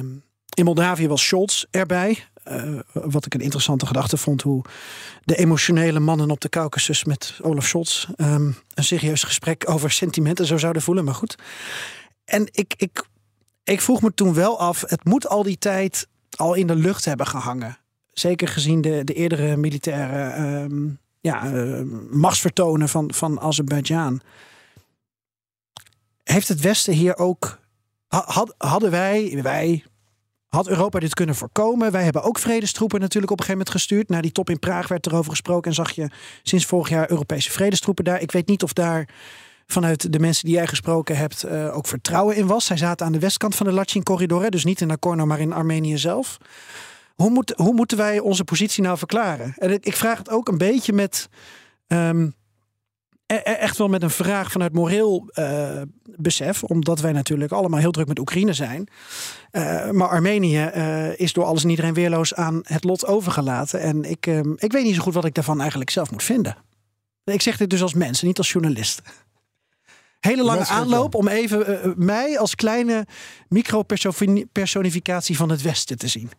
in 0.54 0.64
Moldavië 0.64 1.08
was 1.08 1.26
Scholz 1.26 1.64
erbij. 1.70 2.24
Uh, 2.50 2.78
wat 2.92 3.26
ik 3.26 3.34
een 3.34 3.40
interessante 3.40 3.86
gedachte 3.86 4.16
vond, 4.16 4.42
hoe 4.42 4.62
de 5.24 5.36
emotionele 5.36 6.00
mannen 6.00 6.30
op 6.30 6.40
de 6.40 6.48
Caucasus 6.48 7.04
met 7.04 7.38
Olaf 7.42 7.66
Scholz 7.66 8.06
um, 8.16 8.56
een 8.74 8.84
serieus 8.84 9.22
gesprek 9.22 9.70
over 9.70 9.90
sentimenten 9.90 10.46
zo 10.46 10.56
zouden 10.56 10.82
voelen. 10.82 11.04
Maar 11.04 11.14
goed. 11.14 11.38
En 12.24 12.48
ik, 12.50 12.74
ik, 12.76 13.04
ik 13.64 13.80
vroeg 13.80 14.02
me 14.02 14.14
toen 14.14 14.34
wel 14.34 14.60
af, 14.60 14.84
het 14.86 15.04
moet 15.04 15.28
al 15.28 15.42
die 15.42 15.58
tijd 15.58 16.08
al 16.36 16.54
in 16.54 16.66
de 16.66 16.74
lucht 16.74 17.04
hebben 17.04 17.26
gehangen. 17.26 17.78
zeker 18.12 18.48
gezien 18.48 18.80
de, 18.80 19.04
de 19.04 19.14
eerdere 19.14 19.56
militaire 19.56 20.30
ehm, 20.30 20.88
ja, 21.20 21.52
uh, 21.52 21.80
machtsvertonen 22.10 22.88
van, 22.88 23.12
van 23.14 23.40
Azerbeidzjan. 23.40 24.20
Heeft 26.24 26.48
het 26.48 26.60
Westen 26.60 26.92
hier 26.92 27.16
ook. 27.16 27.58
Had, 28.08 28.54
hadden 28.58 28.90
wij, 28.90 29.38
wij, 29.42 29.84
had 30.48 30.68
Europa 30.68 30.98
dit 30.98 31.14
kunnen 31.14 31.34
voorkomen? 31.34 31.92
Wij 31.92 32.04
hebben 32.04 32.22
ook 32.22 32.38
vredestroepen 32.38 33.00
natuurlijk 33.00 33.32
op 33.32 33.38
een 33.38 33.44
gegeven 33.44 33.66
moment 33.66 33.84
gestuurd. 33.84 34.08
Na 34.08 34.20
die 34.20 34.32
top 34.32 34.50
in 34.50 34.58
Praag 34.58 34.88
werd 34.88 35.06
erover 35.06 35.30
gesproken 35.30 35.70
en 35.70 35.74
zag 35.74 35.90
je 35.90 36.10
sinds 36.42 36.66
vorig 36.66 36.88
jaar 36.88 37.10
Europese 37.10 37.50
vredestroepen 37.50 38.04
daar. 38.04 38.20
Ik 38.20 38.32
weet 38.32 38.46
niet 38.46 38.62
of 38.62 38.72
daar 38.72 39.08
vanuit 39.66 40.12
de 40.12 40.18
mensen 40.18 40.44
die 40.44 40.54
jij 40.54 40.66
gesproken 40.66 41.16
hebt 41.16 41.44
uh, 41.44 41.76
ook 41.76 41.86
vertrouwen 41.86 42.36
in 42.36 42.46
was. 42.46 42.64
Zij 42.64 42.76
zaten 42.76 43.06
aan 43.06 43.12
de 43.12 43.18
westkant 43.18 43.54
van 43.54 43.66
de 43.66 43.72
Lachin-corridor, 43.72 44.50
dus 44.50 44.64
niet 44.64 44.80
in 44.80 44.86
Nagorno, 44.86 45.26
maar 45.26 45.40
in 45.40 45.52
Armenië 45.52 45.98
zelf. 45.98 46.38
Hoe, 47.14 47.30
moet, 47.30 47.52
hoe 47.56 47.74
moeten 47.74 47.96
wij 47.96 48.18
onze 48.18 48.44
positie 48.44 48.82
nou 48.82 48.98
verklaren? 48.98 49.54
En 49.56 49.70
ik 49.70 49.96
vraag 49.96 50.18
het 50.18 50.30
ook 50.30 50.48
een 50.48 50.58
beetje 50.58 50.92
met. 50.92 51.28
Um, 51.86 52.36
echt 53.36 53.78
wel 53.78 53.88
met 53.88 54.02
een 54.02 54.10
vraag 54.10 54.52
vanuit 54.52 54.72
moreel 54.72 55.30
uh, 55.34 55.82
besef, 56.16 56.62
omdat 56.62 57.00
wij 57.00 57.12
natuurlijk 57.12 57.52
allemaal 57.52 57.80
heel 57.80 57.90
druk 57.90 58.08
met 58.08 58.18
Oekraïne 58.18 58.52
zijn. 58.52 58.88
Uh, 59.52 59.90
maar 59.90 60.08
Armenië 60.08 60.70
uh, 60.76 61.18
is 61.18 61.32
door 61.32 61.44
alles 61.44 61.62
en 61.62 61.70
iedereen 61.70 61.94
weerloos 61.94 62.34
aan 62.34 62.60
het 62.62 62.84
lot 62.84 63.06
overgelaten. 63.06 63.80
En 63.80 64.04
ik, 64.04 64.26
ik 64.56 64.72
weet 64.72 64.84
niet 64.84 64.94
zo 64.94 65.02
goed 65.02 65.14
wat 65.14 65.24
ik 65.24 65.34
daarvan 65.34 65.60
eigenlijk 65.60 65.90
zelf 65.90 66.10
moet 66.10 66.22
vinden. 66.22 66.56
Ik 67.24 67.42
zeg 67.42 67.56
dit 67.56 67.70
dus 67.70 67.82
als 67.82 67.94
mens, 67.94 68.22
niet 68.22 68.38
als 68.38 68.52
journalist. 68.52 69.02
Hele 70.20 70.42
lange 70.42 70.66
aanloop 70.66 71.14
om 71.14 71.28
even 71.28 71.94
mij 71.96 72.38
als 72.38 72.54
kleine 72.54 73.06
micropersonificatie 73.48 75.36
van 75.36 75.50
het 75.50 75.62
Westen 75.62 75.98
te 75.98 76.08
zien. 76.08 76.30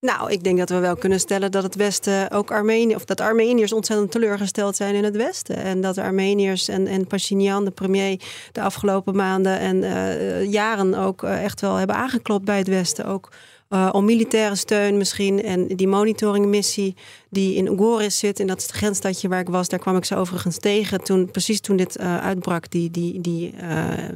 Nou, 0.00 0.30
ik 0.30 0.44
denk 0.44 0.58
dat 0.58 0.68
we 0.68 0.78
wel 0.78 0.96
kunnen 0.96 1.20
stellen 1.20 1.50
dat 1.50 1.62
het 1.62 1.74
Westen 1.74 2.30
ook 2.30 2.50
Armenië, 2.50 2.94
of 2.94 3.04
dat 3.04 3.20
Armeniërs 3.20 3.72
ontzettend 3.72 4.10
teleurgesteld 4.10 4.76
zijn 4.76 4.94
in 4.94 5.04
het 5.04 5.16
Westen. 5.16 5.56
En 5.56 5.80
dat 5.80 5.98
Armeniërs 5.98 6.68
en, 6.68 6.86
en 6.86 7.06
Pashinyan, 7.06 7.64
de 7.64 7.70
premier, 7.70 8.20
de 8.52 8.60
afgelopen 8.60 9.16
maanden 9.16 9.58
en 9.58 9.76
uh, 9.76 10.44
jaren 10.52 10.94
ook 10.94 11.22
uh, 11.22 11.44
echt 11.44 11.60
wel 11.60 11.74
hebben 11.74 11.96
aangeklopt 11.96 12.44
bij 12.44 12.58
het 12.58 12.68
Westen. 12.68 13.06
Ook 13.06 13.32
uh, 13.70 13.88
om 13.92 14.04
militaire 14.04 14.56
steun 14.56 14.96
misschien. 14.96 15.42
En 15.42 15.66
die 15.66 15.88
monitoringmissie 15.88 16.96
die 17.30 17.54
in 17.54 17.66
Ugoris 17.66 18.18
zit, 18.18 18.40
en 18.40 18.46
dat 18.46 18.66
grensstadje 18.66 19.28
waar 19.28 19.40
ik 19.40 19.48
was, 19.48 19.68
daar 19.68 19.78
kwam 19.78 19.96
ik 19.96 20.04
ze 20.04 20.16
overigens 20.16 20.58
tegen. 20.58 21.02
Toen, 21.02 21.30
precies 21.30 21.60
toen 21.60 21.76
dit 21.76 21.98
uitbrak, 21.98 22.70
die, 22.70 22.90
die, 22.90 23.20
die 23.20 23.54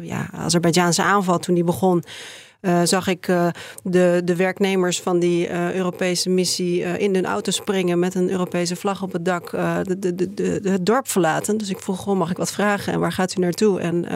ja, 0.00 0.30
Azerbeidzjaanse 0.32 1.02
aanval, 1.02 1.38
toen 1.38 1.54
die 1.54 1.64
begon. 1.64 2.04
Uh, 2.64 2.80
zag 2.84 3.06
ik 3.06 3.28
uh, 3.28 3.48
de, 3.82 4.22
de 4.24 4.36
werknemers 4.36 5.00
van 5.00 5.18
die 5.18 5.48
uh, 5.48 5.74
Europese 5.74 6.30
missie 6.30 6.82
in 6.82 7.14
hun 7.14 7.26
auto 7.26 7.50
springen 7.50 7.98
met 7.98 8.14
een 8.14 8.30
Europese 8.30 8.76
vlag 8.76 9.02
op 9.02 9.12
het 9.12 9.24
dak, 9.24 9.50
de, 9.50 9.98
de, 9.98 10.34
de, 10.34 10.60
het 10.62 10.86
dorp 10.86 11.08
verlaten. 11.08 11.56
Dus 11.56 11.68
ik 11.68 11.80
vroeg 11.80 12.02
gewoon, 12.02 12.18
mag 12.18 12.30
ik 12.30 12.36
wat 12.36 12.52
vragen 12.52 12.92
en 12.92 13.00
waar 13.00 13.12
gaat 13.12 13.36
u 13.36 13.40
naartoe? 13.40 13.80
En 13.80 14.06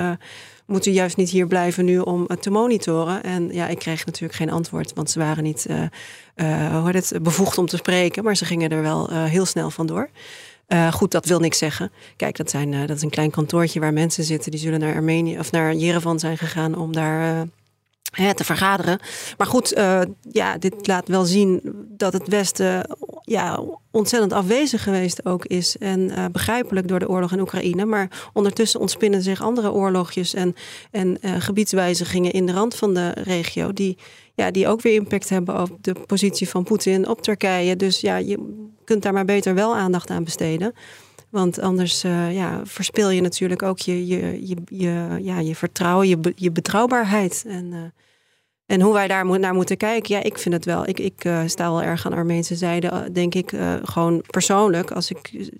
moet 0.66 0.86
u 0.86 0.90
juist 0.90 1.16
niet 1.16 1.30
hier 1.30 1.46
blijven 1.46 1.84
nu 1.84 1.98
om 1.98 2.26
te 2.40 2.50
monitoren? 2.50 3.22
En 3.22 3.52
ja, 3.52 3.66
ik 3.66 3.78
kreeg 3.78 4.06
natuurlijk 4.06 4.38
geen 4.38 4.50
antwoord, 4.50 4.92
want 4.94 5.10
ze 5.10 5.18
waren 5.18 5.44
niet 5.44 5.66
het, 6.34 7.18
bevoegd 7.22 7.58
om 7.58 7.66
te 7.66 7.76
spreken, 7.76 8.24
maar 8.24 8.36
ze 8.36 8.44
gingen 8.44 8.70
er 8.70 8.82
wel 8.82 9.10
heel 9.10 9.46
snel 9.46 9.70
vandoor. 9.70 10.08
Uh, 10.68 10.92
goed, 10.92 11.10
dat 11.10 11.26
wil 11.26 11.40
niks 11.40 11.58
zeggen. 11.58 11.90
Kijk, 12.16 12.36
dat, 12.36 12.50
zijn, 12.50 12.86
dat 12.86 12.96
is 12.96 13.02
een 13.02 13.10
klein 13.10 13.30
kantoortje 13.30 13.80
waar 13.80 13.92
mensen 13.92 14.24
zitten. 14.24 14.50
Die 14.50 14.60
zullen 14.60 14.80
naar 14.80 14.94
Armenië 14.94 15.38
of 15.38 15.50
naar 15.50 15.74
Jerevan 15.74 16.18
zijn 16.18 16.38
gegaan 16.38 16.76
om 16.76 16.92
daar 16.92 17.46
te 18.10 18.44
vergaderen. 18.44 18.98
Maar 19.36 19.46
goed, 19.46 19.76
uh, 19.76 20.00
ja, 20.30 20.58
dit 20.58 20.86
laat 20.86 21.08
wel 21.08 21.24
zien 21.24 21.60
dat 21.88 22.12
het 22.12 22.28
Westen 22.28 22.96
ja, 23.22 23.62
ontzettend 23.90 24.32
afwezig 24.32 24.82
geweest 24.82 25.26
ook 25.26 25.44
is. 25.44 25.76
En 25.78 26.00
uh, 26.00 26.24
begrijpelijk 26.32 26.88
door 26.88 26.98
de 26.98 27.08
oorlog 27.08 27.32
in 27.32 27.40
Oekraïne. 27.40 27.84
Maar 27.84 28.30
ondertussen 28.32 28.80
ontspinnen 28.80 29.22
zich 29.22 29.42
andere 29.42 29.72
oorlogjes 29.72 30.34
en, 30.34 30.54
en 30.90 31.18
uh, 31.20 31.34
gebiedswijzigingen 31.38 32.32
in 32.32 32.46
de 32.46 32.52
rand 32.52 32.74
van 32.74 32.94
de 32.94 33.10
regio. 33.10 33.72
Die, 33.72 33.98
ja, 34.34 34.50
die 34.50 34.68
ook 34.68 34.80
weer 34.80 34.94
impact 34.94 35.28
hebben 35.28 35.60
op 35.60 35.78
de 35.80 35.94
positie 36.06 36.48
van 36.48 36.64
Poetin 36.64 37.08
op 37.08 37.22
Turkije. 37.22 37.76
Dus 37.76 38.00
ja, 38.00 38.16
je 38.16 38.66
kunt 38.84 39.02
daar 39.02 39.12
maar 39.12 39.24
beter 39.24 39.54
wel 39.54 39.76
aandacht 39.76 40.10
aan 40.10 40.24
besteden. 40.24 40.74
Want 41.30 41.60
anders 41.60 42.04
uh, 42.04 42.34
ja, 42.34 42.60
verspil 42.64 43.10
je 43.10 43.20
natuurlijk 43.20 43.62
ook 43.62 43.78
je, 43.78 44.06
je, 44.06 44.46
je, 44.46 44.56
je, 44.64 45.18
ja, 45.22 45.38
je 45.38 45.54
vertrouwen, 45.54 46.08
je, 46.08 46.32
je 46.36 46.50
betrouwbaarheid. 46.50 47.44
En, 47.46 47.64
uh, 47.72 47.78
en 48.66 48.80
hoe 48.80 48.92
wij 48.92 49.08
daar 49.08 49.38
naar 49.38 49.54
moeten 49.54 49.76
kijken, 49.76 50.14
ja, 50.14 50.22
ik 50.22 50.38
vind 50.38 50.54
het 50.54 50.64
wel. 50.64 50.88
Ik, 50.88 50.98
ik 50.98 51.24
uh, 51.24 51.40
sta 51.46 51.70
wel 51.70 51.82
erg 51.82 52.06
aan 52.06 52.12
Armeense 52.12 52.56
zijde, 52.56 53.08
denk 53.12 53.34
ik, 53.34 53.52
gewoon 53.82 54.22
persoonlijk. 54.26 54.90
Als 54.90 55.10
ik, 55.10 55.50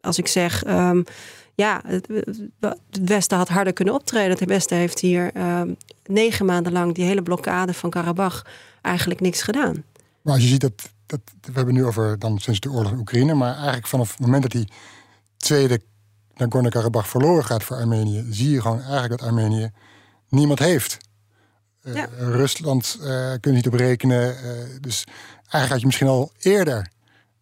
als 0.00 0.18
ik 0.18 0.26
zeg, 0.26 0.66
um, 0.66 1.04
ja, 1.54 1.82
het, 1.86 2.08
Westen 3.04 3.36
had 3.38 3.48
harder 3.48 3.72
kunnen 3.72 3.94
optreden. 3.94 4.30
Het 4.30 4.44
Westen 4.44 4.76
heeft 4.76 5.00
hier 5.00 5.30
um, 5.58 5.76
negen 6.06 6.46
maanden 6.46 6.72
lang 6.72 6.94
die 6.94 7.04
hele 7.04 7.22
blokkade 7.22 7.74
van 7.74 7.90
Karabach 7.90 8.46
eigenlijk 8.82 9.20
niks 9.20 9.42
gedaan. 9.42 9.84
Maar 10.22 10.32
als 10.34 10.42
je 10.42 10.48
ziet 10.48 10.60
dat, 10.60 10.90
dat 11.06 11.20
we 11.40 11.52
hebben 11.52 11.74
nu 11.74 11.84
over 11.84 12.18
dan 12.18 12.38
sinds 12.38 12.60
de 12.60 12.70
oorlog 12.70 12.92
in 12.92 12.98
Oekraïne, 12.98 13.34
maar 13.34 13.54
eigenlijk 13.54 13.86
vanaf 13.86 14.10
het 14.10 14.20
moment 14.20 14.42
dat 14.42 14.52
die 14.52 14.68
tweede 15.44 15.80
Nagorno-Karabakh 16.34 17.08
verloren 17.08 17.44
gaat 17.44 17.64
voor 17.64 17.76
Armenië, 17.76 18.26
zie 18.30 18.50
je 18.50 18.60
gewoon 18.60 18.80
eigenlijk 18.80 19.08
dat 19.08 19.28
Armenië 19.28 19.70
niemand 20.28 20.58
heeft. 20.58 20.96
Uh, 21.82 21.94
ja. 21.94 22.08
Rusland 22.18 22.98
uh, 23.00 23.06
kun 23.40 23.50
je 23.50 23.56
niet 23.56 23.66
op 23.66 23.74
rekenen. 23.74 24.34
Uh, 24.34 24.50
dus 24.80 25.04
eigenlijk 25.38 25.68
had 25.68 25.80
je 25.80 25.86
misschien 25.86 26.08
al 26.08 26.32
eerder 26.38 26.88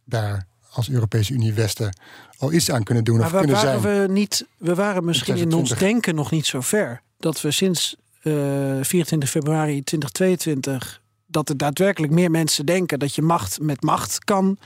daar 0.05 0.47
als 0.71 0.91
Europese 0.91 1.33
Unie 1.33 1.53
Westen 1.53 1.97
al 2.39 2.53
iets 2.53 2.71
aan 2.71 2.83
kunnen 2.83 3.05
doen. 3.05 3.17
Maar 3.17 3.27
of 3.27 3.39
kunnen 3.39 3.57
waren 3.57 3.81
zijn. 3.81 4.07
we 4.07 4.13
niet, 4.13 4.47
we 4.59 4.75
waren 4.75 5.05
misschien 5.05 5.37
in 5.37 5.53
ons 5.53 5.71
denken 5.71 6.15
nog 6.15 6.31
niet 6.31 6.47
zo 6.47 6.61
ver. 6.61 7.03
Dat 7.19 7.41
we 7.41 7.51
sinds 7.51 7.97
24 8.23 9.31
februari 9.31 9.83
2022 9.83 11.01
dat 11.27 11.49
er 11.49 11.57
daadwerkelijk 11.57 12.13
meer 12.13 12.31
mensen 12.31 12.67
denken 12.67 12.99
dat 12.99 13.15
je 13.15 13.23
macht 13.23 13.61
met 13.61 13.83
macht 13.83 14.25
kan 14.25 14.59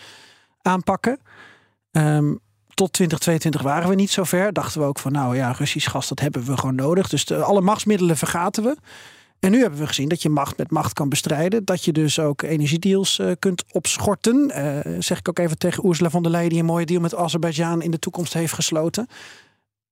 aanpakken. 0.62 1.20
Um, 1.92 2.40
tot 2.76 2.92
2022 2.92 3.62
waren 3.62 3.88
we 3.88 3.94
niet 3.94 4.10
zo 4.10 4.24
ver. 4.24 4.52
Dachten 4.52 4.80
we 4.80 4.86
ook 4.86 4.98
van, 4.98 5.12
nou 5.12 5.36
ja, 5.36 5.52
Russisch 5.52 5.90
gas, 5.90 6.08
dat 6.08 6.20
hebben 6.20 6.44
we 6.44 6.56
gewoon 6.56 6.74
nodig. 6.74 7.08
Dus 7.08 7.24
de, 7.24 7.36
alle 7.36 7.60
machtsmiddelen 7.60 8.16
vergaten 8.16 8.62
we. 8.62 8.76
En 9.38 9.50
nu 9.50 9.60
hebben 9.60 9.78
we 9.78 9.86
gezien 9.86 10.08
dat 10.08 10.22
je 10.22 10.28
macht 10.28 10.56
met 10.56 10.70
macht 10.70 10.92
kan 10.92 11.08
bestrijden. 11.08 11.64
Dat 11.64 11.84
je 11.84 11.92
dus 11.92 12.18
ook 12.18 12.42
energiedeals 12.42 13.18
uh, 13.18 13.32
kunt 13.38 13.64
opschorten. 13.72 14.52
Uh, 14.56 14.96
zeg 14.98 15.18
ik 15.18 15.28
ook 15.28 15.38
even 15.38 15.58
tegen 15.58 15.88
Ursula 15.88 16.10
von 16.10 16.22
der 16.22 16.32
Leyen, 16.32 16.48
die 16.48 16.58
een 16.58 16.64
mooie 16.64 16.86
deal 16.86 17.00
met 17.00 17.14
Azerbeidzjan 17.14 17.82
in 17.82 17.90
de 17.90 17.98
toekomst 17.98 18.32
heeft 18.32 18.52
gesloten. 18.52 19.06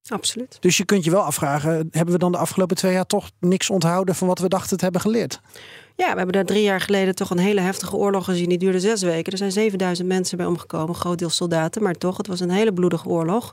Absoluut. 0.09 0.57
Dus 0.61 0.77
je 0.77 0.85
kunt 0.85 1.05
je 1.05 1.11
wel 1.11 1.23
afvragen, 1.23 1.89
hebben 1.91 2.15
we 2.15 2.21
dan 2.21 2.33
de 2.33 2.39
afgelopen 2.39 2.77
twee 2.77 2.93
jaar 2.93 3.07
toch 3.07 3.31
niks 3.41 3.71
onthouden 3.71 4.15
van 4.15 4.29
wat 4.29 4.39
we 4.39 4.49
dachten 4.49 4.77
te 4.77 4.85
hebben 4.85 5.03
geleerd? 5.03 5.41
Ja, 5.97 6.11
we 6.11 6.17
hebben 6.17 6.33
daar 6.33 6.45
drie 6.45 6.63
jaar 6.63 6.81
geleden 6.81 7.15
toch 7.15 7.31
een 7.31 7.39
hele 7.39 7.61
heftige 7.61 7.97
oorlog 7.97 8.25
gezien. 8.25 8.49
Die 8.49 8.59
duurde 8.59 8.81
zes 8.81 9.03
weken. 9.03 9.33
Er 9.33 9.39
zijn 9.39 9.53
7000 9.53 10.09
mensen 10.09 10.37
bij 10.37 10.47
omgekomen, 10.47 10.95
groot 10.95 11.19
deel 11.19 11.31
soldaten. 11.31 11.83
Maar 11.83 11.95
toch, 11.95 12.17
het 12.17 12.27
was 12.27 12.41
een 12.41 12.51
hele 12.51 12.73
bloedige 12.73 13.09
oorlog. 13.09 13.53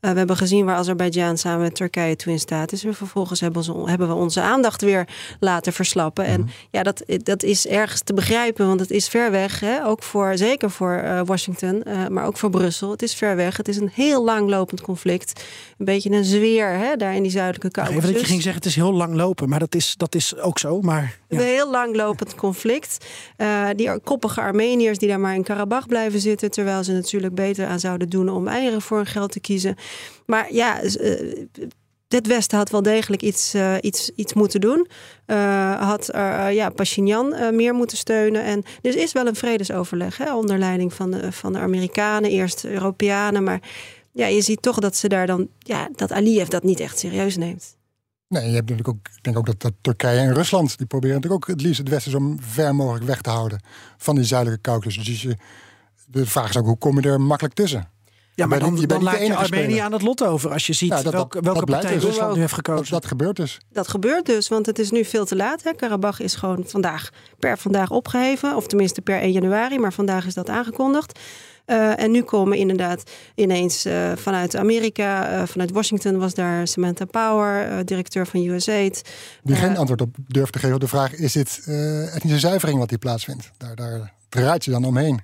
Uh, 0.00 0.10
we 0.10 0.18
hebben 0.18 0.36
gezien 0.36 0.64
waar 0.64 0.76
Azerbeidzjan 0.76 1.38
samen 1.38 1.60
met 1.60 1.74
Turkije 1.74 2.16
toe 2.16 2.32
in 2.32 2.38
staat 2.38 2.72
is. 2.72 2.84
En 2.84 2.94
vervolgens 2.94 3.40
hebben, 3.40 3.64
ze, 3.64 3.82
hebben 3.84 4.08
we 4.08 4.14
onze 4.14 4.40
aandacht 4.40 4.82
weer 4.82 5.08
laten 5.40 5.72
verslappen. 5.72 6.24
En 6.24 6.48
ja, 6.70 6.82
dat, 6.82 7.04
dat 7.16 7.42
is 7.42 7.66
ergens 7.66 8.00
te 8.02 8.14
begrijpen, 8.14 8.66
want 8.66 8.80
het 8.80 8.90
is 8.90 9.08
ver 9.08 9.30
weg. 9.30 9.60
Hè? 9.60 9.86
Ook 9.86 10.02
voor, 10.02 10.36
zeker 10.36 10.70
voor 10.70 11.02
uh, 11.04 11.20
Washington, 11.24 11.82
uh, 11.86 12.08
maar 12.08 12.26
ook 12.26 12.36
voor 12.36 12.50
Brussel. 12.50 12.90
Het 12.90 13.02
is 13.02 13.14
ver 13.14 13.36
weg. 13.36 13.56
Het 13.56 13.68
is 13.68 13.76
een 13.76 13.90
heel 13.94 14.24
langlopend 14.24 14.80
conflict. 14.80 15.44
Een 15.78 15.84
beetje 15.84 16.10
een 16.10 16.24
zweer 16.24 16.68
hè, 16.68 16.96
daar 16.96 17.14
in 17.14 17.22
die 17.22 17.32
zuidelijke 17.32 17.70
Caucasus. 17.70 17.98
Even 18.02 18.12
dat 18.12 18.20
je 18.20 18.26
ging 18.26 18.42
zeggen, 18.42 18.62
het 18.62 18.70
is 18.70 18.76
heel 18.76 18.92
lang 18.92 19.14
lopen. 19.14 19.48
Maar 19.48 19.58
dat 19.58 19.74
is, 19.74 19.94
dat 19.96 20.14
is 20.14 20.36
ook 20.36 20.58
zo. 20.58 20.80
Maar. 20.80 21.20
Een 21.32 21.46
heel 21.46 21.70
langlopend 21.70 22.34
conflict. 22.34 23.06
die 23.76 24.00
koppige 24.00 24.40
Armeniërs 24.40 24.98
die 24.98 25.08
daar 25.08 25.20
maar 25.20 25.34
in 25.34 25.42
Karabach 25.42 25.86
blijven 25.86 26.20
zitten. 26.20 26.50
Terwijl 26.50 26.84
ze 26.84 26.92
natuurlijk 26.92 27.34
beter 27.34 27.66
aan 27.66 27.80
zouden 27.80 28.08
doen 28.08 28.28
om 28.28 28.48
eieren 28.48 28.82
voor 28.82 28.96
hun 28.96 29.06
geld 29.06 29.32
te 29.32 29.40
kiezen. 29.40 29.76
Maar 30.26 30.52
ja, 30.52 30.80
dit 32.12 32.26
Westen 32.26 32.58
had 32.58 32.70
wel 32.70 32.82
degelijk 32.82 33.22
iets, 33.22 33.54
uh, 33.54 33.74
iets, 33.80 34.10
iets 34.14 34.32
moeten 34.32 34.60
doen. 34.60 34.86
Had 35.78 36.14
uh, 36.14 36.52
ja, 36.52 36.70
Pashinyan 36.70 37.54
meer 37.56 37.74
moeten 37.74 37.96
steunen. 37.96 38.44
En 38.44 38.62
er 38.82 38.96
is 38.96 39.12
wel 39.12 39.26
een 39.26 39.34
vredesoverleg 39.34 40.16
hè, 40.16 40.34
onder 40.34 40.58
leiding 40.58 40.92
van 40.92 41.10
de, 41.10 41.32
van 41.32 41.52
de 41.52 41.58
Amerikanen, 41.58 42.30
eerst 42.30 42.64
Europeanen. 42.64 43.44
Maar 43.44 43.60
ja, 44.12 44.26
je 44.26 44.40
ziet 44.40 44.62
toch 44.62 44.78
dat 44.78 44.96
ze 44.96 45.08
daar 45.08 45.26
dan, 45.26 45.48
ja, 45.58 45.88
dat 45.96 46.12
Aliyev 46.12 46.48
dat 46.48 46.62
niet 46.62 46.80
echt 46.80 46.98
serieus 46.98 47.36
neemt. 47.36 47.76
Nee, 48.32 48.48
je 48.48 48.54
hebt 48.54 48.68
natuurlijk 48.68 48.88
ook, 48.88 49.08
ik 49.16 49.22
denk 49.24 49.38
ook 49.38 49.46
dat, 49.46 49.60
dat 49.60 49.72
Turkije 49.80 50.18
en 50.18 50.34
Rusland, 50.34 50.78
die 50.78 50.86
proberen 50.86 51.16
natuurlijk 51.16 51.42
ook 51.42 51.50
het 51.54 51.60
liefst 51.62 51.78
het 51.78 51.88
Westen 51.88 52.12
zo 52.12 52.34
ver 52.40 52.74
mogelijk 52.74 53.04
weg 53.04 53.20
te 53.20 53.30
houden 53.30 53.60
van 53.98 54.14
die 54.14 54.24
zuidelijke 54.24 54.70
Caucasus. 54.70 55.04
Dus 55.04 55.22
je, 55.22 55.36
de 56.06 56.26
vraag 56.26 56.48
is 56.48 56.56
ook, 56.56 56.66
hoe 56.66 56.78
kom 56.78 57.00
je 57.00 57.08
er 57.08 57.20
makkelijk 57.20 57.54
tussen? 57.54 57.88
Ja, 58.34 58.46
maar 58.46 58.58
Ben 58.58 58.66
je- 58.66 58.72
dan, 58.72 58.80
je 58.80 58.86
bent 58.86 59.00
dan 59.00 59.10
niet 59.12 59.20
de 59.20 59.26
laat 59.28 59.38
je 59.38 59.44
Armenië 59.44 59.64
speler. 59.70 59.84
aan 59.84 59.92
het 59.92 60.02
lot 60.02 60.24
over. 60.24 60.50
Als 60.52 60.66
je 60.66 60.72
ziet 60.72 60.88
Ja, 60.88 61.02
dat- 61.02 61.12
welke, 61.12 61.40
welke 61.40 61.58
dat 61.58 61.68
partij 61.68 61.94
dus. 61.94 62.02
Rusland 62.04 62.34
nu 62.34 62.40
heeft 62.40 62.54
Dat, 62.56 62.66
gekozen. 62.66 62.92
dat 62.92 63.06
gebeurt 63.06 63.36
dus. 63.36 63.58
Dat 63.72 63.88
gebeurt 63.88 64.26
dus, 64.26 64.48
want 64.48 64.66
het 64.66 64.78
is 64.78 64.90
nu 64.90 65.04
veel 65.04 65.24
te 65.24 65.36
laat. 65.36 65.62
Hè. 65.62 65.72
Karabach 65.74 66.20
is 66.20 66.34
gewoon 66.34 66.64
vandaag 66.66 67.10
per 67.38 67.58
vandaag 67.58 67.90
opgeheven. 67.90 68.56
Of 68.56 68.66
tenminste 68.66 69.00
per 69.00 69.20
1 69.22 69.32
januari, 69.32 69.78
maar 69.78 69.92
vandaag 69.92 70.26
is 70.26 70.34
dat 70.34 70.48
aangekondigd. 70.48 71.18
Eh, 71.64 71.98
en 71.98 72.10
nu 72.10 72.22
komen 72.22 72.58
inderdaad 72.58 73.02
ineens 73.34 73.84
eh, 73.84 74.12
vanuit 74.16 74.56
Amerika, 74.56 75.28
eh, 75.28 75.46
vanuit 75.46 75.70
Washington 75.70 76.18
was 76.18 76.34
daar 76.34 76.66
Samantha 76.66 77.04
Power, 77.04 77.84
directeur 77.84 78.26
van 78.26 78.44
USAID. 78.44 79.02
Die 79.42 79.56
geen 79.56 79.76
antwoord 79.76 80.00
op 80.00 80.16
durft 80.26 80.52
te 80.52 80.58
geven 80.58 80.74
op 80.74 80.80
de 80.80 80.88
vraag: 80.88 81.14
is 81.14 81.32
dit 81.32 81.62
etnische 82.14 82.38
zuivering 82.38 82.78
wat 82.78 82.90
hier 82.90 82.98
plaatsvindt? 82.98 83.50
Daar, 83.58 83.74
daar 83.74 84.12
draait 84.28 84.64
je 84.64 84.70
dan 84.70 84.84
omheen. 84.84 85.20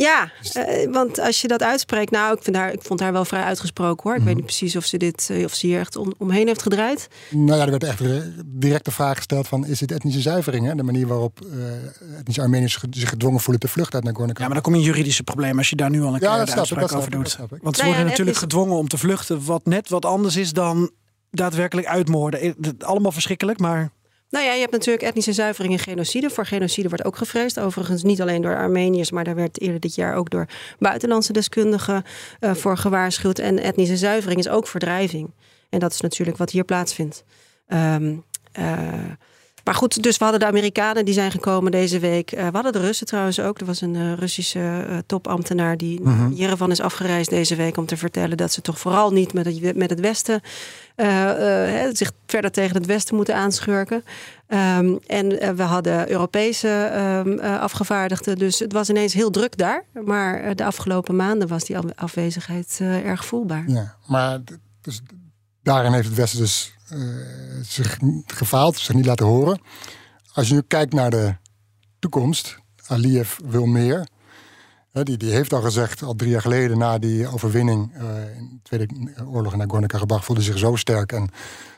Ja, 0.00 0.30
eh, 0.52 0.92
want 0.92 1.18
als 1.18 1.40
je 1.40 1.48
dat 1.48 1.62
uitspreekt, 1.62 2.10
nou, 2.10 2.36
ik, 2.36 2.42
vind 2.42 2.56
haar, 2.56 2.72
ik 2.72 2.82
vond 2.82 3.00
haar 3.00 3.12
wel 3.12 3.24
vrij 3.24 3.42
uitgesproken 3.42 4.10
hoor. 4.10 4.18
Ik 4.18 4.24
weet 4.24 4.34
niet 4.34 4.44
precies 4.44 4.76
of 4.76 4.84
ze, 4.84 4.96
dit, 4.96 5.28
eh, 5.30 5.44
of 5.44 5.54
ze 5.54 5.66
hier 5.66 5.80
echt 5.80 5.96
om, 5.96 6.14
omheen 6.18 6.46
heeft 6.46 6.62
gedraaid. 6.62 7.08
Nou 7.30 7.58
ja, 7.58 7.64
er 7.64 7.70
werd 7.70 7.84
echt 7.84 8.00
eh, 8.00 8.16
direct 8.46 8.84
de 8.84 8.90
vraag 8.90 9.16
gesteld: 9.16 9.48
van, 9.48 9.66
is 9.66 9.78
dit 9.78 9.92
etnische 9.92 10.20
zuivering? 10.20 10.66
Hè? 10.66 10.74
De 10.74 10.82
manier 10.82 11.06
waarop 11.06 11.40
eh 11.40 12.18
etnische 12.18 12.40
Armeniërs 12.42 12.78
zich 12.90 13.08
gedwongen 13.08 13.40
voelen 13.40 13.60
te 13.60 13.68
vluchten 13.68 13.94
uit 13.94 14.04
Ja, 14.04 14.10
Nagorno-Karabakh. 14.10 14.54
maar 14.54 14.62
dan 14.62 14.72
kom 14.72 14.74
je 14.82 14.88
in 14.88 14.94
juridische 14.94 15.22
probleem 15.22 15.58
als 15.58 15.70
je 15.70 15.76
daar 15.76 15.90
nu 15.90 16.02
al 16.02 16.06
een 16.14 16.20
Ja, 16.20 16.34
keer 16.36 16.44
de 16.44 16.44
snap 16.44 16.58
uitspraak 16.58 16.88
dat 16.88 16.94
over 16.98 17.10
doet. 17.10 17.22
dat 17.22 17.32
snap 17.32 17.52
ik. 17.52 17.62
Want 17.62 17.76
ze 17.76 17.82
Nou 17.82 17.94
ja, 17.94 17.98
worden 17.98 18.02
en 18.04 18.10
natuurlijk 18.10 18.36
gedwongen 18.38 18.76
om 18.76 18.88
te 18.88 18.98
vluchten, 18.98 19.44
wat 19.44 19.64
net 19.66 19.88
wat 19.88 20.04
anders 20.04 20.36
is 20.36 20.52
dan 20.52 20.90
daadwerkelijk 21.30 21.86
uitmoorden. 21.86 22.54
Allemaal 22.78 23.12
verschrikkelijk, 23.12 23.58
maar 23.58 23.90
Nou 24.30 24.44
ja, 24.44 24.52
je 24.52 24.60
hebt 24.60 24.72
natuurlijk 24.72 25.04
etnische 25.04 25.32
zuivering 25.32 25.72
en 25.72 25.78
genocide. 25.78 26.30
Voor 26.30 26.46
genocide 26.46 26.88
wordt 26.88 27.04
ook 27.04 27.16
gevreesd. 27.16 27.60
Overigens 27.60 28.02
niet 28.02 28.20
alleen 28.20 28.42
door 28.42 28.56
Armeniërs, 28.56 29.10
maar 29.10 29.24
daar 29.24 29.34
werd 29.34 29.60
eerder 29.60 29.80
dit 29.80 29.94
jaar 29.94 30.14
ook 30.14 30.30
door 30.30 30.46
buitenlandse 30.78 31.32
deskundigen 31.32 32.02
eh, 32.40 32.54
voor 32.54 32.76
gewaarschuwd. 32.76 33.38
En 33.38 33.62
etnische 33.62 33.96
zuivering 33.96 34.40
is 34.40 34.48
ook 34.48 34.66
verdrijving. 34.66 35.30
En 35.68 35.78
dat 35.78 35.92
is 35.92 36.00
natuurlijk 36.00 36.36
wat 36.36 36.50
hier 36.50 36.64
plaatsvindt. 36.64 37.24
Eh, 37.66 37.96
maar 39.64 39.74
goed, 39.74 40.02
dus 40.02 40.16
we 40.16 40.24
hadden 40.24 40.40
de 40.42 40.46
Amerikanen 40.48 41.04
die 41.04 41.14
zijn 41.14 41.30
gekomen 41.30 41.72
deze 41.72 41.98
week. 41.98 42.32
Eh, 42.32 42.46
we 42.46 42.52
hadden 42.52 42.72
de 42.72 42.78
Russen 42.80 43.06
trouwens 43.06 43.40
ook. 43.40 43.60
Er 43.60 43.66
was 43.66 43.80
een 43.80 43.96
eh, 43.96 44.12
Russische 44.12 44.58
eh, 44.88 44.98
topambtenaar 45.06 45.76
die 45.76 46.00
naar 46.00 46.30
Jerevan 46.30 46.70
is 46.70 46.80
afgereisd 46.80 47.30
deze 47.30 47.56
week 47.56 47.76
om 47.76 47.86
te 47.86 47.96
vertellen 47.96 48.36
dat 48.36 48.52
ze 48.52 48.60
toch 48.60 48.78
vooral 48.78 49.12
niet 49.12 49.32
met 49.32 49.46
het, 49.46 49.76
met 49.76 49.90
het 49.90 50.00
Westen 50.00 50.40
hè, 50.96 51.94
zich 51.94 52.12
verder 52.26 52.50
tegen 52.50 52.76
het 52.76 52.86
Westen 52.86 53.16
moeten 53.16 53.34
aanschurken. 53.34 54.04
Ehm, 54.46 54.96
en 55.06 55.56
we 55.56 55.62
hadden 55.62 56.10
Europese 56.10 56.68
ehm, 56.68 57.38
eh, 57.38 57.60
afgevaardigden. 57.60 58.38
Dus 58.38 58.58
het 58.58 58.72
was 58.72 58.88
ineens 58.90 59.12
heel 59.12 59.30
druk 59.30 59.56
daar. 59.56 59.84
Maar 60.04 60.56
de 60.56 60.64
afgelopen 60.64 61.16
maanden 61.16 61.48
was 61.48 61.64
die 61.64 61.78
af- 61.78 61.94
afwezigheid 61.94 62.78
erg 62.82 63.24
voelbaar. 63.24 63.64
Ja, 63.66 63.96
maar 64.06 64.40
dus 64.80 65.02
daarin 65.74 65.92
heeft 65.92 66.08
het 66.08 66.16
Westen 66.16 66.38
dus 66.38 66.74
eh, 66.88 66.98
zich 67.62 67.98
gefaald, 68.26 68.76
zich 68.76 68.94
niet 68.94 69.06
laten 69.06 69.26
horen. 69.26 69.60
Als 70.32 70.48
je 70.48 70.54
nu 70.54 70.60
kijkt 70.60 70.92
naar 70.92 71.10
de 71.10 71.34
toekomst, 71.98 72.58
Aliyev 72.86 73.38
wil 73.44 73.66
meer. 73.66 74.08
Die, 74.92 75.16
die 75.16 75.32
heeft 75.32 75.52
al 75.52 75.60
gezegd, 75.60 76.02
al 76.02 76.14
drie 76.14 76.30
jaar 76.30 76.40
geleden 76.40 76.78
na 76.78 76.98
die 76.98 77.28
overwinning 77.28 77.94
eh, 77.94 78.36
in 78.36 78.48
de 78.52 78.58
Tweede 78.62 78.88
Oorlog 79.26 79.52
in 79.52 79.58
Nagorno-Karabakh, 79.58 80.24
voelde 80.24 80.42
zich 80.42 80.58
zo 80.58 80.76
sterk 80.76 81.12
en 81.12 81.28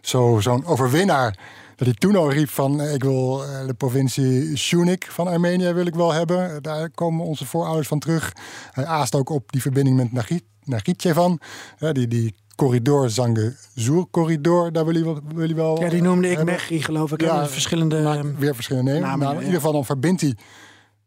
zo, 0.00 0.38
zo'n 0.40 0.64
overwinnaar. 0.64 1.38
Dat 1.76 1.86
hij 1.86 1.96
toen 1.96 2.16
al 2.16 2.32
riep 2.32 2.48
van, 2.48 2.80
eh, 2.80 2.94
ik 2.94 3.02
wil 3.02 3.36
de 3.66 3.74
provincie 3.74 4.56
Shunik 4.56 5.06
van 5.10 5.28
Armenië 5.28 5.72
wil 5.72 5.86
ik 5.86 5.94
wel 5.94 6.12
hebben. 6.12 6.62
Daar 6.62 6.90
komen 6.90 7.26
onze 7.26 7.46
voorouders 7.46 7.88
van 7.88 7.98
terug. 7.98 8.32
Hij 8.70 8.86
aast 8.86 9.14
ook 9.14 9.28
op 9.28 9.52
die 9.52 9.60
verbinding 9.60 9.96
met 9.96 10.12
Nagit, 10.12 10.44
Nagitjevan. 10.64 11.40
Hè, 11.76 11.92
die, 11.92 12.08
die 12.08 12.34
corridor, 12.62 13.10
Zangezur-corridor, 13.10 14.72
daar 14.72 14.84
wil 14.84 14.94
hij 14.94 15.04
wel, 15.04 15.20
wil 15.34 15.54
wel 15.54 15.80
ja, 15.80 15.88
die 15.88 16.02
noemde 16.02 16.30
ik 16.30 16.36
hebben. 16.36 16.54
Megri 16.54 16.82
geloof 16.82 17.12
ik. 17.12 17.20
Ja, 17.20 17.48
verschillende... 17.48 18.22
Weer 18.38 18.54
verschillende 18.54 18.90
namen. 18.92 19.08
namen, 19.08 19.26
Nou, 19.26 19.34
in 19.36 19.40
ieder 19.40 19.54
geval 19.54 19.72
dan 19.72 19.84
verbindt 19.84 20.20
hij 20.20 20.36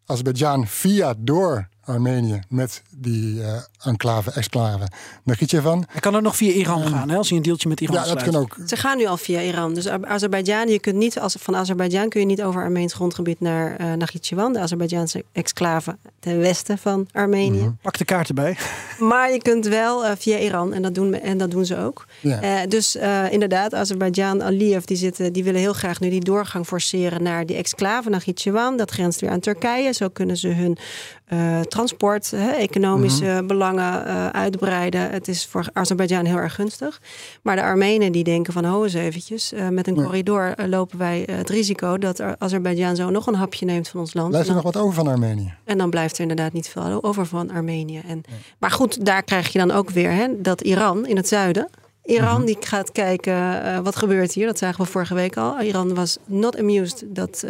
Azerbeidzjan 0.06 0.68
via 0.68 1.14
door 1.18 1.68
Armenië 1.86 2.40
met 2.50 2.82
die 2.98 3.42
eh 3.44 3.54
enclave, 3.84 4.32
exclave 4.32 4.88
Nagitjevan. 5.24 5.86
Hij 5.92 6.00
kan 6.02 6.16
ook 6.16 6.22
nog 6.22 6.36
via 6.36 6.52
Iran 6.52 6.88
gaan, 6.88 7.10
hè, 7.10 7.18
als 7.18 7.28
hij 7.30 7.38
een 7.38 7.44
deeltje 7.44 7.70
met 7.70 7.82
Iran 7.82 7.96
Ja, 7.96 8.02
dat 8.02 8.10
sluit. 8.10 8.30
kan 8.32 8.42
ook. 8.42 8.58
Ze 8.68 8.76
gaan 8.76 8.98
nu 8.98 9.06
al 9.06 9.18
via 9.18 9.42
Iran. 9.42 9.74
Dus 9.74 9.88
Azerbeidzjan, 9.88 10.68
je 10.68 10.80
kunt 10.80 10.96
niet 10.96 11.20
als, 11.20 11.36
van 11.40 11.56
Azerbeidzjan 11.56 12.10
kun 12.10 12.20
je 12.20 12.26
niet 12.26 12.44
over 12.44 12.62
Armeens 12.64 12.94
grondgebied 12.94 13.40
naar 13.40 13.76
eh 13.76 13.94
Nakhitjewan, 13.94 14.54
de 14.54 14.60
Azerbeidjaanse 14.60 15.24
exclave 15.32 15.98
ten 16.20 16.40
westen 16.40 16.78
van 16.78 17.08
Armenië. 17.12 17.60
Mhm. 17.60 17.70
Pak 17.82 17.98
de 17.98 18.06
kaart 18.06 18.28
erbij. 18.28 18.58
Maar 19.00 19.32
je 19.32 19.42
kunt 19.42 19.68
wel 19.68 20.06
eh, 20.06 20.12
via 20.18 20.38
Iran 20.38 20.74
en 20.74 20.82
dat 20.82 20.96
doen, 20.96 21.10
we- 21.12 21.18
en 21.20 21.38
dat 21.38 21.52
doen 21.52 21.66
ze 21.66 21.78
ook. 21.78 22.06
Ja. 22.22 22.42
Eh, 22.42 22.70
dus 22.70 22.96
eh, 22.96 23.32
inderdaad, 23.32 23.74
Azerbeidzjan, 23.74 24.44
Aliyev, 24.44 24.84
die, 24.84 24.98
zitten, 24.98 25.34
die 25.34 25.44
willen 25.44 25.60
heel 25.60 25.74
graag 25.74 26.00
nu 26.00 26.10
die 26.10 26.24
doorgang 26.24 26.66
forceren 26.66 27.24
naar 27.24 27.46
die 27.46 27.56
exclave, 27.56 28.10
naar 28.10 28.22
Gitjewan. 28.22 28.78
Dat 28.78 28.92
grenst 28.92 29.22
weer 29.22 29.30
aan 29.30 29.40
Turkije. 29.40 29.94
Zo 29.94 30.10
kunnen 30.10 30.38
ze 30.38 30.48
hun 30.48 30.78
eh, 31.26 31.60
transport, 31.60 32.32
hè, 32.32 32.52
economische 32.52 33.44
belangen 33.48 34.06
eh, 34.06 34.28
uitbreiden. 34.30 35.10
Het 35.10 35.28
is 35.28 35.46
voor 35.46 35.66
Azerbeidzjan 35.74 36.26
heel 36.26 36.38
erg 36.38 36.56
gunstig. 36.56 37.02
Maar 37.42 37.56
de 37.56 37.62
Armenen 37.62 38.12
die 38.12 38.24
denken 38.24 38.54
van, 38.54 38.66
ho 38.66 38.84
eens 38.84 38.94
eventjes, 38.94 39.52
eh, 39.54 39.68
met 39.68 39.88
een 39.88 39.96
Ja. 39.96 40.04
corridor 40.04 40.54
lopen 40.68 40.98
wij 40.98 41.28
het 41.32 41.50
risico 41.50 41.98
dat 41.98 42.20
er 42.20 42.36
Azerbeidzjan 42.40 42.96
zo 42.96 43.10
nog 43.10 43.28
een 43.28 43.36
hapje 43.36 43.66
neemt 43.66 43.88
van 43.88 44.00
ons 44.00 44.14
land. 44.14 44.30
Blijft 44.30 44.48
er 44.48 44.54
nog 44.56 44.64
wat 44.64 44.78
over 44.78 44.94
van 44.94 45.08
Armenië? 45.08 45.54
en 45.64 45.78
dan 45.78 45.90
blijft 45.90 46.16
er 46.16 46.22
inderdaad 46.22 46.54
niet 46.54 46.68
veel 46.68 47.04
over 47.04 47.26
van 47.26 47.52
Armenië. 47.52 48.02
En, 48.08 48.22
Maar 48.60 48.72
goed, 48.72 49.06
daar 49.06 49.24
krijg 49.24 49.48
je 49.52 49.60
dan 49.60 49.72
ook 49.72 49.90
weer 49.90 50.12
hè, 50.12 50.42
dat 50.42 50.62
Iran 50.62 51.08
in 51.08 51.16
het 51.16 51.28
zuiden. 51.28 51.70
Iran 52.04 52.46
die 52.46 52.58
gaat 52.60 52.92
kijken 52.92 53.64
eh, 53.64 53.80
wat 53.80 53.96
gebeurt 53.96 54.34
hier. 54.34 54.46
Dat 54.46 54.58
zagen 54.58 54.84
we 54.84 54.92
vorige 54.92 55.14
week 55.14 55.38
al. 55.38 55.62
Iran 55.62 55.94
was 55.94 56.18
not 56.26 56.58
amused 56.60 57.04
dat, 57.08 57.44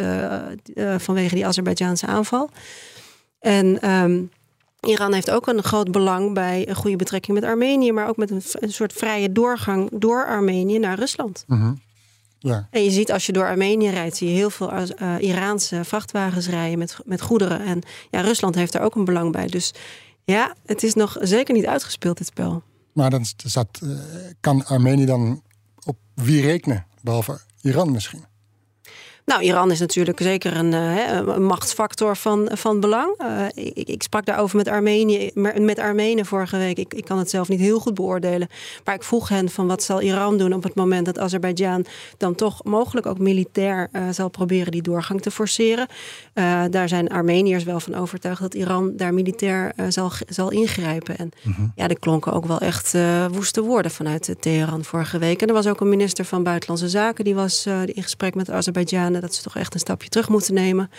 vanwege 0.97 1.35
die 1.35 1.45
Azerbeidzjaanse 1.45 2.05
aanval. 2.05 2.49
En 3.45 3.81
ehm, 3.81 4.23
Iran 4.79 5.13
heeft 5.13 5.31
ook 5.31 5.47
een 5.47 5.63
groot 5.63 5.91
belang 5.91 6.33
bij 6.33 6.69
een 6.69 6.75
goede 6.75 6.95
betrekking 6.95 7.39
met 7.39 7.49
Armenië, 7.49 7.91
maar 7.91 8.07
ook 8.07 8.17
met 8.17 8.31
een, 8.31 8.41
een 8.53 8.71
soort 8.71 8.93
vrije 8.93 9.31
doorgang 9.31 9.89
door 9.93 10.25
Armenië 10.25 10.79
naar 10.79 10.99
Rusland. 10.99 11.43
Mhm. 11.47 11.73
Ja. 12.39 12.67
En 12.71 12.83
je 12.83 12.91
ziet 12.91 13.11
als 13.11 13.25
je 13.25 13.31
door 13.31 13.47
Armenië 13.47 13.89
rijdt, 13.89 14.15
zie 14.15 14.27
je 14.29 14.33
heel 14.33 14.49
veel 14.49 14.71
eh, 14.71 15.15
Iraanse 15.19 15.83
vrachtwagens 15.83 16.47
rijden 16.47 16.77
met, 16.77 16.97
met 17.05 17.21
goederen. 17.21 17.59
En 17.59 17.81
ja, 18.11 18.21
Rusland 18.21 18.55
heeft 18.55 18.71
daar 18.71 18.81
ook 18.81 18.95
een 18.95 19.05
belang 19.05 19.31
bij. 19.31 19.47
Dus 19.47 19.73
ja, 20.23 20.55
het 20.65 20.83
is 20.83 20.93
nog 20.93 21.17
zeker 21.21 21.53
niet 21.53 21.65
uitgespeeld, 21.65 22.17
dit 22.17 22.27
spel. 22.27 22.63
Maar 22.93 23.09
dan 23.09 23.25
eh, 23.41 23.89
kan 24.39 24.65
Armenië 24.65 25.05
dan 25.05 25.41
op 25.83 25.97
wie 26.13 26.41
rekenen? 26.41 26.85
Behalve 27.01 27.39
Iran 27.61 27.91
misschien. 27.91 28.23
Nou, 29.25 29.41
Iran 29.41 29.71
is 29.71 29.79
natuurlijk 29.79 30.19
zeker 30.19 30.55
een, 30.57 30.73
eh, 30.73 31.07
een 31.35 31.45
machtsfactor 31.45 32.17
van, 32.17 32.49
van 32.53 32.79
belang. 32.79 33.13
Eh, 33.17 33.45
ik, 33.53 33.89
ik 33.89 34.03
sprak 34.03 34.25
daarover 34.25 34.57
met, 34.57 34.67
Armenië, 34.67 35.31
met 35.59 35.79
Armenen 35.79 36.25
vorige 36.25 36.57
week. 36.57 36.77
Ik, 36.77 36.93
ik 36.93 37.05
kan 37.05 37.17
het 37.17 37.29
zelf 37.29 37.47
niet 37.47 37.59
heel 37.59 37.79
goed 37.79 37.93
beoordelen. 37.93 38.47
Maar 38.83 38.95
ik 38.95 39.03
vroeg 39.03 39.29
hen 39.29 39.49
van 39.49 39.67
wat 39.67 39.83
zal 39.83 40.01
Iran 40.01 40.37
doen 40.37 40.53
op 40.53 40.63
het 40.63 40.75
moment 40.75 41.05
dat 41.05 41.19
Azerbeidzjan 41.19 41.85
dan 42.17 42.35
toch 42.35 42.63
mogelijk 42.63 43.05
ook 43.05 43.19
militair 43.19 43.89
eh, 43.91 44.03
zal 44.11 44.29
proberen 44.29 44.71
die 44.71 44.81
doorgang 44.81 45.21
te 45.21 45.31
forceren. 45.31 45.87
Daar 46.69 46.87
zijn 46.87 47.09
Armeniërs 47.09 47.63
wel 47.63 47.79
van 47.79 47.95
overtuigd 47.95 48.41
dat 48.41 48.53
Iran 48.53 48.95
daar 48.95 49.13
militair 49.13 49.73
zal, 49.89 50.11
zal 50.27 50.51
ingrijpen. 50.51 51.17
En 51.17 51.31
ja, 51.75 51.87
er 51.87 51.99
klonken 51.99 52.33
ook 52.33 52.45
wel 52.45 52.59
echt 52.59 52.93
woeste 53.31 53.61
woorden 53.61 53.91
vanuit 53.91 54.29
eh, 54.29 54.35
Teheran 54.39 54.83
vorige 54.83 55.17
week. 55.17 55.41
En 55.41 55.47
er 55.47 55.53
was 55.53 55.67
ook 55.67 55.81
een 55.81 55.89
minister 55.89 56.25
van 56.25 56.43
Buitenlandse 56.43 56.89
Zaken 56.89 57.23
die 57.23 57.35
was 57.35 57.65
in 57.65 58.03
gesprek 58.03 58.35
met 58.35 58.49
Azerbeidzjan 58.49 59.14
dat 59.21 59.35
ze 59.35 59.43
toch 59.43 59.55
echt 59.55 59.73
een 59.73 59.79
stapje 59.79 60.09
terug 60.09 60.29
moeten 60.29 60.53
nemen. 60.53 60.91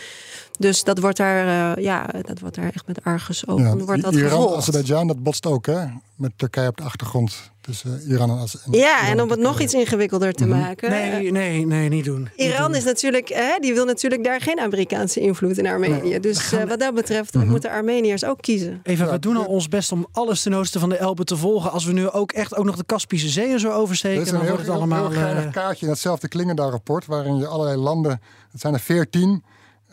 Dus 0.59 0.85
dat 0.85 0.99
wordt 0.99 1.17
daar, 1.17 1.77
eh, 1.77 1.85
ja, 1.85 2.07
dat 2.23 2.39
wordt 2.41 2.55
daar 2.55 2.71
echt 2.75 2.87
met 2.87 3.05
argusogen 3.05 3.65
Ja, 3.65 3.77
wordt 3.77 4.03
dat 4.03 4.15
Iran, 4.15 4.31
gevolgd. 4.31 4.57
Azerbeidzjan, 4.57 5.07
dat 5.07 5.23
botst 5.23 5.47
ook 5.47 5.67
hè? 5.67 5.85
Met 6.17 6.33
Turkije 6.37 6.69
op 6.69 6.77
de 6.77 6.83
achtergrond. 6.83 7.51
Tussen 7.61 8.03
Iran 8.09 8.31
en 8.31 8.37
Azerbeidzjan. 8.39 8.91
Ja, 8.91 9.09
en 9.09 9.23
om 9.23 9.31
het 9.31 9.39
nog 9.39 9.61
iets 9.61 9.75
ingewikkelder 9.75 10.33
te 10.33 10.47
maken. 10.47 10.89
eh, 10.93 11.01
Nee, 11.01 11.31
nee, 11.33 11.67
nee, 11.67 11.89
niet 11.89 12.05
doen. 12.05 12.21
Niet 12.21 12.31
Iran 12.49 12.67
doen. 12.67 12.77
is 12.77 12.85
natuurlijk, 12.85 13.29
hè, 13.29 13.59
die 13.61 13.75
wil 13.75 13.85
natuurlijk 13.85 14.25
daar 14.25 14.41
geen 14.41 14.61
Amerikaanse 14.61 15.21
invloed 15.21 15.59
in 15.59 15.67
Armenië. 15.67 16.21
Dus 16.21 16.53
eh, 16.53 16.65
wat 16.65 16.81
dat 16.81 16.95
betreft 16.95 17.35
moeten 17.35 17.71
Armeniërs 17.71 18.25
ook 18.25 18.41
kiezen. 18.41 18.81
Eva, 18.83 19.11
we 19.11 19.19
doen 19.19 19.37
al 19.37 19.45
ons 19.45 19.69
best 19.69 19.93
om 19.93 20.07
alles 20.13 20.43
ten 20.43 20.55
oosten 20.55 20.81
van 20.81 20.89
de 20.89 20.97
Elbe 20.97 21.25
te 21.25 21.37
volgen. 21.37 21.71
Als 21.73 21.85
we 21.85 21.93
nu 21.93 22.11
ook 22.11 22.33
echt 22.33 22.57
ook 22.57 22.65
nog 22.65 22.77
de 22.77 22.85
Kaspische 22.85 23.29
Zee 23.29 23.53
en 23.53 23.61
zo 23.61 23.69
Er 23.69 23.75
oversteken, 23.75 24.23
is 24.23 24.27
dan 24.31 24.35
een 24.35 24.41
heel, 24.41 24.51
wordt 24.55 24.67
het 24.67 24.77
heel, 24.77 24.83
allemaal... 24.83 25.11
heel 25.11 25.21
geinig 25.21 25.45
eh, 25.45 25.53
kaartje 25.53 25.87
in 25.87 25.93
hetzelfde 25.93 26.29
Klingendaal-rapport... 26.29 27.07
waarin 27.07 27.37
je 27.37 27.47
allerlei 27.47 27.77
landen, 27.77 28.21
het 28.53 28.61
zijn 28.61 28.75
er 28.75 28.81
veertien... 28.81 29.45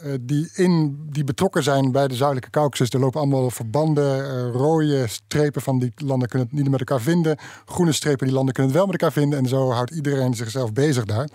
eh, 0.03 0.13
die, 0.21 0.49
in, 0.53 0.99
die 1.09 1.23
betrokken 1.23 1.63
zijn 1.63 1.91
bij 1.91 2.07
de 2.07 2.15
Zuidelijke 2.15 2.49
Caucasus. 2.49 2.89
Er 2.89 2.99
lopen 2.99 3.19
allemaal 3.19 3.49
verbanden, 3.49 4.25
eh, 4.25 4.51
rode 4.51 5.07
strepen 5.07 5.61
van 5.61 5.79
die 5.79 5.91
landen 5.95 6.27
kunnen 6.27 6.47
het 6.47 6.57
niet 6.57 6.69
met 6.69 6.79
elkaar 6.79 7.01
vinden. 7.01 7.37
Groene 7.65 7.91
strepen, 7.91 8.25
die 8.25 8.35
landen 8.35 8.53
kunnen 8.53 8.71
het 8.71 8.81
wel 8.81 8.91
met 8.91 9.01
elkaar 9.01 9.21
vinden. 9.21 9.39
En 9.39 9.47
zo 9.47 9.71
houdt 9.71 9.91
iedereen 9.91 10.33
zichzelf 10.33 10.73
bezig 10.73 11.05
daar. 11.05 11.29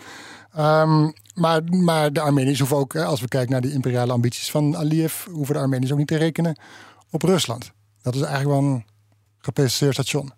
Ehm, 0.53 1.11
maar, 1.35 1.65
maar 1.65 2.13
de 2.13 2.21
Armeniërs 2.21 2.59
hoeven 2.59 2.77
ook, 2.77 2.93
hè, 2.93 3.05
als 3.05 3.21
we 3.21 3.29
kijken 3.29 3.53
naar 3.53 3.61
die 3.61 3.73
imperiale 3.73 4.13
ambities 4.13 4.51
van 4.51 4.77
Aliyev... 4.77 5.25
hoeven 5.25 5.55
de 5.55 5.61
Armeniërs 5.61 5.93
ook 5.93 5.99
niet 5.99 6.07
te 6.07 6.17
rekenen 6.17 6.59
op 7.11 7.23
Rusland. 7.23 7.73
Dat 8.03 8.15
is 8.15 8.21
eigenlijk 8.21 8.61
wel 8.61 8.71
een 8.71 8.85
geprecise 9.39 9.93
station. 9.93 10.33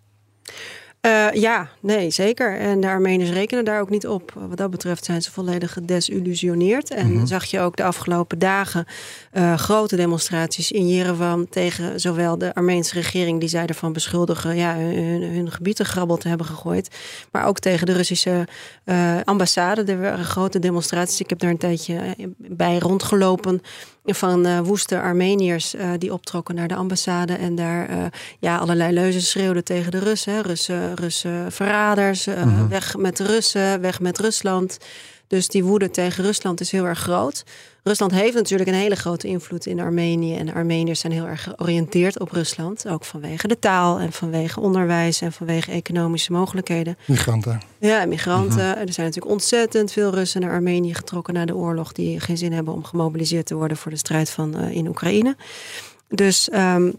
Uh, 1.07 1.31
ja, 1.33 1.69
nee, 1.79 2.11
zeker. 2.11 2.59
En 2.59 2.79
de 2.79 2.87
Armeniërs 2.87 3.29
rekenen 3.29 3.65
daar 3.65 3.81
ook 3.81 3.89
niet 3.89 4.07
op. 4.07 4.33
Wat 4.47 4.57
dat 4.57 4.69
betreft 4.69 5.05
zijn 5.05 5.21
ze 5.21 5.31
volledig 5.31 5.73
gedesillusioneerd. 5.73 6.91
En 6.91 7.11
mm 7.11 7.19
zag 7.27 7.45
je 7.45 7.59
ook 7.59 7.75
de 7.75 7.83
afgelopen 7.83 8.39
dagen 8.39 8.85
uh, 9.33 9.57
grote 9.57 9.95
demonstraties 9.95 10.71
in 10.71 10.87
Jerewan 10.87 11.49
tegen 11.49 11.99
zowel 11.99 12.37
de 12.37 12.53
Armeense 12.53 12.93
regering, 12.93 13.39
die 13.39 13.49
zij 13.49 13.65
ervan 13.65 13.93
beschuldigen 13.93 14.55
ja, 14.55 14.75
hun, 14.75 15.23
hun 15.23 15.51
gebieden 15.51 15.85
grabbel 15.85 16.17
te 16.17 16.27
hebben 16.27 16.45
gegooid, 16.45 16.95
maar 17.31 17.45
ook 17.45 17.59
tegen 17.59 17.85
de 17.85 17.93
Russische 17.93 18.47
uh, 18.85 19.15
ambassade. 19.23 19.83
Er 19.91 20.01
waren 20.01 20.25
grote 20.25 20.59
demonstraties. 20.59 21.19
Ik 21.19 21.29
heb 21.29 21.39
daar 21.39 21.49
een 21.49 21.57
tijdje 21.57 22.15
bij 22.37 22.77
rondgelopen 22.77 23.61
van 24.05 24.47
uh, 24.47 24.59
woeste 24.59 25.01
Armeniërs 25.01 25.75
uh, 25.75 25.91
die 25.97 26.13
optrokken 26.13 26.55
naar 26.55 26.67
de 26.67 26.75
ambassade 26.75 27.33
en 27.33 27.55
daar 27.55 27.89
uh, 27.89 28.05
ja, 28.39 28.57
allerlei 28.57 28.93
leuzen 28.93 29.21
schreeuwden 29.21 29.63
tegen 29.63 29.91
de 29.91 29.99
Russen. 29.99 30.41
Russen, 30.41 30.95
Russen 30.95 31.51
verraders, 31.51 32.25
-hmm. 32.25 32.69
weg 32.69 32.97
met 32.97 33.19
Russen, 33.19 33.81
weg 33.81 33.99
met 33.99 34.19
Rusland. 34.19 34.77
Dus 35.31 35.47
die 35.47 35.63
woede 35.63 35.89
tegen 35.89 36.23
Rusland 36.23 36.59
is 36.59 36.71
heel 36.71 36.85
erg 36.85 36.99
groot. 36.99 37.43
Rusland 37.83 38.11
heeft 38.11 38.33
natuurlijk 38.33 38.69
een 38.69 38.75
hele 38.75 38.95
grote 38.95 39.27
invloed 39.27 39.65
in 39.65 39.79
Armenië. 39.79 40.35
En 40.35 40.53
Armeniërs 40.53 40.99
zijn 40.99 41.13
heel 41.13 41.25
erg 41.25 41.43
georiënteerd 41.43 42.19
op 42.19 42.31
Rusland. 42.31 42.87
Ook 42.87 43.05
vanwege 43.05 43.47
de 43.47 43.59
taal 43.59 43.99
en 43.99 44.11
vanwege 44.11 44.59
onderwijs 44.59 45.21
en 45.21 45.31
vanwege 45.31 45.71
economische 45.71 46.31
mogelijkheden. 46.31 46.97
Migranten. 47.05 47.61
Ja, 47.79 48.05
migranten. 48.05 48.69
Mhm. 48.69 48.79
Er 48.79 48.93
zijn 48.93 49.05
natuurlijk 49.05 49.33
ontzettend 49.33 49.91
veel 49.91 50.13
Russen 50.13 50.41
naar 50.41 50.51
Armenië 50.51 50.93
getrokken 50.93 51.33
na 51.33 51.45
de 51.45 51.55
oorlog. 51.55 51.91
Die 51.91 52.19
geen 52.19 52.37
zin 52.37 52.53
hebben 52.53 52.73
om 52.73 52.83
gemobiliseerd 52.83 53.45
te 53.45 53.55
worden 53.55 53.77
voor 53.77 53.91
de 53.91 53.97
strijd 53.97 54.29
van, 54.29 54.57
uh, 54.57 54.71
in 54.71 54.87
Oekraïne. 54.87 55.35
Dus 56.07 56.49
um, 56.53 56.95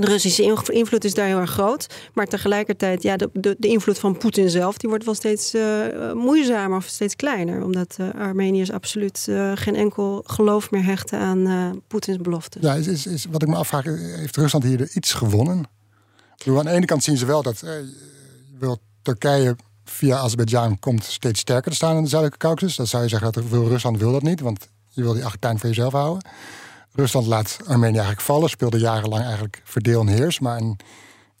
de 0.00 0.06
Russische 0.06 0.42
invloed 0.66 1.04
is 1.04 1.14
daar 1.14 1.26
heel 1.26 1.38
erg 1.38 1.50
groot. 1.50 1.86
Maar 2.14 2.26
tegelijkertijd, 2.26 3.02
ja, 3.02 3.16
de, 3.16 3.30
de, 3.32 3.56
de 3.58 3.68
invloed 3.68 3.98
van 3.98 4.18
Poetin 4.18 4.50
zelf... 4.50 4.76
die 4.76 4.88
wordt 4.88 5.04
wel 5.04 5.14
steeds 5.14 5.54
uh, 5.54 6.12
moeizamer 6.12 6.76
of 6.76 6.84
steeds 6.84 7.16
kleiner. 7.16 7.64
Omdat 7.64 7.96
uh, 8.00 8.08
Armeniërs 8.18 8.72
absoluut 8.72 9.26
uh, 9.28 9.52
geen 9.54 9.76
enkel 9.76 10.22
geloof 10.26 10.70
meer 10.70 10.84
hechten 10.84 11.18
aan 11.18 11.82
Poetins 11.86 12.16
beloftes. 12.16 12.62
Ja, 12.62 12.74
is, 12.74 13.06
is, 13.06 13.26
wat 13.30 13.42
ik 13.42 13.48
me 13.48 13.56
afvraag, 13.56 13.84
heeft 13.84 14.36
Rusland 14.36 14.64
hier 14.64 14.90
iets 14.94 15.12
gewonnen? 15.12 15.64
Bedoel, 16.36 16.58
aan 16.58 16.64
de 16.64 16.70
ene 16.70 16.86
kant 16.86 17.04
zien 17.04 17.16
ze 17.16 17.26
wel 17.26 17.42
dat 17.42 17.64
wil 18.58 18.78
Turkije 19.02 19.56
via 19.84 20.16
Azerbeidzjan 20.16 20.78
komt 20.78 21.04
steeds 21.04 21.40
sterker 21.40 21.70
te 21.70 21.76
staan 21.76 21.96
in 21.96 22.02
de 22.02 22.08
Zuidelijke 22.08 22.46
Caucasus. 22.46 22.76
Dat 22.76 22.88
zou 22.88 23.02
je 23.02 23.08
zeggen, 23.08 23.32
dat 23.32 23.44
Rusland 23.50 23.98
wil 23.98 24.12
dat 24.12 24.22
niet, 24.22 24.40
want 24.40 24.68
je 24.90 25.02
wil 25.02 25.12
die 25.12 25.24
achtertuin 25.24 25.58
voor 25.58 25.68
jezelf 25.68 25.92
houden. 25.92 26.22
Rusland 26.96 27.26
laat 27.26 27.58
Armenië 27.66 27.92
eigenlijk 27.92 28.20
vallen, 28.20 28.48
speelde 28.48 28.78
jarenlang 28.78 29.24
eigenlijk 29.24 29.62
verdeel 29.64 30.00
en 30.00 30.06
heers. 30.06 30.38
Maar 30.38 30.58
in, 30.58 30.78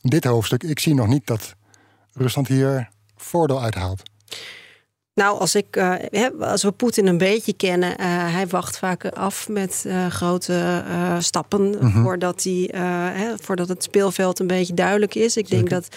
dit 0.00 0.24
hoofdstuk, 0.24 0.62
ik 0.62 0.78
zie 0.78 0.94
nog 0.94 1.06
niet 1.06 1.26
dat 1.26 1.54
Rusland 2.12 2.48
hier 2.48 2.88
voordeel 3.16 3.62
uithaalt. 3.62 4.02
Nou, 5.16 5.38
als, 5.38 5.54
ik, 5.54 5.76
uh, 5.76 5.94
als 6.40 6.62
we 6.62 6.72
Poetin 6.72 7.06
een 7.06 7.18
beetje 7.18 7.52
kennen, 7.52 7.90
uh, 7.90 7.96
hij 8.34 8.46
wacht 8.46 8.78
vaak 8.78 9.04
af 9.04 9.48
met 9.48 9.84
uh, 9.86 10.06
grote 10.06 10.84
stappen 11.18 11.78
-hmm. 11.78 12.02
voordat, 12.02 12.42
hij, 12.42 12.70
hè, 13.12 13.34
voordat 13.40 13.68
het 13.68 13.82
speelveld 13.82 14.38
een 14.38 14.46
beetje 14.46 14.74
duidelijk 14.74 15.14
is. 15.14 15.36
Ik 15.36 15.46
Zeker. 15.46 15.68
denk 15.68 15.70
dat 15.70 15.96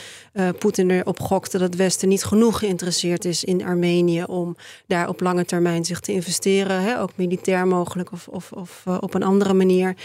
Poetin 0.57 0.89
erop 0.89 1.19
gokte 1.19 1.57
dat 1.57 1.67
het 1.67 1.75
Westen 1.75 2.09
niet 2.09 2.23
genoeg 2.23 2.59
geïnteresseerd 2.59 3.25
is 3.25 3.43
in 3.43 3.65
Armenië 3.65 4.23
om 4.23 4.55
daar 4.87 5.09
op 5.09 5.21
lange 5.21 5.45
termijn 5.45 5.85
zich 5.85 5.99
te 5.99 6.11
investeren. 6.11 6.81
Hè, 6.81 7.01
ook 7.01 7.11
militair 7.15 7.67
mogelijk 7.67 8.11
of, 8.11 8.27
of, 8.27 8.51
of 8.51 8.83
op 8.99 9.13
een 9.13 9.23
andere 9.23 9.53
manier. 9.53 9.95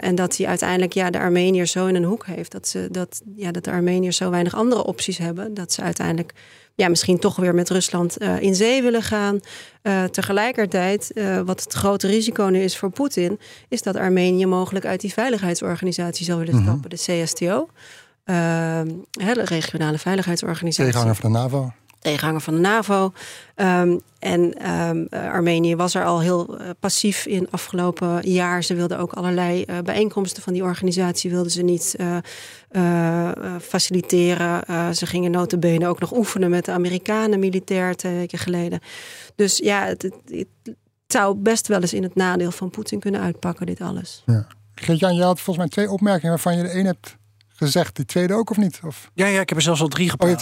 en 0.00 0.14
dat 0.14 0.36
hij 0.36 0.46
uiteindelijk 0.46 0.92
ja, 0.92 1.10
de 1.10 1.18
Armeniërs 1.18 1.72
zo 1.72 1.86
in 1.86 1.94
een 1.94 2.04
hoek 2.04 2.26
heeft. 2.26 2.52
Dat, 2.52 2.68
ze, 2.68 2.88
dat, 2.90 3.22
ja, 3.36 3.50
dat 3.50 3.64
de 3.64 3.70
Armeniërs 3.70 4.16
zo 4.16 4.30
weinig 4.30 4.54
andere 4.54 4.84
opties 4.84 5.18
hebben. 5.18 5.54
Dat 5.54 5.72
ze 5.72 5.82
uiteindelijk 5.82 6.32
ja, 6.74 6.88
misschien 6.88 7.18
toch 7.18 7.36
weer 7.36 7.54
met 7.54 7.70
Rusland 7.70 8.22
uh, 8.22 8.40
in 8.40 8.54
zee 8.54 8.82
willen 8.82 9.02
gaan. 9.02 9.40
Uh, 9.82 10.04
tegelijkertijd, 10.04 11.10
uh, 11.14 11.40
wat 11.40 11.62
het 11.62 11.72
grote 11.72 12.06
risico 12.06 12.44
nu 12.44 12.62
is 12.62 12.76
voor 12.76 12.90
Poetin, 12.90 13.38
is 13.68 13.82
dat 13.82 13.96
Armenië 13.96 14.46
mogelijk 14.46 14.84
uit 14.84 15.00
die 15.00 15.12
veiligheidsorganisatie 15.12 16.24
zal 16.24 16.38
willen 16.38 16.54
stappen, 16.54 16.74
mm 16.74 16.80
-hmm. 16.80 17.16
de 17.16 17.22
CSTO. 17.24 17.68
de 18.24 19.44
regionale 19.44 19.98
veiligheidsorganisatie. 19.98 20.92
Tegenhanger 20.92 21.20
van 21.20 21.32
de 21.32 21.38
NAVO 21.38 21.72
tegenhanger 22.00 22.40
van 22.40 22.54
de 22.54 22.60
NAVO. 22.60 23.12
Um, 23.56 24.00
en 24.18 24.70
um, 24.70 25.06
Armenië 25.10 25.76
was 25.76 25.94
er 25.94 26.04
al 26.04 26.20
heel 26.20 26.60
uh, 26.60 26.70
passief 26.80 27.26
in 27.26 27.48
afgelopen 27.50 28.30
jaar. 28.30 28.64
Ze 28.64 28.74
wilden 28.74 28.98
ook 28.98 29.12
allerlei 29.12 29.64
uh, 29.66 29.78
bijeenkomsten 29.78 30.42
van 30.42 30.52
die 30.52 30.62
organisatie 30.62 31.30
wilden 31.30 31.50
ze 31.50 31.62
niet 31.62 31.96
faciliteren. 33.60 34.64
ze 34.96 35.06
gingen 35.06 35.30
notabene 35.30 35.88
ook 35.88 36.00
nog 36.00 36.12
oefenen 36.12 36.50
met 36.50 36.64
de 36.64 36.72
Amerikanen 36.72 37.38
militair 37.38 37.96
twee 37.96 38.14
weken 38.14 38.38
geleden. 38.38 38.80
Dus 39.34 39.58
ja, 39.58 39.84
het, 39.84 40.10
zou 41.06 41.34
best 41.36 41.66
wel 41.68 41.80
eens 41.80 41.92
in 41.92 42.02
het 42.02 42.14
nadeel 42.14 42.50
van 42.50 42.70
Poetin 42.70 43.00
kunnen 43.00 43.20
uitpakken, 43.20 43.66
dit 43.66 43.80
alles. 43.80 44.22
Ja. 44.26 44.46
Geert-Jan, 44.74 45.14
je 45.14 45.22
had 45.22 45.40
volgens 45.40 45.56
mij 45.56 45.68
twee 45.68 45.90
opmerkingen 45.90 46.30
waarvan 46.30 46.56
je 46.56 46.62
de 46.62 46.74
een 46.74 46.86
hebt 46.86 47.16
gezegd. 47.60 47.96
Die 47.96 48.04
tweede 48.04 48.34
ook 48.34 48.50
of 48.50 48.56
niet? 48.56 48.80
Of? 48.84 49.10
Ja, 49.14 49.26
ja, 49.26 49.40
ik 49.40 49.48
heb 49.48 49.58
er 49.58 49.64
zelfs 49.64 49.80
al 49.80 49.88
drie. 49.88 50.12
Oh, 50.18 50.28
heb, 50.28 50.40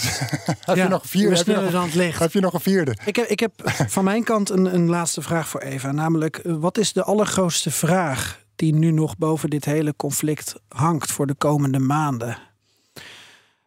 ja, 0.65 0.73
je 0.73 0.87
nog 0.87 1.05
vier, 1.05 1.31
heb, 1.37 1.45
je 1.45 1.53
nog, 1.53 1.71
dan 1.71 1.83
het 1.83 1.95
licht. 1.95 2.19
heb 2.19 2.31
je 2.31 2.39
nog 2.39 2.53
een 2.53 2.59
vierde? 2.59 2.97
Ik 3.05 3.15
heb, 3.15 3.27
ik 3.27 3.39
heb 3.39 3.51
van 3.95 4.03
mijn 4.03 4.23
kant 4.23 4.49
een, 4.49 4.73
een 4.73 4.89
laatste 4.89 5.21
vraag 5.21 5.47
voor 5.47 5.61
Eva. 5.61 5.91
Namelijk, 5.91 6.37
eh, 6.37 6.55
wat 6.59 6.77
is 6.77 6.93
de 6.93 7.03
allergrootste 7.03 7.71
vraag 7.71 8.43
die 8.55 8.73
nu 8.73 8.91
nog 8.91 9.17
boven 9.17 9.49
dit 9.49 9.65
hele 9.65 9.95
conflict 9.95 10.55
hangt 10.67 11.11
voor 11.11 11.27
de 11.27 11.35
komende 11.35 11.79
maanden? 11.79 12.37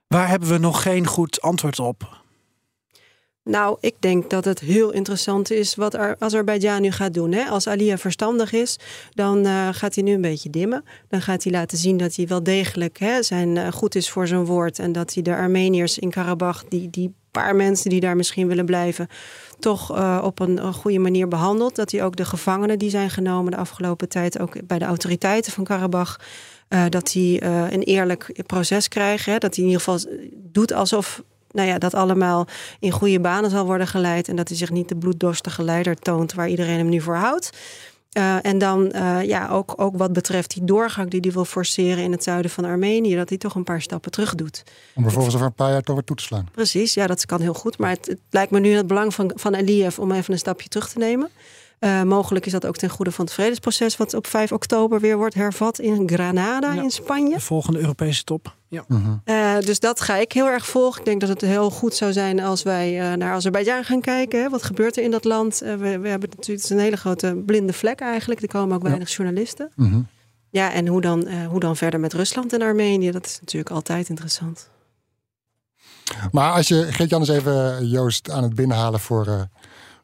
Waar 0.06 0.28
hebben 0.28 0.48
we 0.48 0.58
nog 0.58 0.82
geen 0.82 1.06
goed 1.06 1.40
antwoord 1.40 1.78
op? 1.78 2.21
Nou, 3.44 3.76
ik 3.80 3.94
denk 3.98 4.30
dat 4.30 4.44
het 4.44 4.60
heel 4.60 4.90
interessant 4.90 5.50
is 5.50 5.74
wat 5.74 5.96
Azerbeidzjan 6.18 6.82
nu 6.82 6.90
gaat 6.90 7.14
doen. 7.14 7.32
Hè? 7.32 7.44
Als 7.44 7.66
Aliyev 7.66 8.00
verstandig 8.00 8.52
is, 8.52 8.78
dan 9.14 9.46
uh, 9.46 9.68
gaat 9.72 9.94
hij 9.94 10.04
nu 10.04 10.12
een 10.12 10.20
beetje 10.20 10.50
dimmen. 10.50 10.84
Dan 11.08 11.22
gaat 11.22 11.42
hij 11.42 11.52
laten 11.52 11.78
zien 11.78 11.96
dat 11.96 12.16
hij 12.16 12.26
wel 12.26 12.42
degelijk 12.42 12.98
hè, 12.98 13.22
zijn, 13.22 13.56
uh, 13.56 13.72
goed 13.72 13.94
is 13.94 14.10
voor 14.10 14.26
zijn 14.26 14.44
woord. 14.44 14.78
En 14.78 14.92
dat 14.92 15.14
hij 15.14 15.22
de 15.22 15.34
Armeniërs 15.34 15.98
in 15.98 16.10
Karabach, 16.10 16.64
die, 16.68 16.90
die 16.90 17.14
paar 17.30 17.56
mensen 17.56 17.90
die 17.90 18.00
daar 18.00 18.16
misschien 18.16 18.48
willen 18.48 18.64
blijven, 18.64 19.08
toch 19.58 19.96
uh, 19.96 20.20
op 20.24 20.40
een, 20.40 20.64
een, 20.64 20.74
goede 20.74 20.98
manier 20.98 21.28
behandelt. 21.28 21.76
Dat 21.76 21.90
hij 21.90 22.04
ook 22.04 22.16
de 22.16 22.24
gevangenen 22.24 22.78
die 22.78 22.90
zijn 22.90 23.10
genomen 23.10 23.50
de 23.50 23.56
afgelopen 23.56 24.08
tijd, 24.08 24.38
ook 24.38 24.66
bij 24.66 24.78
de 24.78 24.84
autoriteiten 24.84 25.52
van 25.52 25.64
Karabach. 25.64 26.20
dat 26.88 27.12
hij 27.12 27.42
een 27.72 27.82
eerlijk 27.82 28.42
proces 28.46 28.88
krijgt. 28.88 29.26
Hè? 29.26 29.38
Dat 29.38 29.54
hij 29.54 29.64
in 29.64 29.70
ieder 29.70 29.84
geval 29.84 30.12
doet 30.52 30.72
alsof 30.72 31.22
nou 31.52 31.68
ja, 31.68 31.78
dat 31.78 31.94
allemaal 31.94 32.46
in 32.80 32.90
goede 32.90 33.20
banen 33.20 33.50
zal 33.50 33.66
worden 33.66 33.86
geleid. 33.86 34.28
En 34.28 34.36
dat 34.36 34.48
hij 34.48 34.56
zich 34.56 34.70
niet 34.70 34.88
de 34.88 34.96
bloeddorstige 34.96 35.62
leider 35.62 35.96
toont 35.96 36.32
waar 36.32 36.48
iedereen 36.48 36.78
hem 36.78 36.88
nu 36.88 37.00
voor 37.00 37.16
houdt. 37.16 37.50
Uh, 38.18 38.36
en 38.42 38.58
dan 38.58 38.92
uh, 38.94 39.22
ja, 39.22 39.48
ook, 39.48 39.74
ook 39.76 39.96
wat 39.96 40.12
betreft 40.12 40.54
die 40.54 40.64
doorgang 40.64 41.10
die 41.10 41.20
hij 41.20 41.32
wil 41.32 41.44
forceren 41.44 42.04
in 42.04 42.12
het 42.12 42.22
zuiden 42.22 42.50
van 42.50 42.64
Armenië, 42.64 43.16
dat 43.16 43.28
hij 43.28 43.38
toch 43.38 43.54
een 43.54 43.64
paar 43.64 43.80
stappen 43.82 44.10
terug 44.10 44.34
doet. 44.34 44.62
Om 44.94 45.02
vervolgens 45.02 45.34
over 45.34 45.46
een 45.46 45.54
paar 45.54 45.70
jaar 45.70 45.82
toch 45.82 45.94
weer 45.94 46.04
toe 46.04 46.16
te 46.16 46.22
slaan. 46.22 46.48
Precies, 46.52 46.94
ja, 46.94 47.06
dat 47.06 47.26
kan 47.26 47.40
heel 47.40 47.54
goed. 47.54 47.78
Maar 47.78 47.90
het, 47.90 48.06
het 48.06 48.20
lijkt 48.30 48.50
me 48.50 48.60
nu 48.60 48.72
het 48.74 48.86
belang 48.86 49.14
van, 49.14 49.32
van 49.34 49.56
Aliyev 49.56 49.98
om 49.98 50.12
even 50.12 50.32
een 50.32 50.38
stapje 50.38 50.68
terug 50.68 50.88
te 50.88 50.98
nemen. 50.98 51.30
Uh, 51.84 52.02
mogelijk 52.02 52.46
is 52.46 52.52
dat 52.52 52.66
ook 52.66 52.76
ten 52.76 52.88
goede 52.88 53.12
van 53.12 53.24
het 53.24 53.34
vredesproces, 53.34 53.96
wat 53.96 54.14
op 54.14 54.26
5 54.26 54.52
oktober 54.52 55.00
weer 55.00 55.16
wordt 55.16 55.34
hervat 55.34 55.78
in 55.78 56.08
Granada 56.08 56.72
in 56.72 56.90
Spanje. 56.90 57.34
De 57.34 57.40
volgende 57.40 57.78
Europese 57.78 58.24
top. 58.24 58.54
Ja. 58.68 58.84
Uh 58.88 58.98
-huh. 59.04 59.56
uh, 59.58 59.64
dus 59.64 59.80
dat 59.80 60.00
ga 60.00 60.16
ik 60.16 60.32
heel 60.32 60.46
erg 60.46 60.66
volgen. 60.66 60.98
Ik 60.98 61.04
denk 61.04 61.20
dat 61.20 61.28
het 61.28 61.40
heel 61.40 61.70
goed 61.70 61.94
zou 61.94 62.12
zijn 62.12 62.40
als 62.40 62.62
wij 62.62 63.10
uh, 63.10 63.16
naar 63.16 63.32
Azerbeidzjan 63.32 63.84
gaan 63.84 64.00
kijken. 64.00 64.42
Hè. 64.42 64.48
Wat 64.48 64.62
gebeurt 64.62 64.96
er 64.96 65.02
in 65.02 65.10
dat 65.10 65.24
land? 65.24 65.58
We, 65.58 65.76
we, 65.76 66.08
hebben 66.08 66.28
natuurlijk 66.28 66.46
het 66.46 66.48
is 66.48 66.70
een 66.70 66.78
hele 66.78 66.96
grote 66.96 67.42
blinde 67.46 67.72
vlek 67.72 68.00
eigenlijk. 68.00 68.42
Er 68.42 68.48
komen 68.48 68.76
ook 68.76 68.82
weinig 68.82 69.08
ja. 69.08 69.14
journalisten. 69.16 69.70
-huh. 69.76 69.96
Ja, 70.50 70.72
en 70.72 70.86
hoe 70.86 71.00
dan, 71.00 71.28
hoe 71.28 71.60
dan 71.60 71.76
verder 71.76 72.00
met 72.00 72.12
Rusland 72.12 72.52
en 72.52 72.62
Armenië? 72.62 73.10
Dat 73.10 73.26
is 73.26 73.38
natuurlijk 73.40 73.74
altijd 73.74 74.08
interessant. 74.08 74.70
Maar 76.30 76.52
als 76.52 76.68
je, 76.68 76.92
Geert-Jan 76.92 77.20
eens 77.20 77.28
even 77.28 77.86
Joost 77.88 78.30
aan 78.30 78.42
het 78.42 78.54
binnenhalen 78.54 79.00
voor 79.00 79.48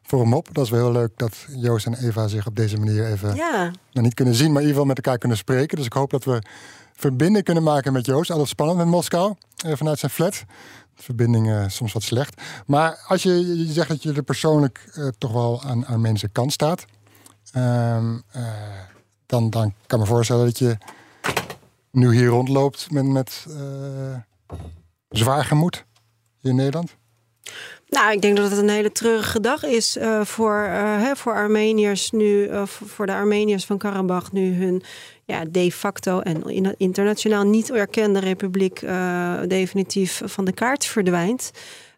voor 0.09 0.21
een 0.21 0.27
mop. 0.27 0.47
Dat 0.51 0.65
is 0.65 0.71
wel 0.71 0.79
heel 0.83 0.91
leuk 0.91 1.11
dat 1.15 1.45
Joost 1.47 1.85
en 1.85 1.93
Eva 1.93 2.27
zich 2.27 2.47
op 2.47 2.55
deze 2.55 2.77
manier 2.77 3.05
even 3.05 3.35
ja. 3.35 3.71
nou, 3.91 4.05
niet 4.05 4.13
kunnen 4.13 4.33
zien, 4.33 4.51
maar 4.51 4.61
in 4.61 4.67
ieder 4.67 4.71
geval 4.71 4.85
met 4.85 4.97
elkaar 4.97 5.17
kunnen 5.17 5.37
spreken. 5.37 5.77
Dus 5.77 5.85
ik 5.85 5.93
hoop 5.93 6.09
dat 6.09 6.23
we 6.23 6.41
verbinding 6.93 7.45
kunnen 7.45 7.63
maken 7.63 7.93
met 7.93 8.05
Joost. 8.05 8.31
Altijd 8.31 8.49
spannend 8.49 8.77
met 8.77 8.87
Moskou, 8.87 9.33
eh, 9.65 9.75
vanuit 9.75 9.99
zijn 9.99 10.11
flat. 10.11 10.43
verbinding 10.95 11.47
uh, 11.47 11.63
soms 11.67 11.93
wat 11.93 12.03
slecht. 12.03 12.41
Maar 12.65 13.03
als 13.07 13.23
je, 13.23 13.57
je 13.65 13.73
zegt 13.73 13.89
dat 13.89 14.03
je 14.03 14.13
er 14.13 14.23
persoonlijk 14.23 14.91
uh, 14.95 15.07
toch 15.17 15.31
wel 15.31 15.63
aan 15.63 15.85
Armeense 15.85 16.27
kant 16.27 16.51
staat, 16.51 16.85
um, 17.55 18.23
dan, 19.25 19.49
dan 19.49 19.73
kan 19.87 19.99
ik 19.99 20.05
me 20.05 20.05
voorstellen 20.05 20.45
dat 20.45 20.57
je 20.57 20.77
nu 21.91 22.13
hier 22.13 22.27
rondloopt 22.27 22.91
met, 22.91 23.05
met 23.05 23.45
zwaar 25.09 25.45
gemoed 25.45 25.85
in 26.41 26.55
Nederland. 26.55 26.95
Nou, 27.89 28.11
ik 28.11 28.21
denk 28.21 28.37
dat 28.37 28.51
het 28.51 28.59
een 28.59 28.69
hele 28.69 28.91
treurige 28.91 29.39
dag 29.39 29.63
is 29.63 29.97
uh, 29.97 30.25
voor, 30.25 30.65
uh, 30.67 31.01
hè, 31.01 31.15
voor 31.15 31.33
Armeniërs 31.33 32.11
nu, 32.11 32.47
uh, 32.47 32.65
voor 32.65 33.05
de 33.05 33.13
Armeniërs 33.13 33.65
van 33.65 33.77
Karabach 33.77 34.31
nu 34.31 34.53
hun 34.53 34.83
ja, 35.25 35.43
de 35.49 35.71
facto 35.71 36.19
en 36.19 36.43
internationaal 36.77 37.43
niet 37.43 37.71
erkende 37.71 38.19
republiek 38.19 38.79
definitief 39.47 40.21
van 40.25 40.45
de 40.45 40.51
kaart 40.51 40.85
verdwijnt. 40.85 41.51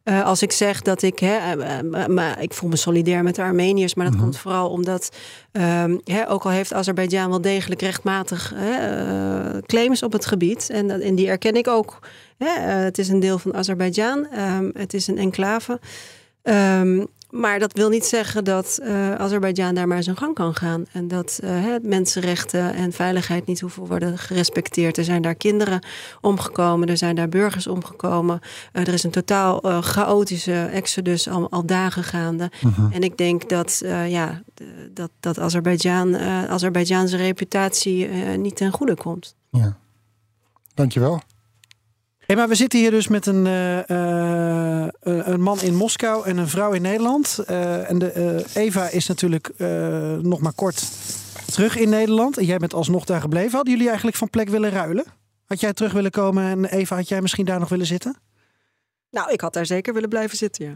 Uh, 0.03 0.25
als 0.25 0.41
ik 0.41 0.51
zeg 0.51 0.81
dat 0.81 1.01
ik, 1.01 1.19
hè, 1.19 1.57
uh, 1.57 2.05
maar 2.05 2.41
ik 2.41 2.53
voel 2.53 2.69
me 2.69 2.75
solidair 2.75 3.23
met 3.23 3.35
de 3.35 3.41
Armeniërs, 3.41 3.93
maar 3.93 4.05
dat 4.05 4.13
mm 4.13 4.19
-hmm. 4.19 4.29
komt 4.29 4.41
vooral 4.41 4.69
omdat, 4.69 5.09
um, 5.51 6.01
hè, 6.03 6.29
ook 6.29 6.43
al 6.43 6.51
heeft 6.51 6.73
Azerbeidzjan 6.73 7.29
wel 7.29 7.41
degelijk 7.41 7.81
rechtmatig 7.81 8.53
hè, 8.55 9.61
claims 9.61 10.03
op 10.03 10.11
het 10.11 10.25
gebied, 10.25 10.69
en, 10.69 11.01
en 11.01 11.15
die 11.15 11.27
erken 11.27 11.55
ik 11.55 11.67
ook. 11.67 11.99
Hè, 12.37 12.59
het 12.59 12.97
is 12.97 13.09
een 13.09 13.19
deel 13.19 13.39
van 13.39 13.53
Azerbeidzjan, 13.53 14.27
um, 14.39 14.71
het 14.73 14.93
is 14.93 15.07
een 15.07 15.17
enclave. 15.17 15.79
Um, 16.43 17.07
maar 17.31 17.59
dat 17.59 17.73
wil 17.73 17.89
niet 17.89 18.05
zeggen 18.05 18.43
dat 18.43 18.79
uh, 18.81 19.15
Azerbeidzjan 19.15 19.75
daar 19.75 19.87
maar 19.87 20.03
zijn 20.03 20.17
gang 20.17 20.35
kan 20.35 20.55
gaan. 20.55 20.85
En 20.91 21.07
dat 21.07 21.39
uh, 21.43 21.75
mensenrechten 21.81 22.73
en 22.73 22.91
veiligheid 22.91 23.45
niet 23.45 23.59
hoeven 23.59 23.85
worden 23.85 24.17
gerespecteerd. 24.17 24.97
Er 24.97 25.03
zijn 25.03 25.21
daar 25.21 25.35
kinderen 25.35 25.85
omgekomen, 26.21 26.87
er 26.87 26.97
zijn 26.97 27.15
daar 27.15 27.29
burgers 27.29 27.67
omgekomen. 27.67 28.39
Uh, 28.73 28.87
er 28.87 28.93
is 28.93 29.03
een 29.03 29.11
totaal 29.11 29.81
chaotische 29.81 30.69
exodus 30.71 31.29
al, 31.29 31.49
al 31.49 31.65
dagen 31.65 32.03
gaande. 32.03 32.51
-huh. 32.59 32.95
En 32.95 33.01
ik 33.03 33.17
denk 33.17 33.49
dat, 33.49 33.81
ja, 34.07 34.41
dat, 34.93 35.11
dat 35.19 35.39
Azerbeidzjan, 35.39 36.17
Azerbeidzjaanse 36.47 37.17
reputatie 37.17 38.07
niet 38.37 38.55
ten 38.55 38.71
goede 38.71 38.95
komt. 38.95 39.35
Ja. 39.49 39.77
Dankjewel. 40.73 41.21
Hey, 42.25 42.35
maar 42.35 42.47
we 42.47 42.55
zitten 42.55 42.79
hier 42.79 42.91
dus 42.91 43.07
met 43.07 43.25
een, 43.25 43.45
uh, 43.45 43.77
uh, 43.77 44.87
een 45.01 45.41
man 45.41 45.61
in 45.61 45.75
Moskou 45.75 46.25
en 46.25 46.37
een 46.37 46.47
vrouw 46.47 46.71
in 46.71 46.81
Nederland. 46.81 47.39
En 47.87 47.99
de, 47.99 48.45
Eva 48.53 48.89
is 48.89 49.07
natuurlijk 49.07 49.53
nog 50.21 50.39
maar 50.39 50.53
kort 50.53 50.83
terug 51.45 51.77
in 51.77 51.89
Nederland. 51.89 52.37
En 52.37 52.45
jij 52.45 52.57
bent 52.57 52.73
alsnog 52.73 53.05
daar 53.05 53.21
gebleven. 53.21 53.51
Hadden 53.51 53.73
jullie 53.73 53.87
eigenlijk 53.87 54.17
van 54.17 54.29
plek 54.29 54.49
willen 54.49 54.69
ruilen? 54.69 55.05
Had 55.45 55.59
jij 55.59 55.73
terug 55.73 55.91
willen 55.91 56.11
komen 56.11 56.43
en 56.43 56.65
Eva, 56.65 56.95
had 56.95 57.07
jij 57.07 57.21
misschien 57.21 57.45
daar 57.45 57.59
nog 57.59 57.69
willen 57.69 57.85
zitten? 57.85 58.15
Nou, 59.09 59.31
ik 59.31 59.41
had 59.41 59.53
daar 59.53 59.65
zeker 59.65 59.93
willen 59.93 60.09
blijven 60.09 60.37
zitten, 60.37 60.65
ja. 60.65 60.73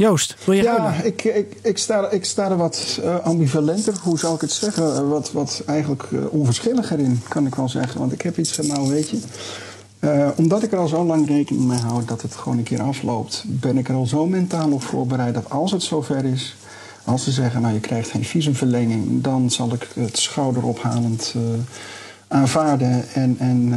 Joost, 0.00 0.36
wil 0.44 0.54
je 0.54 0.62
Ja, 0.62 0.92
ik, 0.92 1.24
ik, 1.24 1.56
ik, 1.62 1.78
sta, 1.78 2.10
ik 2.10 2.24
sta 2.24 2.50
er 2.50 2.56
wat 2.56 3.00
uh, 3.04 3.20
ambivalenter, 3.20 3.94
hoe 4.02 4.18
zou 4.18 4.34
ik 4.34 4.40
het 4.40 4.52
zeggen? 4.52 5.08
Wat, 5.08 5.32
wat 5.32 5.62
eigenlijk 5.66 6.02
uh, 6.10 6.32
onverschilliger 6.32 6.98
in, 6.98 7.22
kan 7.28 7.46
ik 7.46 7.54
wel 7.54 7.68
zeggen. 7.68 8.00
Want 8.00 8.12
ik 8.12 8.22
heb 8.22 8.38
iets 8.38 8.52
van, 8.52 8.66
nou 8.66 8.88
weet 8.88 9.08
je... 9.08 9.18
Uh, 10.00 10.28
omdat 10.36 10.62
ik 10.62 10.72
er 10.72 10.78
al 10.78 10.88
zo 10.88 11.04
lang 11.04 11.28
rekening 11.28 11.64
mee 11.64 11.78
hou 11.78 12.04
dat 12.04 12.22
het 12.22 12.34
gewoon 12.34 12.58
een 12.58 12.64
keer 12.64 12.82
afloopt... 12.82 13.44
ben 13.46 13.78
ik 13.78 13.88
er 13.88 13.94
al 13.94 14.06
zo 14.06 14.26
mentaal 14.26 14.70
op 14.70 14.82
voorbereid 14.82 15.34
dat 15.34 15.50
als 15.50 15.72
het 15.72 15.82
zover 15.82 16.24
is... 16.24 16.56
als 17.04 17.24
ze 17.24 17.30
zeggen, 17.30 17.60
nou 17.60 17.74
je 17.74 17.80
krijgt 17.80 18.10
geen 18.10 18.24
visumverlenging... 18.24 19.22
dan 19.22 19.50
zal 19.50 19.72
ik 19.72 19.88
het 19.94 20.18
schouderophalend 20.18 21.34
aanvaarden 22.32 23.04
en, 23.14 23.36
en 23.38 23.74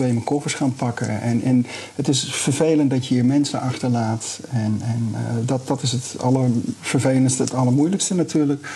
uh, 0.00 0.24
koffers 0.24 0.54
gaan 0.54 0.74
pakken. 0.74 1.20
En, 1.20 1.42
en 1.42 1.66
het 1.94 2.08
is 2.08 2.24
vervelend 2.24 2.90
dat 2.90 3.06
je 3.06 3.14
je 3.14 3.24
mensen 3.24 3.60
achterlaat. 3.60 4.40
En, 4.50 4.80
en 4.82 5.08
uh, 5.12 5.46
dat, 5.46 5.66
dat 5.66 5.82
is 5.82 5.92
het 5.92 6.14
allervervelendste, 6.20 7.42
het 7.42 7.54
allermoeilijkste 7.54 8.14
natuurlijk. 8.14 8.68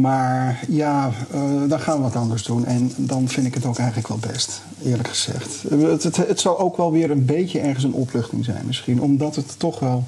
Maar 0.00 0.64
ja, 0.68 1.10
uh, 1.34 1.40
dan 1.68 1.80
gaan 1.80 1.96
we 1.96 2.02
wat 2.02 2.16
anders 2.16 2.42
doen. 2.42 2.64
En 2.64 2.92
dan 2.96 3.28
vind 3.28 3.46
ik 3.46 3.54
het 3.54 3.64
ook 3.64 3.78
eigenlijk 3.78 4.08
wel 4.08 4.18
best, 4.32 4.62
eerlijk 4.84 5.08
gezegd. 5.08 5.64
Het, 5.68 6.02
het, 6.02 6.16
het 6.16 6.40
zal 6.40 6.58
ook 6.58 6.76
wel 6.76 6.92
weer 6.92 7.10
een 7.10 7.24
beetje 7.24 7.60
ergens 7.60 7.84
een 7.84 7.92
opluchting 7.92 8.44
zijn 8.44 8.62
misschien. 8.66 9.00
Omdat 9.00 9.36
het 9.36 9.58
toch 9.58 9.78
wel, 9.78 10.04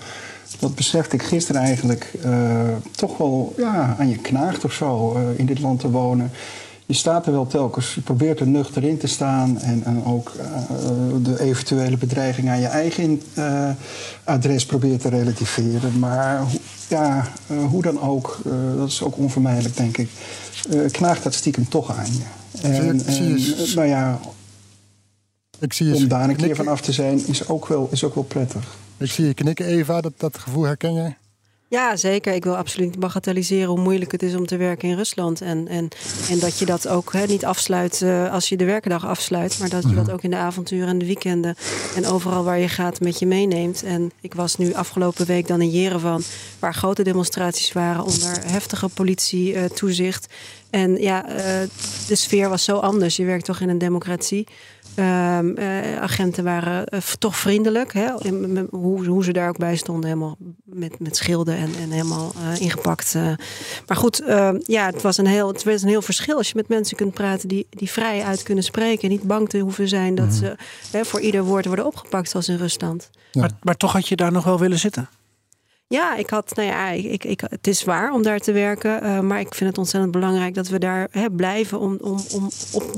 dat 0.59 0.75
besefte 0.75 1.17
ik 1.17 1.23
gisteren 1.23 1.61
eigenlijk, 1.61 2.13
toch 2.91 3.17
wel 3.17 3.55
ja, 3.57 3.97
aan 3.99 4.09
je 4.09 4.19
knaagt 4.19 4.65
of 4.65 4.73
zo 4.73 5.17
in 5.37 5.47
dit 5.47 5.61
land 5.61 5.81
te 5.81 5.91
wonen 5.91 6.31
je 6.89 6.95
staat 6.95 7.27
er 7.27 7.33
wel 7.33 7.47
telkens, 7.47 7.95
je 7.95 8.01
probeert 8.01 8.41
er 8.41 8.47
nuchter 8.47 8.85
in 8.85 8.99
te 8.99 9.07
staan 9.07 9.59
en, 9.59 9.85
en 9.85 10.05
ook 10.05 10.33
uh, 10.37 10.45
de 11.23 11.41
eventuele 11.41 11.97
bedreiging 11.97 12.49
aan 12.49 12.61
je 12.61 12.67
eigen 12.67 13.23
uh, 13.39 13.71
adres 14.25 14.67
probeert 14.67 15.01
te 15.01 15.09
relativeren. 15.09 15.99
Maar 15.99 16.43
ja, 16.89 17.29
uh, 17.51 17.65
hoe 17.65 17.83
dan 17.83 18.01
ook, 18.01 18.39
dat 18.77 18.89
is 18.89 19.03
ook 19.03 19.17
onvermijdelijk 19.17 19.77
denk 19.77 19.99
ik, 19.99 20.11
knaagt 20.91 21.23
dat 21.23 21.35
stiekem 21.35 21.69
toch 21.69 21.97
aan 21.97 22.13
je. 22.13 22.23
En, 22.63 23.07
en 23.07 23.41
nou 23.75 23.87
ja, 23.87 24.19
ik 25.59 25.73
zie 25.73 25.87
je 25.87 25.95
om 25.95 26.09
daar 26.09 26.29
een 26.29 26.37
keer 26.37 26.57
van 26.57 26.69
af 26.69 26.81
te 26.81 26.93
zijn 26.93 27.27
is 27.27 27.49
ook 27.49 27.67
wel, 27.67 27.89
is 27.91 28.05
ook 28.05 28.15
wel 28.15 28.25
prettig. 28.25 28.77
Ik 28.97 29.11
zie 29.11 29.27
je 29.27 29.35
knikken 29.35 29.67
Eva, 29.67 30.01
dat, 30.01 30.13
dat 30.17 30.39
gevoel 30.39 30.65
herken 30.65 30.95
jij? 30.95 31.17
Ja, 31.71 31.97
zeker. 31.97 32.35
Ik 32.35 32.45
wil 32.45 32.57
absoluut 32.57 32.91
niet 32.91 32.99
bagatelliseren 32.99 33.69
hoe 33.69 33.81
moeilijk 33.81 34.13
het 34.13 34.23
is 34.23 34.35
om 34.35 34.47
te 34.47 34.57
werken 34.57 34.89
in 34.89 34.97
Rusland. 34.97 35.41
En, 35.41 35.69
en, 35.69 35.89
en 36.31 36.39
dat 36.39 36.59
je 36.59 36.67
dat 36.67 36.89
ook 36.89 37.13
he, 37.13 37.27
niet 37.27 37.45
afsluit 37.45 38.01
uh, 38.01 38.33
als 38.33 38.49
je 38.49 38.57
de 38.57 38.65
werkdag 38.65 39.07
afsluit. 39.07 39.59
Maar 39.59 39.69
dat 39.69 39.83
je 39.83 39.95
dat 39.95 40.11
ook 40.11 40.23
in 40.23 40.31
de 40.31 40.37
avonturen 40.37 40.89
en 40.89 40.99
de 40.99 41.07
weekenden 41.07 41.57
en 41.97 42.07
overal 42.07 42.45
waar 42.45 42.59
je 42.59 42.69
gaat 42.69 43.01
met 43.01 43.19
je 43.19 43.27
meeneemt. 43.27 43.83
En 43.83 44.11
ik 44.21 44.35
was 44.35 44.57
nu 44.57 44.75
afgelopen 44.75 45.27
week 45.27 45.47
dan 45.47 45.61
in 45.61 45.71
Jerevan, 45.71 46.23
waar 46.59 46.75
grote 46.75 47.03
demonstraties 47.03 47.73
waren 47.73 48.05
onder 48.05 48.39
heftige 48.45 48.89
politietoezicht. 48.89 50.27
Uh, 50.31 50.81
en 50.81 50.97
ja, 51.01 51.29
uh, 51.29 51.37
de 52.07 52.15
sfeer 52.15 52.49
was 52.49 52.65
zo 52.65 52.77
anders. 52.77 53.17
Je 53.17 53.25
werkt 53.25 53.45
toch 53.45 53.61
in 53.61 53.69
een 53.69 53.79
democratie. 53.79 54.47
Um, 54.99 55.59
uh, 55.59 56.01
agenten 56.01 56.45
waren 56.45 56.85
uh, 56.95 57.01
toch 57.01 57.37
vriendelijk. 57.37 57.93
Hè? 57.93 58.11
Hoe, 58.71 59.07
hoe, 59.07 59.25
ze 59.25 59.33
daar 59.33 59.49
ook 59.49 59.59
bij 59.59 59.77
stonden, 59.77 60.05
helemaal 60.05 60.37
met, 60.65 60.99
met 60.99 61.17
schilden 61.17 61.57
en, 61.57 61.71
en 61.81 61.91
helemaal 61.91 62.33
uh, 62.37 62.61
ingepakt. 62.61 63.15
Maar 63.87 63.97
goed, 63.97 64.21
ehm, 64.21 64.59
ja, 64.63 64.87
het 64.87 65.03
was, 65.03 65.17
een 65.17 65.27
heel, 65.27 65.49
het 65.49 65.65
was 65.65 65.83
een 65.83 65.89
heel 65.89 66.03
verschil 66.03 66.37
als 66.37 66.49
je 66.49 66.57
met 66.57 66.69
mensen 66.69 66.97
kunt 66.97 67.15
praten 67.15 67.49
die, 67.49 67.67
die 67.71 67.91
vrij 67.91 68.23
uit 68.23 68.43
kunnen 68.43 68.65
spreken. 68.65 69.03
En 69.03 69.09
niet 69.09 69.23
bang 69.23 69.49
te 69.49 69.59
hoeven 69.59 69.89
zijn 69.89 70.15
dat 70.15 70.25
mm 70.25 70.31
-hmm. 70.31 70.39
ze 70.39 70.57
hè, 70.91 71.05
voor 71.05 71.21
ieder 71.21 71.45
woord 71.45 71.67
worden 71.67 71.87
opgepakt, 71.87 72.31
zoals 72.31 72.49
in 72.49 72.57
Rusland. 72.57 73.11
Ja. 73.31 73.41
Maar, 73.41 73.51
maar 73.63 73.77
toch 73.77 73.93
had 73.93 74.09
je 74.09 74.17
daar 74.17 74.33
nog 74.33 74.45
wel 74.45 74.59
willen 74.59 74.79
zitten? 74.79 75.09
Ja, 75.89 76.17
ik 76.17 76.31
had, 76.31 76.55
nou 76.55 76.69
ja, 76.69 76.91
ik, 76.91 77.25
ik, 77.25 77.41
het 77.41 77.67
is 77.67 77.85
waar 77.85 78.13
om 78.13 78.23
daar 78.23 78.39
te 78.39 78.53
werken. 78.53 79.05
Uh, 79.05 79.21
maar 79.21 79.41
ik 79.41 79.55
vind 79.55 79.71
het 79.71 79.79
ontzettend 79.79 80.13
belangrijk 80.13 80.55
dat 80.55 80.69
we 80.69 80.79
daar 80.79 81.09
hè, 81.11 81.31
blijven. 81.31 81.81
Om, 81.81 81.99
om, 82.01 82.19
om, 82.33 82.51
op, 82.73 82.95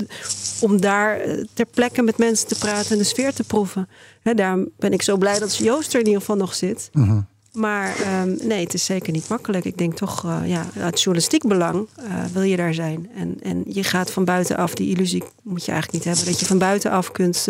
om 0.61 0.81
daar 0.81 1.21
ter 1.55 1.67
plekke 1.67 2.03
met 2.03 2.19
mensen 2.19 2.49
te 2.49 2.59
praten 2.59 2.91
en 2.91 2.99
de 2.99 3.05
sfeer 3.05 3.33
te 3.33 3.45
proeven. 3.45 3.89
Hè, 4.23 4.35
daarom 4.35 4.69
ben 4.77 4.93
ik 4.93 5.03
zo 5.03 5.17
blij 5.17 5.39
dat 5.39 5.57
Joost 5.57 5.93
er 5.93 6.01
in 6.01 6.07
ieder 6.07 6.21
geval 6.21 6.37
nog 6.37 6.55
zit. 6.55 6.89
-hmm. 6.93 7.27
Maar 7.53 8.21
um, 8.23 8.39
nee, 8.43 8.65
het 8.65 8.75
is 8.75 8.85
zeker 8.85 9.13
niet 9.13 9.29
makkelijk. 9.29 9.65
Ik 9.65 9.79
denk 9.79 9.97
toch, 9.97 10.25
uh, 10.25 10.41
ja, 10.45 10.67
uit 10.81 11.03
journalistiek 11.03 11.47
belang 11.47 11.89
uh, 11.99 12.25
wil 12.33 12.43
je 12.43 12.57
daar 12.57 12.75
zijn. 12.75 13.11
En, 13.15 13.39
en 13.43 13.65
je 13.67 13.85
gaat 13.85 14.11
van 14.11 14.25
buitenaf, 14.25 14.75
die 14.75 14.91
illusie 14.91 15.23
moet 15.43 15.65
je 15.65 15.73
eigenlijk 15.73 16.05
niet 16.05 16.15
hebben. 16.15 16.33
Dat 16.33 16.41
je 16.41 16.47
van 16.47 16.59
buitenaf 16.59 17.13
kunt 17.13 17.49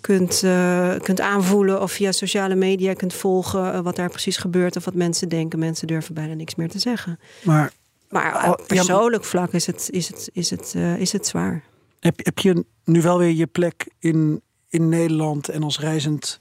kunt, 0.00 0.42
uh, 0.44 0.94
kunt 1.02 1.20
aanvoelen 1.20 1.82
of 1.82 1.92
via 1.92 2.12
sociale 2.12 2.54
media 2.54 2.92
kunt 2.92 3.14
volgen 3.14 3.74
uh, 3.74 3.80
wat 3.80 3.96
daar 3.96 4.10
precies 4.10 4.36
gebeurt 4.36 4.76
of 4.76 4.84
wat 4.84 4.94
mensen 4.94 5.28
denken. 5.28 5.58
Mensen 5.58 5.86
durven 5.86 6.14
bijna 6.14 6.34
niks 6.34 6.54
meer 6.54 6.68
te 6.68 6.78
zeggen. 6.78 7.18
Maar, 7.42 7.72
maar 8.08 8.50
op 8.50 8.64
persoonlijk 8.66 9.22
ja, 9.22 9.28
vlak 9.28 9.52
is 9.52 9.66
het, 9.66 9.88
is 9.90 10.08
het, 10.08 10.30
is 10.32 10.50
het, 10.50 10.72
uh, 10.76 11.00
is 11.00 11.12
het 11.12 11.26
zwaar. 11.26 11.62
Heb, 12.00 12.24
heb 12.24 12.38
je 12.38 12.64
nu 12.84 13.02
wel 13.02 13.18
weer 13.18 13.32
je 13.32 13.46
plek 13.46 13.88
in, 13.98 14.42
in 14.68 14.88
Nederland 14.88 15.48
en 15.48 15.62
als 15.62 15.78
reizend 15.80 16.38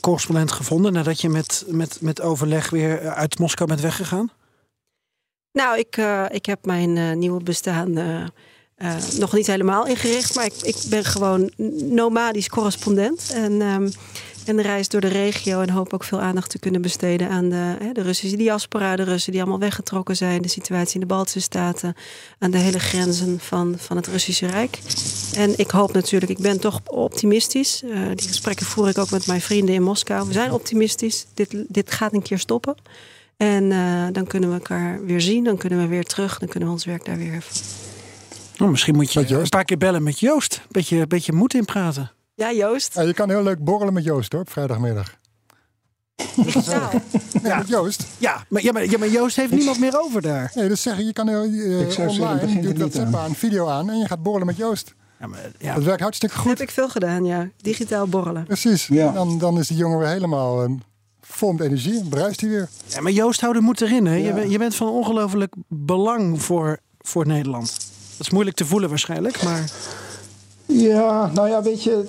correspondent 0.00 0.52
gevonden 0.52 0.92
nadat 0.92 1.20
je 1.20 1.28
met, 1.28 1.64
met, 1.68 1.98
met 2.00 2.20
overleg 2.20 2.70
weer 2.70 3.08
uit 3.08 3.38
Moskou 3.38 3.68
bent 3.68 3.80
weggegaan? 3.80 4.30
Nou, 5.52 5.78
ik, 5.78 5.96
ik 6.28 6.46
heb 6.46 6.64
mijn 6.64 7.18
nieuwe 7.18 7.42
bestaan 7.42 7.94
uh, 8.84 8.94
nog 9.18 9.32
niet 9.32 9.46
helemaal 9.46 9.86
ingericht, 9.86 10.34
maar 10.34 10.44
ik, 10.44 10.54
ik 10.62 10.76
ben 10.88 11.04
gewoon 11.04 11.50
nomadisch 11.90 12.48
correspondent. 12.48 13.30
En, 13.34 13.60
um, 13.62 13.90
en 14.44 14.62
reis 14.62 14.88
door 14.88 15.00
de 15.00 15.08
regio 15.08 15.60
en 15.60 15.70
hoop 15.70 15.92
ook 15.92 16.04
veel 16.04 16.20
aandacht 16.20 16.50
te 16.50 16.58
kunnen 16.58 16.82
besteden 16.82 17.28
aan 17.28 17.48
de, 17.48 17.76
hè, 17.78 17.92
de 17.92 18.02
Russische 18.02 18.36
diaspora, 18.36 18.96
de 18.96 19.02
Russen 19.02 19.32
die 19.32 19.40
allemaal 19.40 19.58
weggetrokken 19.58 20.16
zijn, 20.16 20.42
de 20.42 20.48
situatie 20.48 20.94
in 20.94 21.00
de 21.00 21.06
Baltische 21.06 21.40
Staten, 21.40 21.94
aan 22.38 22.50
de 22.50 22.58
hele 22.58 22.78
grenzen 22.78 23.40
van, 23.40 23.74
van 23.78 23.96
het 23.96 24.06
Russische 24.06 24.46
Rijk. 24.46 24.78
En 25.36 25.58
ik 25.58 25.70
hoop 25.70 25.92
natuurlijk, 25.92 26.30
ik 26.30 26.38
ben 26.38 26.60
toch 26.60 26.80
optimistisch. 26.84 27.82
Uh, 27.84 27.98
die 28.14 28.28
gesprekken 28.28 28.66
voer 28.66 28.88
ik 28.88 28.98
ook 28.98 29.10
met 29.10 29.26
mijn 29.26 29.40
vrienden 29.40 29.74
in 29.74 29.82
Moskou. 29.82 30.26
We 30.26 30.32
zijn 30.32 30.52
optimistisch. 30.52 31.26
Dit, 31.34 31.54
dit 31.68 31.92
gaat 31.92 32.12
een 32.12 32.22
keer 32.22 32.38
stoppen. 32.38 32.74
En 33.36 33.70
uh, 33.70 34.06
dan 34.12 34.26
kunnen 34.26 34.48
we 34.48 34.54
elkaar 34.54 35.04
weer 35.04 35.20
zien, 35.20 35.44
dan 35.44 35.56
kunnen 35.56 35.78
we 35.78 35.86
weer 35.86 36.04
terug, 36.04 36.38
dan 36.38 36.48
kunnen 36.48 36.68
we 36.68 36.74
ons 36.74 36.84
werk 36.84 37.04
daar 37.04 37.18
weer. 37.18 37.44
Oh, 38.58 38.68
misschien 38.68 38.94
moet 38.94 39.12
je 39.12 39.36
een 39.36 39.48
paar 39.48 39.64
keer 39.64 39.78
bellen 39.78 40.02
met 40.02 40.20
Joost. 40.20 40.60
Beetje, 40.70 41.06
beetje 41.06 41.32
moed 41.32 41.54
inpraten. 41.54 42.10
Ja, 42.34 42.52
Joost. 42.52 42.94
Ja, 42.94 43.02
je 43.02 43.14
kan 43.14 43.30
heel 43.30 43.42
leuk 43.42 43.64
borrelen 43.64 43.94
met 43.94 44.04
Joost 44.04 44.32
hoor, 44.32 44.40
op 44.40 44.50
vrijdagmiddag. 44.50 45.14
Ja. 46.64 46.90
ja. 47.42 47.58
met 47.58 47.68
Joost. 47.68 48.06
Ja 48.18 48.44
maar, 48.48 48.62
ja, 48.62 48.72
maar, 48.72 48.90
ja, 48.90 48.98
maar 48.98 49.08
Joost 49.08 49.36
heeft 49.36 49.52
niemand 49.52 49.78
meer 49.78 50.00
over 50.00 50.22
daar. 50.22 50.52
Nee, 50.54 50.68
dus 50.68 50.82
zeg 50.82 50.96
je, 50.96 51.04
je 51.04 51.12
kan 51.12 51.28
heel, 51.28 51.44
uh, 51.44 51.80
Ik 51.80 51.92
zou 51.92 52.08
online, 52.08 52.38
zeggen, 52.38 52.62
je 52.62 52.62
doet 52.62 52.78
WhatsApp 52.78 53.14
aan, 53.14 53.34
video 53.34 53.68
aan 53.68 53.90
en 53.90 53.98
je 53.98 54.06
gaat 54.06 54.22
borrelen 54.22 54.46
met 54.46 54.56
Joost. 54.56 54.94
Ja, 55.20 55.26
maar, 55.26 55.50
ja. 55.58 55.74
Dat 55.74 55.84
werkt 55.84 56.00
hartstikke 56.00 56.34
goed. 56.36 56.48
Dat 56.48 56.58
heb 56.58 56.68
ik 56.68 56.74
veel 56.74 56.88
gedaan, 56.88 57.24
ja. 57.24 57.48
Digitaal 57.56 58.06
borrelen. 58.06 58.44
Precies. 58.44 58.86
Ja. 58.86 59.12
Dan, 59.12 59.38
dan 59.38 59.58
is 59.58 59.68
die 59.68 59.76
jongen 59.76 59.98
weer 59.98 60.08
helemaal 60.08 60.64
uh, 60.64 60.70
vol 61.20 61.52
met 61.52 61.66
energie 61.66 62.00
en 62.00 62.08
bruist 62.08 62.40
hij 62.40 62.50
weer. 62.50 62.68
Ja, 62.86 63.00
maar 63.00 63.12
Joost, 63.12 63.40
hou 63.40 63.52
de 63.52 63.60
moed 63.60 63.80
erin. 63.80 64.06
Hè? 64.06 64.14
Ja. 64.14 64.26
Je, 64.26 64.32
ben, 64.32 64.50
je 64.50 64.58
bent 64.58 64.74
van 64.74 64.88
ongelooflijk 64.88 65.54
belang 65.68 66.42
voor 66.42 66.78
voor 67.00 67.26
Nederland? 67.26 67.92
Dat 68.16 68.26
is 68.26 68.32
moeilijk 68.32 68.56
te 68.56 68.66
voelen 68.66 68.88
waarschijnlijk, 68.88 69.42
maar... 69.42 69.64
Ja, 70.66 71.30
nou 71.34 71.48
ja, 71.48 71.62
weet 71.62 71.82
je, 71.82 72.04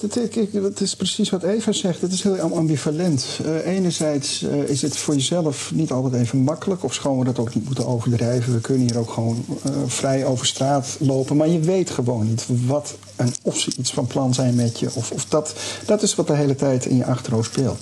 het, 0.62 0.82
is 0.82 0.95
precies 0.95 1.30
wat 1.30 1.43
Eva 1.43 1.72
zegt. 1.72 2.01
Het 2.01 2.12
is 2.12 2.24
heel 2.24 2.38
ambivalent. 2.38 3.26
Uh, 3.45 3.66
enerzijds 3.66 4.43
uh, 4.43 4.70
is 4.70 4.82
het 4.82 4.97
voor 4.97 5.14
jezelf 5.14 5.72
niet 5.74 5.91
altijd 5.91 6.14
even 6.14 6.39
makkelijk. 6.39 6.84
Of 6.84 6.93
schoon 6.93 7.20
we 7.20 7.26
dat 7.26 7.39
ook 7.39 7.56
niet 7.56 7.66
moeten 7.66 7.88
overdrijven. 7.88 8.53
We 8.53 8.62
kunnen 8.62 8.88
hier 8.88 8.97
ook 8.97 9.10
gewoon 9.10 9.45
uh, 9.47 9.72
vrij 9.86 10.26
over 10.26 10.45
straat 10.45 10.97
lopen. 10.99 11.38
Maar 11.38 11.47
je 11.47 11.60
weet 11.60 11.89
gewoon 11.89 12.28
niet 12.28 12.45
wat 12.66 12.95
en 13.16 13.34
of 13.41 13.60
ze 13.60 13.72
iets 13.78 13.93
van 13.93 14.08
plan 14.08 14.34
zijn 14.34 14.56
met 14.56 14.80
je. 14.80 14.89
Of, 14.93 15.12
of 15.12 15.26
dat, 15.26 15.53
dat 15.86 16.01
is 16.01 16.16
wat 16.16 16.28
de 16.28 16.36
hele 16.36 16.56
tijd 16.56 16.86
in 16.86 16.97
je 16.97 17.06
achterhoofd 17.06 17.51
speelt. 17.51 17.80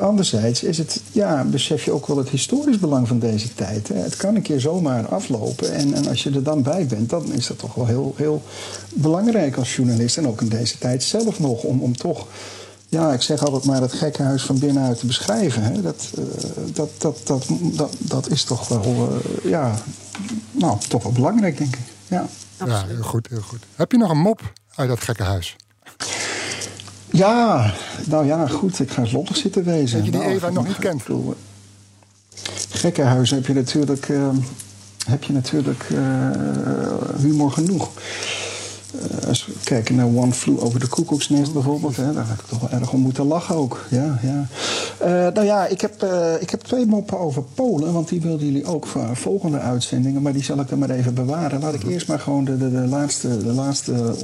Anderzijds 0.00 0.62
is 0.62 0.78
het, 0.78 1.00
ja, 1.12 1.44
besef 1.44 1.84
je 1.84 1.92
ook 1.92 2.06
wel 2.06 2.16
het 2.16 2.28
historisch 2.28 2.78
belang 2.78 3.08
van 3.08 3.18
deze 3.18 3.54
tijd. 3.54 3.88
Hè. 3.88 3.94
Het 3.94 4.16
kan 4.16 4.34
een 4.34 4.42
keer 4.42 4.60
zomaar 4.60 5.06
aflopen. 5.06 5.72
En, 5.72 5.94
en 5.94 6.08
als 6.08 6.22
je 6.22 6.30
er 6.30 6.42
dan 6.42 6.62
bij 6.62 6.86
bent, 6.86 7.10
dan 7.10 7.32
is 7.32 7.46
dat 7.46 7.58
toch 7.58 7.74
wel 7.74 7.86
heel, 7.86 8.14
heel 8.16 8.42
belangrijk 8.94 9.56
als 9.56 9.74
journalist. 9.84 10.16
En 10.16 10.28
ook 10.28 10.40
in 10.40 10.48
deze 10.48 10.78
tijd 10.78 11.02
zelf 11.02 11.40
nog, 11.40 11.62
om, 11.62 11.82
om 11.82 11.96
toch 11.96 12.26
ja, 12.94 13.12
ik 13.12 13.22
zeg 13.22 13.44
altijd 13.44 13.64
maar 13.64 13.80
het 13.80 13.92
gekkenhuis 13.92 14.42
van 14.42 14.58
binnenuit 14.58 14.98
te 14.98 15.06
beschrijven. 15.06 15.62
Hè. 15.62 15.82
Dat, 15.82 16.10
uh, 16.18 16.24
dat, 16.72 16.90
dat, 16.98 17.20
dat, 17.24 17.46
dat, 17.60 17.96
dat 17.98 18.30
is 18.30 18.44
toch 18.44 18.68
wel, 18.68 19.08
uh, 19.44 19.50
ja, 19.50 19.74
nou, 20.50 20.78
toch 20.88 21.02
wel 21.02 21.12
belangrijk, 21.12 21.58
denk 21.58 21.76
ik. 21.76 21.82
Ja. 22.08 22.26
ja, 22.66 22.86
heel 22.86 23.02
goed, 23.02 23.28
heel 23.28 23.40
goed. 23.40 23.58
Heb 23.74 23.92
je 23.92 23.98
nog 23.98 24.10
een 24.10 24.18
mop 24.18 24.52
uit 24.74 24.88
dat 24.88 25.00
gekkenhuis? 25.00 25.56
Ja, 27.10 27.72
nou 28.04 28.26
ja, 28.26 28.46
goed. 28.46 28.80
Ik 28.80 28.90
ga 28.90 29.02
eens 29.02 29.12
lollig 29.12 29.36
zitten 29.36 29.64
wezen. 29.64 29.96
Dat 29.96 30.04
je 30.04 30.10
die 30.10 30.20
nou, 30.20 30.32
Eva 30.32 30.50
nog 30.50 30.66
niet 30.66 30.78
kent. 30.78 31.02
Gekkenhuis 32.70 33.30
heb 33.30 33.46
je 33.46 33.52
natuurlijk, 33.52 34.08
uh, 34.08 34.28
heb 35.06 35.24
je 35.24 35.32
natuurlijk 35.32 35.88
uh, 35.88 36.30
humor 37.16 37.50
genoeg. 37.50 37.90
Uh, 38.94 39.28
als 39.28 39.46
we 39.46 39.52
kijken 39.64 39.94
naar 39.94 40.06
One 40.06 40.32
Flew 40.32 40.64
Over 40.64 40.80
the 40.80 40.88
Cuckoo's 40.88 41.28
Nest 41.28 41.52
bijvoorbeeld, 41.52 41.96
hè, 41.96 42.12
daar 42.12 42.28
heb 42.28 42.38
ik 42.38 42.46
toch 42.46 42.60
wel 42.60 42.80
erg 42.80 42.92
om 42.92 43.00
moeten 43.00 43.26
lachen 43.26 43.54
ook. 43.54 43.84
Ja, 43.90 44.18
ja. 44.22 44.46
Uh, 45.02 45.32
nou 45.32 45.44
ja, 45.44 45.66
ik 45.66 45.80
heb, 45.80 46.02
uh, 46.04 46.32
ik 46.40 46.50
heb 46.50 46.60
twee 46.60 46.86
moppen 46.86 47.18
over 47.18 47.42
Polen, 47.54 47.92
want 47.92 48.08
die 48.08 48.20
wilden 48.20 48.46
jullie 48.46 48.64
ook 48.64 48.86
voor 48.86 49.16
volgende 49.16 49.58
uitzendingen, 49.58 50.22
maar 50.22 50.32
die 50.32 50.42
zal 50.44 50.60
ik 50.60 50.68
dan 50.68 50.78
maar 50.78 50.90
even 50.90 51.14
bewaren. 51.14 51.60
Laat 51.60 51.74
ik 51.74 51.82
eerst 51.82 52.08
maar 52.08 52.20
gewoon 52.20 52.44
de, 52.44 52.56
de, 52.56 52.70
de 52.70 52.86
laatste, 52.86 53.38
de 53.38 53.52
laatste 53.52 54.14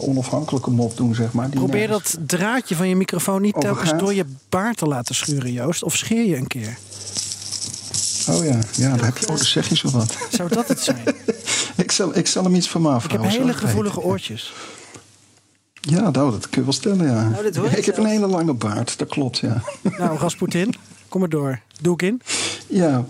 onafhankelijke 0.00 0.70
mop 0.70 0.96
doen, 0.96 1.14
zeg 1.14 1.32
maar. 1.32 1.48
Probeer 1.48 1.88
dat 1.88 2.18
draadje 2.26 2.76
van 2.76 2.88
je 2.88 2.96
microfoon 2.96 3.42
niet 3.42 3.60
telkens 3.60 3.92
door 3.98 4.14
je 4.14 4.24
baard 4.48 4.76
te 4.76 4.86
laten 4.86 5.14
schuren, 5.14 5.52
Joost, 5.52 5.82
of 5.82 5.96
scheer 5.96 6.24
je 6.24 6.36
een 6.36 6.46
keer. 6.46 6.78
Oh 8.28 8.44
ja, 8.44 8.58
ja 8.80 8.96
daar 8.96 9.04
heb 9.04 9.18
je, 9.18 9.28
oh, 9.28 9.36
zeg 9.36 9.68
je 9.68 9.76
zo 9.76 9.90
wat. 9.90 10.16
Zou 10.36 10.48
dat 10.48 10.68
het 10.68 10.80
zijn? 10.80 11.02
ik, 11.76 11.90
zal, 11.92 12.16
ik 12.16 12.26
zal 12.26 12.44
hem 12.44 12.54
iets 12.54 12.68
van 12.68 12.82
me 12.82 12.88
afhouden. 12.88 13.26
Ik 13.26 13.32
heb 13.32 13.40
hele 13.40 13.54
gevoelige 13.54 14.00
oortjes. 14.00 14.52
Ja, 15.72 16.10
nou, 16.10 16.30
dat 16.30 16.48
kun 16.48 16.58
je 16.58 16.62
wel 16.62 16.72
stellen, 16.72 17.06
ja. 17.06 17.28
Nou, 17.28 17.68
ik 17.68 17.84
heb 17.84 17.96
een 17.96 18.06
hele 18.06 18.26
lange 18.26 18.54
baard, 18.54 18.98
dat 18.98 19.08
klopt, 19.08 19.38
ja. 19.38 19.62
Nou, 19.98 20.18
Rasputin, 20.18 20.74
kom 21.08 21.20
maar 21.20 21.28
door. 21.28 21.60
Doe 21.80 21.94
ik 21.94 22.02
in. 22.02 22.22
Ja, 22.66 23.04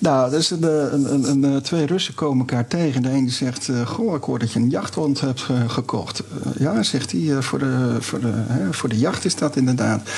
nou, 0.00 0.30
dus 0.30 0.50
een, 0.50 0.62
een, 0.94 1.28
een, 1.30 1.42
een, 1.42 1.62
twee 1.62 1.86
Russen 1.86 2.14
komen 2.14 2.38
elkaar 2.38 2.66
tegen. 2.66 3.02
De 3.02 3.10
ene 3.10 3.30
zegt, 3.30 3.68
uh, 3.68 3.86
goh, 3.86 4.14
ik 4.14 4.22
hoor 4.22 4.38
dat 4.38 4.52
je 4.52 4.58
een 4.58 4.70
jachthond 4.70 5.20
hebt 5.20 5.46
uh, 5.50 5.70
gekocht. 5.70 6.22
Uh, 6.46 6.52
ja, 6.58 6.82
zegt 6.82 7.12
hij, 7.12 7.42
voor, 7.42 7.58
de, 7.58 7.96
voor, 8.00 8.20
de, 8.20 8.32
hè, 8.34 8.72
voor 8.72 8.88
de 8.88 8.98
jacht 8.98 9.24
is 9.24 9.36
dat 9.36 9.56
inderdaad. 9.56 10.08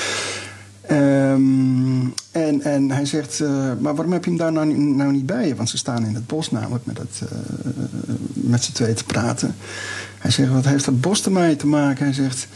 Um, 0.91 2.13
en, 2.31 2.61
en 2.61 2.91
hij 2.91 3.05
zegt, 3.05 3.39
uh, 3.39 3.49
maar 3.79 3.95
waarom 3.95 4.13
heb 4.13 4.23
je 4.23 4.29
hem 4.29 4.39
daar 4.39 4.51
nou, 4.51 4.77
nou, 4.77 5.11
niet 5.11 5.25
bij 5.25 5.47
je? 5.47 5.55
Want 5.55 5.69
ze 5.69 5.77
staan 5.77 6.05
in 6.05 6.15
het 6.15 6.27
bos 6.27 6.51
namelijk 6.51 6.85
met, 6.85 6.97
het, 6.97 7.21
uh, 7.23 7.29
met 8.33 8.63
z'n 8.63 8.71
twee 8.71 8.93
te 8.93 9.03
praten. 9.03 9.55
Hij 10.17 10.31
zegt, 10.31 10.51
wat 10.51 10.65
heeft 10.65 10.85
dat 10.85 11.01
bos 11.01 11.25
ermee 11.25 11.55
te 11.55 11.67
maken? 11.67 12.05
Hij 12.05 12.13
zegt, 12.13 12.47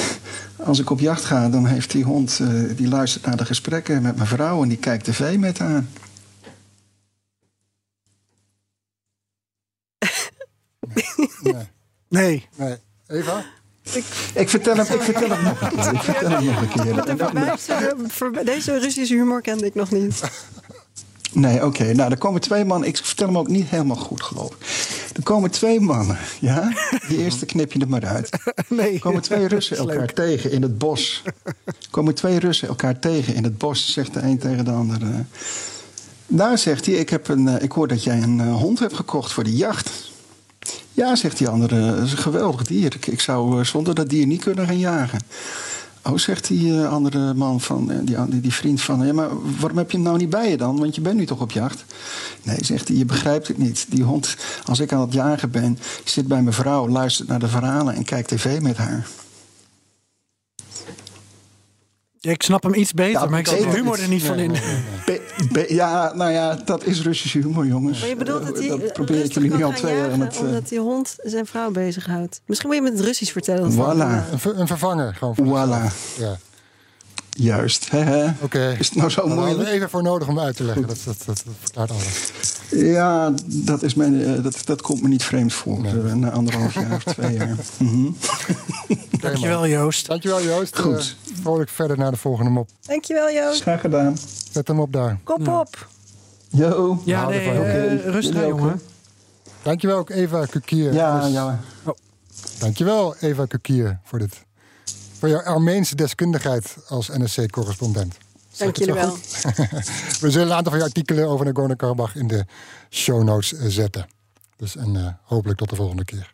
als 0.56 0.78
ik 0.78 0.90
op 0.90 1.00
jacht 1.00 1.24
ga, 1.24 1.48
dan 1.48 1.66
heeft 1.66 1.90
die 1.90 2.04
hond... 2.04 2.38
Uh, 2.42 2.76
die 2.76 2.88
luistert 2.88 3.26
naar 3.26 3.36
de 3.36 3.44
gesprekken 3.44 4.02
met 4.02 4.16
mijn 4.16 4.28
vrouw... 4.28 4.62
en 4.62 4.68
die 4.68 4.78
kijkt 4.78 5.04
tv 5.04 5.36
met 5.36 5.58
haar. 5.58 5.84
Nee. 11.42 11.68
Nee. 12.08 12.48
nee. 12.56 12.76
Eva? 13.06 13.44
Ik, 13.92 14.04
ik, 14.34 14.48
vertel 14.48 14.76
hem, 14.76 14.86
ik 14.94 15.02
vertel 15.02 15.28
hem 15.30 15.44
nog 15.44 15.60
een 15.60 15.68
keer. 15.68 15.92
Ik 15.92 16.02
vertel 16.02 16.30
hem 16.30 16.44
nog 16.44 16.60
een 16.60 18.32
keer. 18.32 18.44
Deze 18.44 18.78
Russische 18.78 19.14
humor 19.14 19.40
kende 19.40 19.66
ik 19.66 19.74
nog 19.74 19.90
niet. 19.90 20.22
Nee, 21.32 21.56
oké. 21.56 21.64
Okay. 21.64 21.92
Nou, 21.92 22.10
er 22.10 22.18
komen 22.18 22.40
twee 22.40 22.64
mannen. 22.64 22.88
Ik 22.88 22.96
vertel 22.96 23.26
hem 23.26 23.38
ook 23.38 23.48
niet 23.48 23.68
helemaal 23.68 23.96
goed, 23.96 24.22
geloof 24.22 24.54
ik. 24.54 24.66
Er 25.16 25.22
komen 25.22 25.50
twee 25.50 25.80
mannen, 25.80 26.18
ja? 26.40 26.72
Die 27.08 27.18
eerste 27.18 27.46
knip 27.46 27.72
je 27.72 27.80
er 27.80 27.88
maar 27.88 28.06
uit. 28.06 28.30
Nee. 28.68 28.94
Er 28.94 29.00
komen 29.00 29.22
twee 29.22 29.48
Russen 29.48 29.76
elkaar 29.76 29.96
leuk. 29.96 30.10
tegen 30.10 30.50
in 30.50 30.62
het 30.62 30.78
bos. 30.78 31.22
Er 31.64 31.74
komen 31.90 32.14
twee 32.14 32.38
Russen 32.38 32.68
elkaar 32.68 32.98
tegen 32.98 33.34
in 33.34 33.44
het 33.44 33.58
bos, 33.58 33.92
zegt 33.92 34.14
de 34.14 34.20
een 34.20 34.38
tegen 34.38 34.64
de 34.64 34.70
ander. 34.70 34.98
Daar 36.26 36.58
zegt 36.58 36.86
hij, 36.86 36.94
ik, 36.94 37.10
heb 37.10 37.28
een, 37.28 37.62
ik 37.62 37.72
hoor 37.72 37.88
dat 37.88 38.04
jij 38.04 38.22
een 38.22 38.40
hond 38.40 38.78
hebt 38.78 38.94
gekocht 38.94 39.32
voor 39.32 39.44
de 39.44 39.56
jacht. 39.56 40.09
Ja, 41.00 41.16
zegt 41.16 41.38
die 41.38 41.48
andere, 41.48 41.94
dat 41.94 42.04
is 42.04 42.12
een 42.12 42.18
geweldig 42.18 42.62
dier. 42.62 42.94
Ik, 42.94 43.06
ik 43.06 43.20
zou 43.20 43.64
zonder 43.64 43.94
dat 43.94 44.08
dier 44.08 44.26
niet 44.26 44.42
kunnen 44.42 44.66
gaan 44.66 44.78
jagen. 44.78 45.20
Oh, 46.02 46.16
zegt 46.16 46.48
die 46.48 46.72
uh, 46.72 46.92
andere 46.92 47.34
man 47.34 47.60
van, 47.60 47.90
uh, 47.90 47.98
die, 48.02 48.40
die 48.40 48.52
vriend 48.52 48.80
van... 48.80 49.06
Ja, 49.06 49.12
maar 49.12 49.28
waarom 49.58 49.78
heb 49.78 49.90
je 49.90 49.96
hem 49.96 50.06
nou 50.06 50.18
niet 50.18 50.30
bij 50.30 50.50
je 50.50 50.56
dan? 50.56 50.78
Want 50.78 50.94
je 50.94 51.00
bent 51.00 51.16
nu 51.16 51.26
toch 51.26 51.40
op 51.40 51.50
jacht? 51.50 51.84
Nee, 52.42 52.56
zegt 52.60 52.88
hij, 52.88 52.96
je 52.96 53.04
begrijpt 53.04 53.48
het 53.48 53.58
niet. 53.58 53.86
Die 53.88 54.02
hond, 54.02 54.36
als 54.64 54.80
ik 54.80 54.92
aan 54.92 55.00
het 55.00 55.12
jagen 55.12 55.50
ben... 55.50 55.78
zit 56.04 56.28
bij 56.28 56.42
mijn 56.42 56.54
vrouw, 56.54 56.88
luistert 56.88 57.28
naar 57.28 57.38
de 57.38 57.48
verhalen... 57.48 57.94
en 57.94 58.04
kijkt 58.04 58.28
tv 58.28 58.60
met 58.60 58.76
haar. 58.76 59.06
Ja, 62.22 62.30
ik 62.30 62.42
snap 62.42 62.62
hem 62.62 62.74
iets 62.74 62.92
beter, 62.92 63.20
ja, 63.20 63.26
maar 63.26 63.38
ik 63.38 63.46
zie 63.46 63.58
de 63.60 63.70
humor 63.70 64.00
er 64.00 64.08
niet 64.08 64.22
van 64.22 64.38
in. 64.38 64.52
Be, 65.06 65.20
be, 65.52 65.74
ja, 65.74 66.12
nou 66.14 66.30
ja, 66.32 66.58
dat 66.64 66.84
is 66.84 67.02
Russische 67.02 67.38
humor, 67.38 67.66
jongens. 67.66 68.00
Maar 68.00 68.08
je 68.08 68.16
bedoelt 68.16 68.46
dat, 68.46 68.58
hij 68.58 68.68
dat 68.68 68.92
probeer 68.92 69.24
ik 69.24 69.32
jullie 69.32 69.56
nu 69.56 69.64
al 69.64 69.72
twee 69.72 69.96
jaar 69.96 70.10
aan 70.12 70.20
het... 70.20 70.38
Omdat 70.38 70.68
die 70.68 70.78
hond 70.78 71.16
zijn 71.22 71.46
vrouw 71.46 71.70
bezighoudt. 71.70 72.40
Misschien 72.46 72.68
moet 72.68 72.78
je 72.78 72.84
met 72.84 72.92
het 72.92 73.06
Russisch 73.06 73.32
vertellen. 73.32 73.72
Voilà. 73.72 74.44
Een, 74.44 74.60
een 74.60 74.66
vervanger 74.66 75.14
gewoon. 75.14 75.36
Voilà. 75.38 75.92
Ja. 76.18 76.38
Juist. 77.30 77.88
Oké. 77.92 78.34
Okay. 78.40 78.76
Is 78.78 78.86
het 78.86 78.96
nou 78.96 79.10
zo 79.10 79.20
Daar 79.20 79.26
moeilijk? 79.26 79.48
hadden 79.48 79.66
we 79.66 79.76
even 79.76 79.90
voor 79.90 80.02
nodig 80.02 80.28
om 80.28 80.40
uit 80.40 80.56
te 80.56 80.64
leggen. 80.64 80.86
Dat, 80.86 80.98
dat, 81.04 81.16
dat, 81.26 81.42
dat, 81.44 81.54
verklaart 81.60 81.90
alles. 81.90 82.32
Ja, 82.70 83.32
dat, 83.46 83.82
is 83.82 83.94
mijn, 83.94 84.14
uh, 84.14 84.42
dat, 84.42 84.62
dat 84.64 84.82
komt 84.82 85.02
me 85.02 85.08
niet 85.08 85.22
vreemd 85.22 85.52
voor. 85.52 85.80
Nee. 85.80 85.94
Uh, 85.94 86.12
na 86.12 86.30
anderhalf 86.30 86.74
jaar 86.74 86.94
of 86.94 87.04
twee 87.04 87.32
jaar. 87.32 87.56
Mm 87.78 87.88
-hmm. 87.88 88.16
Dankjewel, 89.20 89.66
Joost. 89.66 90.06
Dankjewel, 90.06 90.42
Joost. 90.42 90.78
Goed. 90.78 91.16
Uh, 91.28 91.36
vrolijk 91.42 91.70
verder 91.70 91.98
naar 91.98 92.10
de 92.10 92.16
volgende 92.16 92.50
mop. 92.50 92.68
Dankjewel, 92.86 93.32
Joost. 93.32 93.62
Graag 93.62 93.80
gedaan. 93.80 94.16
Zet 94.50 94.68
hem 94.68 94.80
op 94.80 94.92
daar. 94.92 95.18
Kop 95.24 95.46
ja. 95.46 95.60
op. 95.60 95.88
Yo. 96.48 97.02
Ja, 97.04 97.28
nee, 97.28 97.58
okay. 97.58 97.96
rustig, 97.96 98.46
jongen. 98.46 98.80
Dankjewel 99.62 99.98
ook 99.98 100.10
Eva 100.10 100.44
Kukier. 100.44 100.92
Ja, 100.92 101.20
dus, 101.20 101.32
ja. 101.32 101.60
Oh. 101.84 101.94
Dankjewel 102.58 103.16
Eva 103.20 103.46
Kukier 103.46 103.98
voor 104.04 104.18
dit. 104.18 104.44
Voor 105.20 105.28
jouw 105.28 105.42
Armeense 105.42 105.94
deskundigheid 105.94 106.76
als 106.88 107.08
NSC-correspondent. 107.08 108.16
Dank 108.56 108.76
jullie 108.76 108.94
wel. 108.94 109.12
We 110.20 110.30
zullen 110.30 110.46
een 110.46 110.52
aantal 110.52 110.72
van 110.72 110.80
je 110.80 110.86
artikelen 110.86 111.28
over 111.28 111.46
Nagorno-Karabakh 111.46 112.14
in 112.14 112.26
de 112.26 112.44
show 112.90 113.22
notes 113.22 113.52
zetten. 113.58 114.06
Dus 114.56 114.76
en 114.76 114.94
uh, 114.94 115.06
hopelijk 115.22 115.58
tot 115.58 115.70
de 115.70 115.76
volgende 115.76 116.04
keer. 116.04 116.32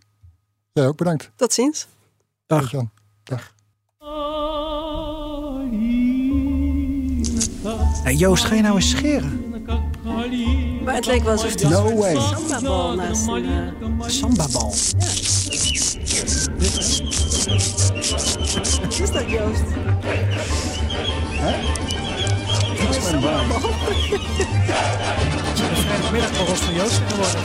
Jij 0.73 0.87
ook 0.87 0.97
bedankt. 0.97 1.31
Tot 1.37 1.53
ziens. 1.53 1.87
Dag. 2.47 2.71
Jan. 2.71 2.91
Dag. 3.23 3.55
Hey 8.03 8.15
Joost, 8.15 8.45
ga 8.45 8.55
je 8.55 8.63
nou 8.63 8.75
eens 8.75 8.91
scheren? 8.91 9.45
Maar 10.85 10.95
het 10.95 11.07
leek 11.07 11.23
wel 11.23 11.33
alsof 11.33 11.55
die 11.55 11.69
no 11.69 11.97
way. 11.97 12.17
sambabal 12.17 12.95
naast 12.95 13.27
een... 13.27 13.45
Uh... 13.45 14.09
Sambabal? 14.09 14.75
Ja. 16.09 17.36
Wat 17.47 18.99
is 18.99 19.11
dat, 19.11 19.31
Joost? 19.31 19.63
Hè? 21.31 21.53
Van 26.57 26.75
Joost 26.75 27.01
geworden. 27.07 27.41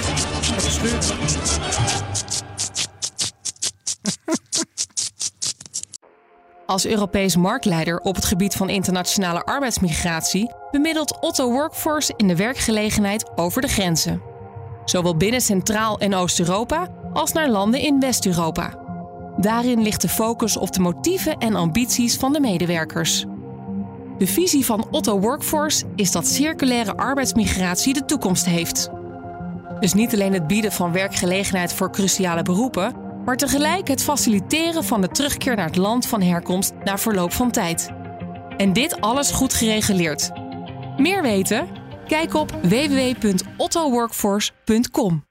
Als 6.66 6.86
Europees 6.86 7.36
marktleider 7.36 8.00
op 8.00 8.16
het 8.16 8.26
gebied 8.26 8.54
van 8.54 8.70
internationale 8.70 9.44
arbeidsmigratie 9.44 10.52
bemiddelt 10.72 11.20
Otto 11.20 11.52
Workforce 11.52 12.14
in 12.18 12.28
de 12.28 12.36
werkgelegenheid 12.36 13.32
over 13.36 13.62
de 13.62 13.68
grenzen. 13.68 14.22
Zowel 14.86 15.18
binnen 15.18 15.42
Centraal- 15.42 16.00
en 16.00 16.14
Oost-Europa 16.14 16.88
als 17.14 17.32
naar 17.32 17.50
landen 17.50 17.80
in 17.80 18.00
West-Europa. 18.00 18.81
Daarin 19.38 19.82
ligt 19.82 20.02
de 20.02 20.10
focus 20.10 20.58
op 20.58 20.72
de 20.72 20.80
motieven 20.80 21.38
en 21.38 21.56
ambities 21.56 22.16
van 22.16 22.34
de 22.34 22.40
medewerkers. 22.40 23.26
De 24.18 24.28
visie 24.28 24.66
van 24.66 24.88
Otto 24.92 25.20
Workforce 25.20 25.86
is 25.96 26.12
dat 26.12 26.28
circulaire 26.28 26.96
arbeidsmigratie 26.96 27.94
de 27.94 28.06
toekomst 28.06 28.46
heeft. 28.46 28.90
Dus 29.80 29.94
niet 29.94 30.14
alleen 30.14 30.34
het 30.34 30.48
bieden 30.48 30.72
van 30.72 30.92
werkgelegenheid 30.92 31.74
voor 31.74 31.92
cruciale 31.92 32.44
beroepen, 32.44 32.96
maar 33.26 33.38
tegelijk 33.38 33.88
het 33.88 34.04
faciliteren 34.04 34.84
van 34.84 35.02
de 35.02 35.08
terugkeer 35.08 35.56
naar 35.56 35.66
het 35.66 35.76
land 35.76 36.08
van 36.08 36.22
herkomst 36.22 36.74
na 36.84 36.98
verloop 36.98 37.34
van 37.34 37.52
tijd. 37.52 37.92
En 38.58 38.74
dit 38.74 39.02
alles 39.02 39.32
goed 39.32 39.54
gereguleerd. 39.54 40.32
Meer 40.98 41.22
weten? 41.22 41.68
Kijk 42.08 42.34
op 42.34 42.52
www.ottoworkforce.com. 42.62 45.31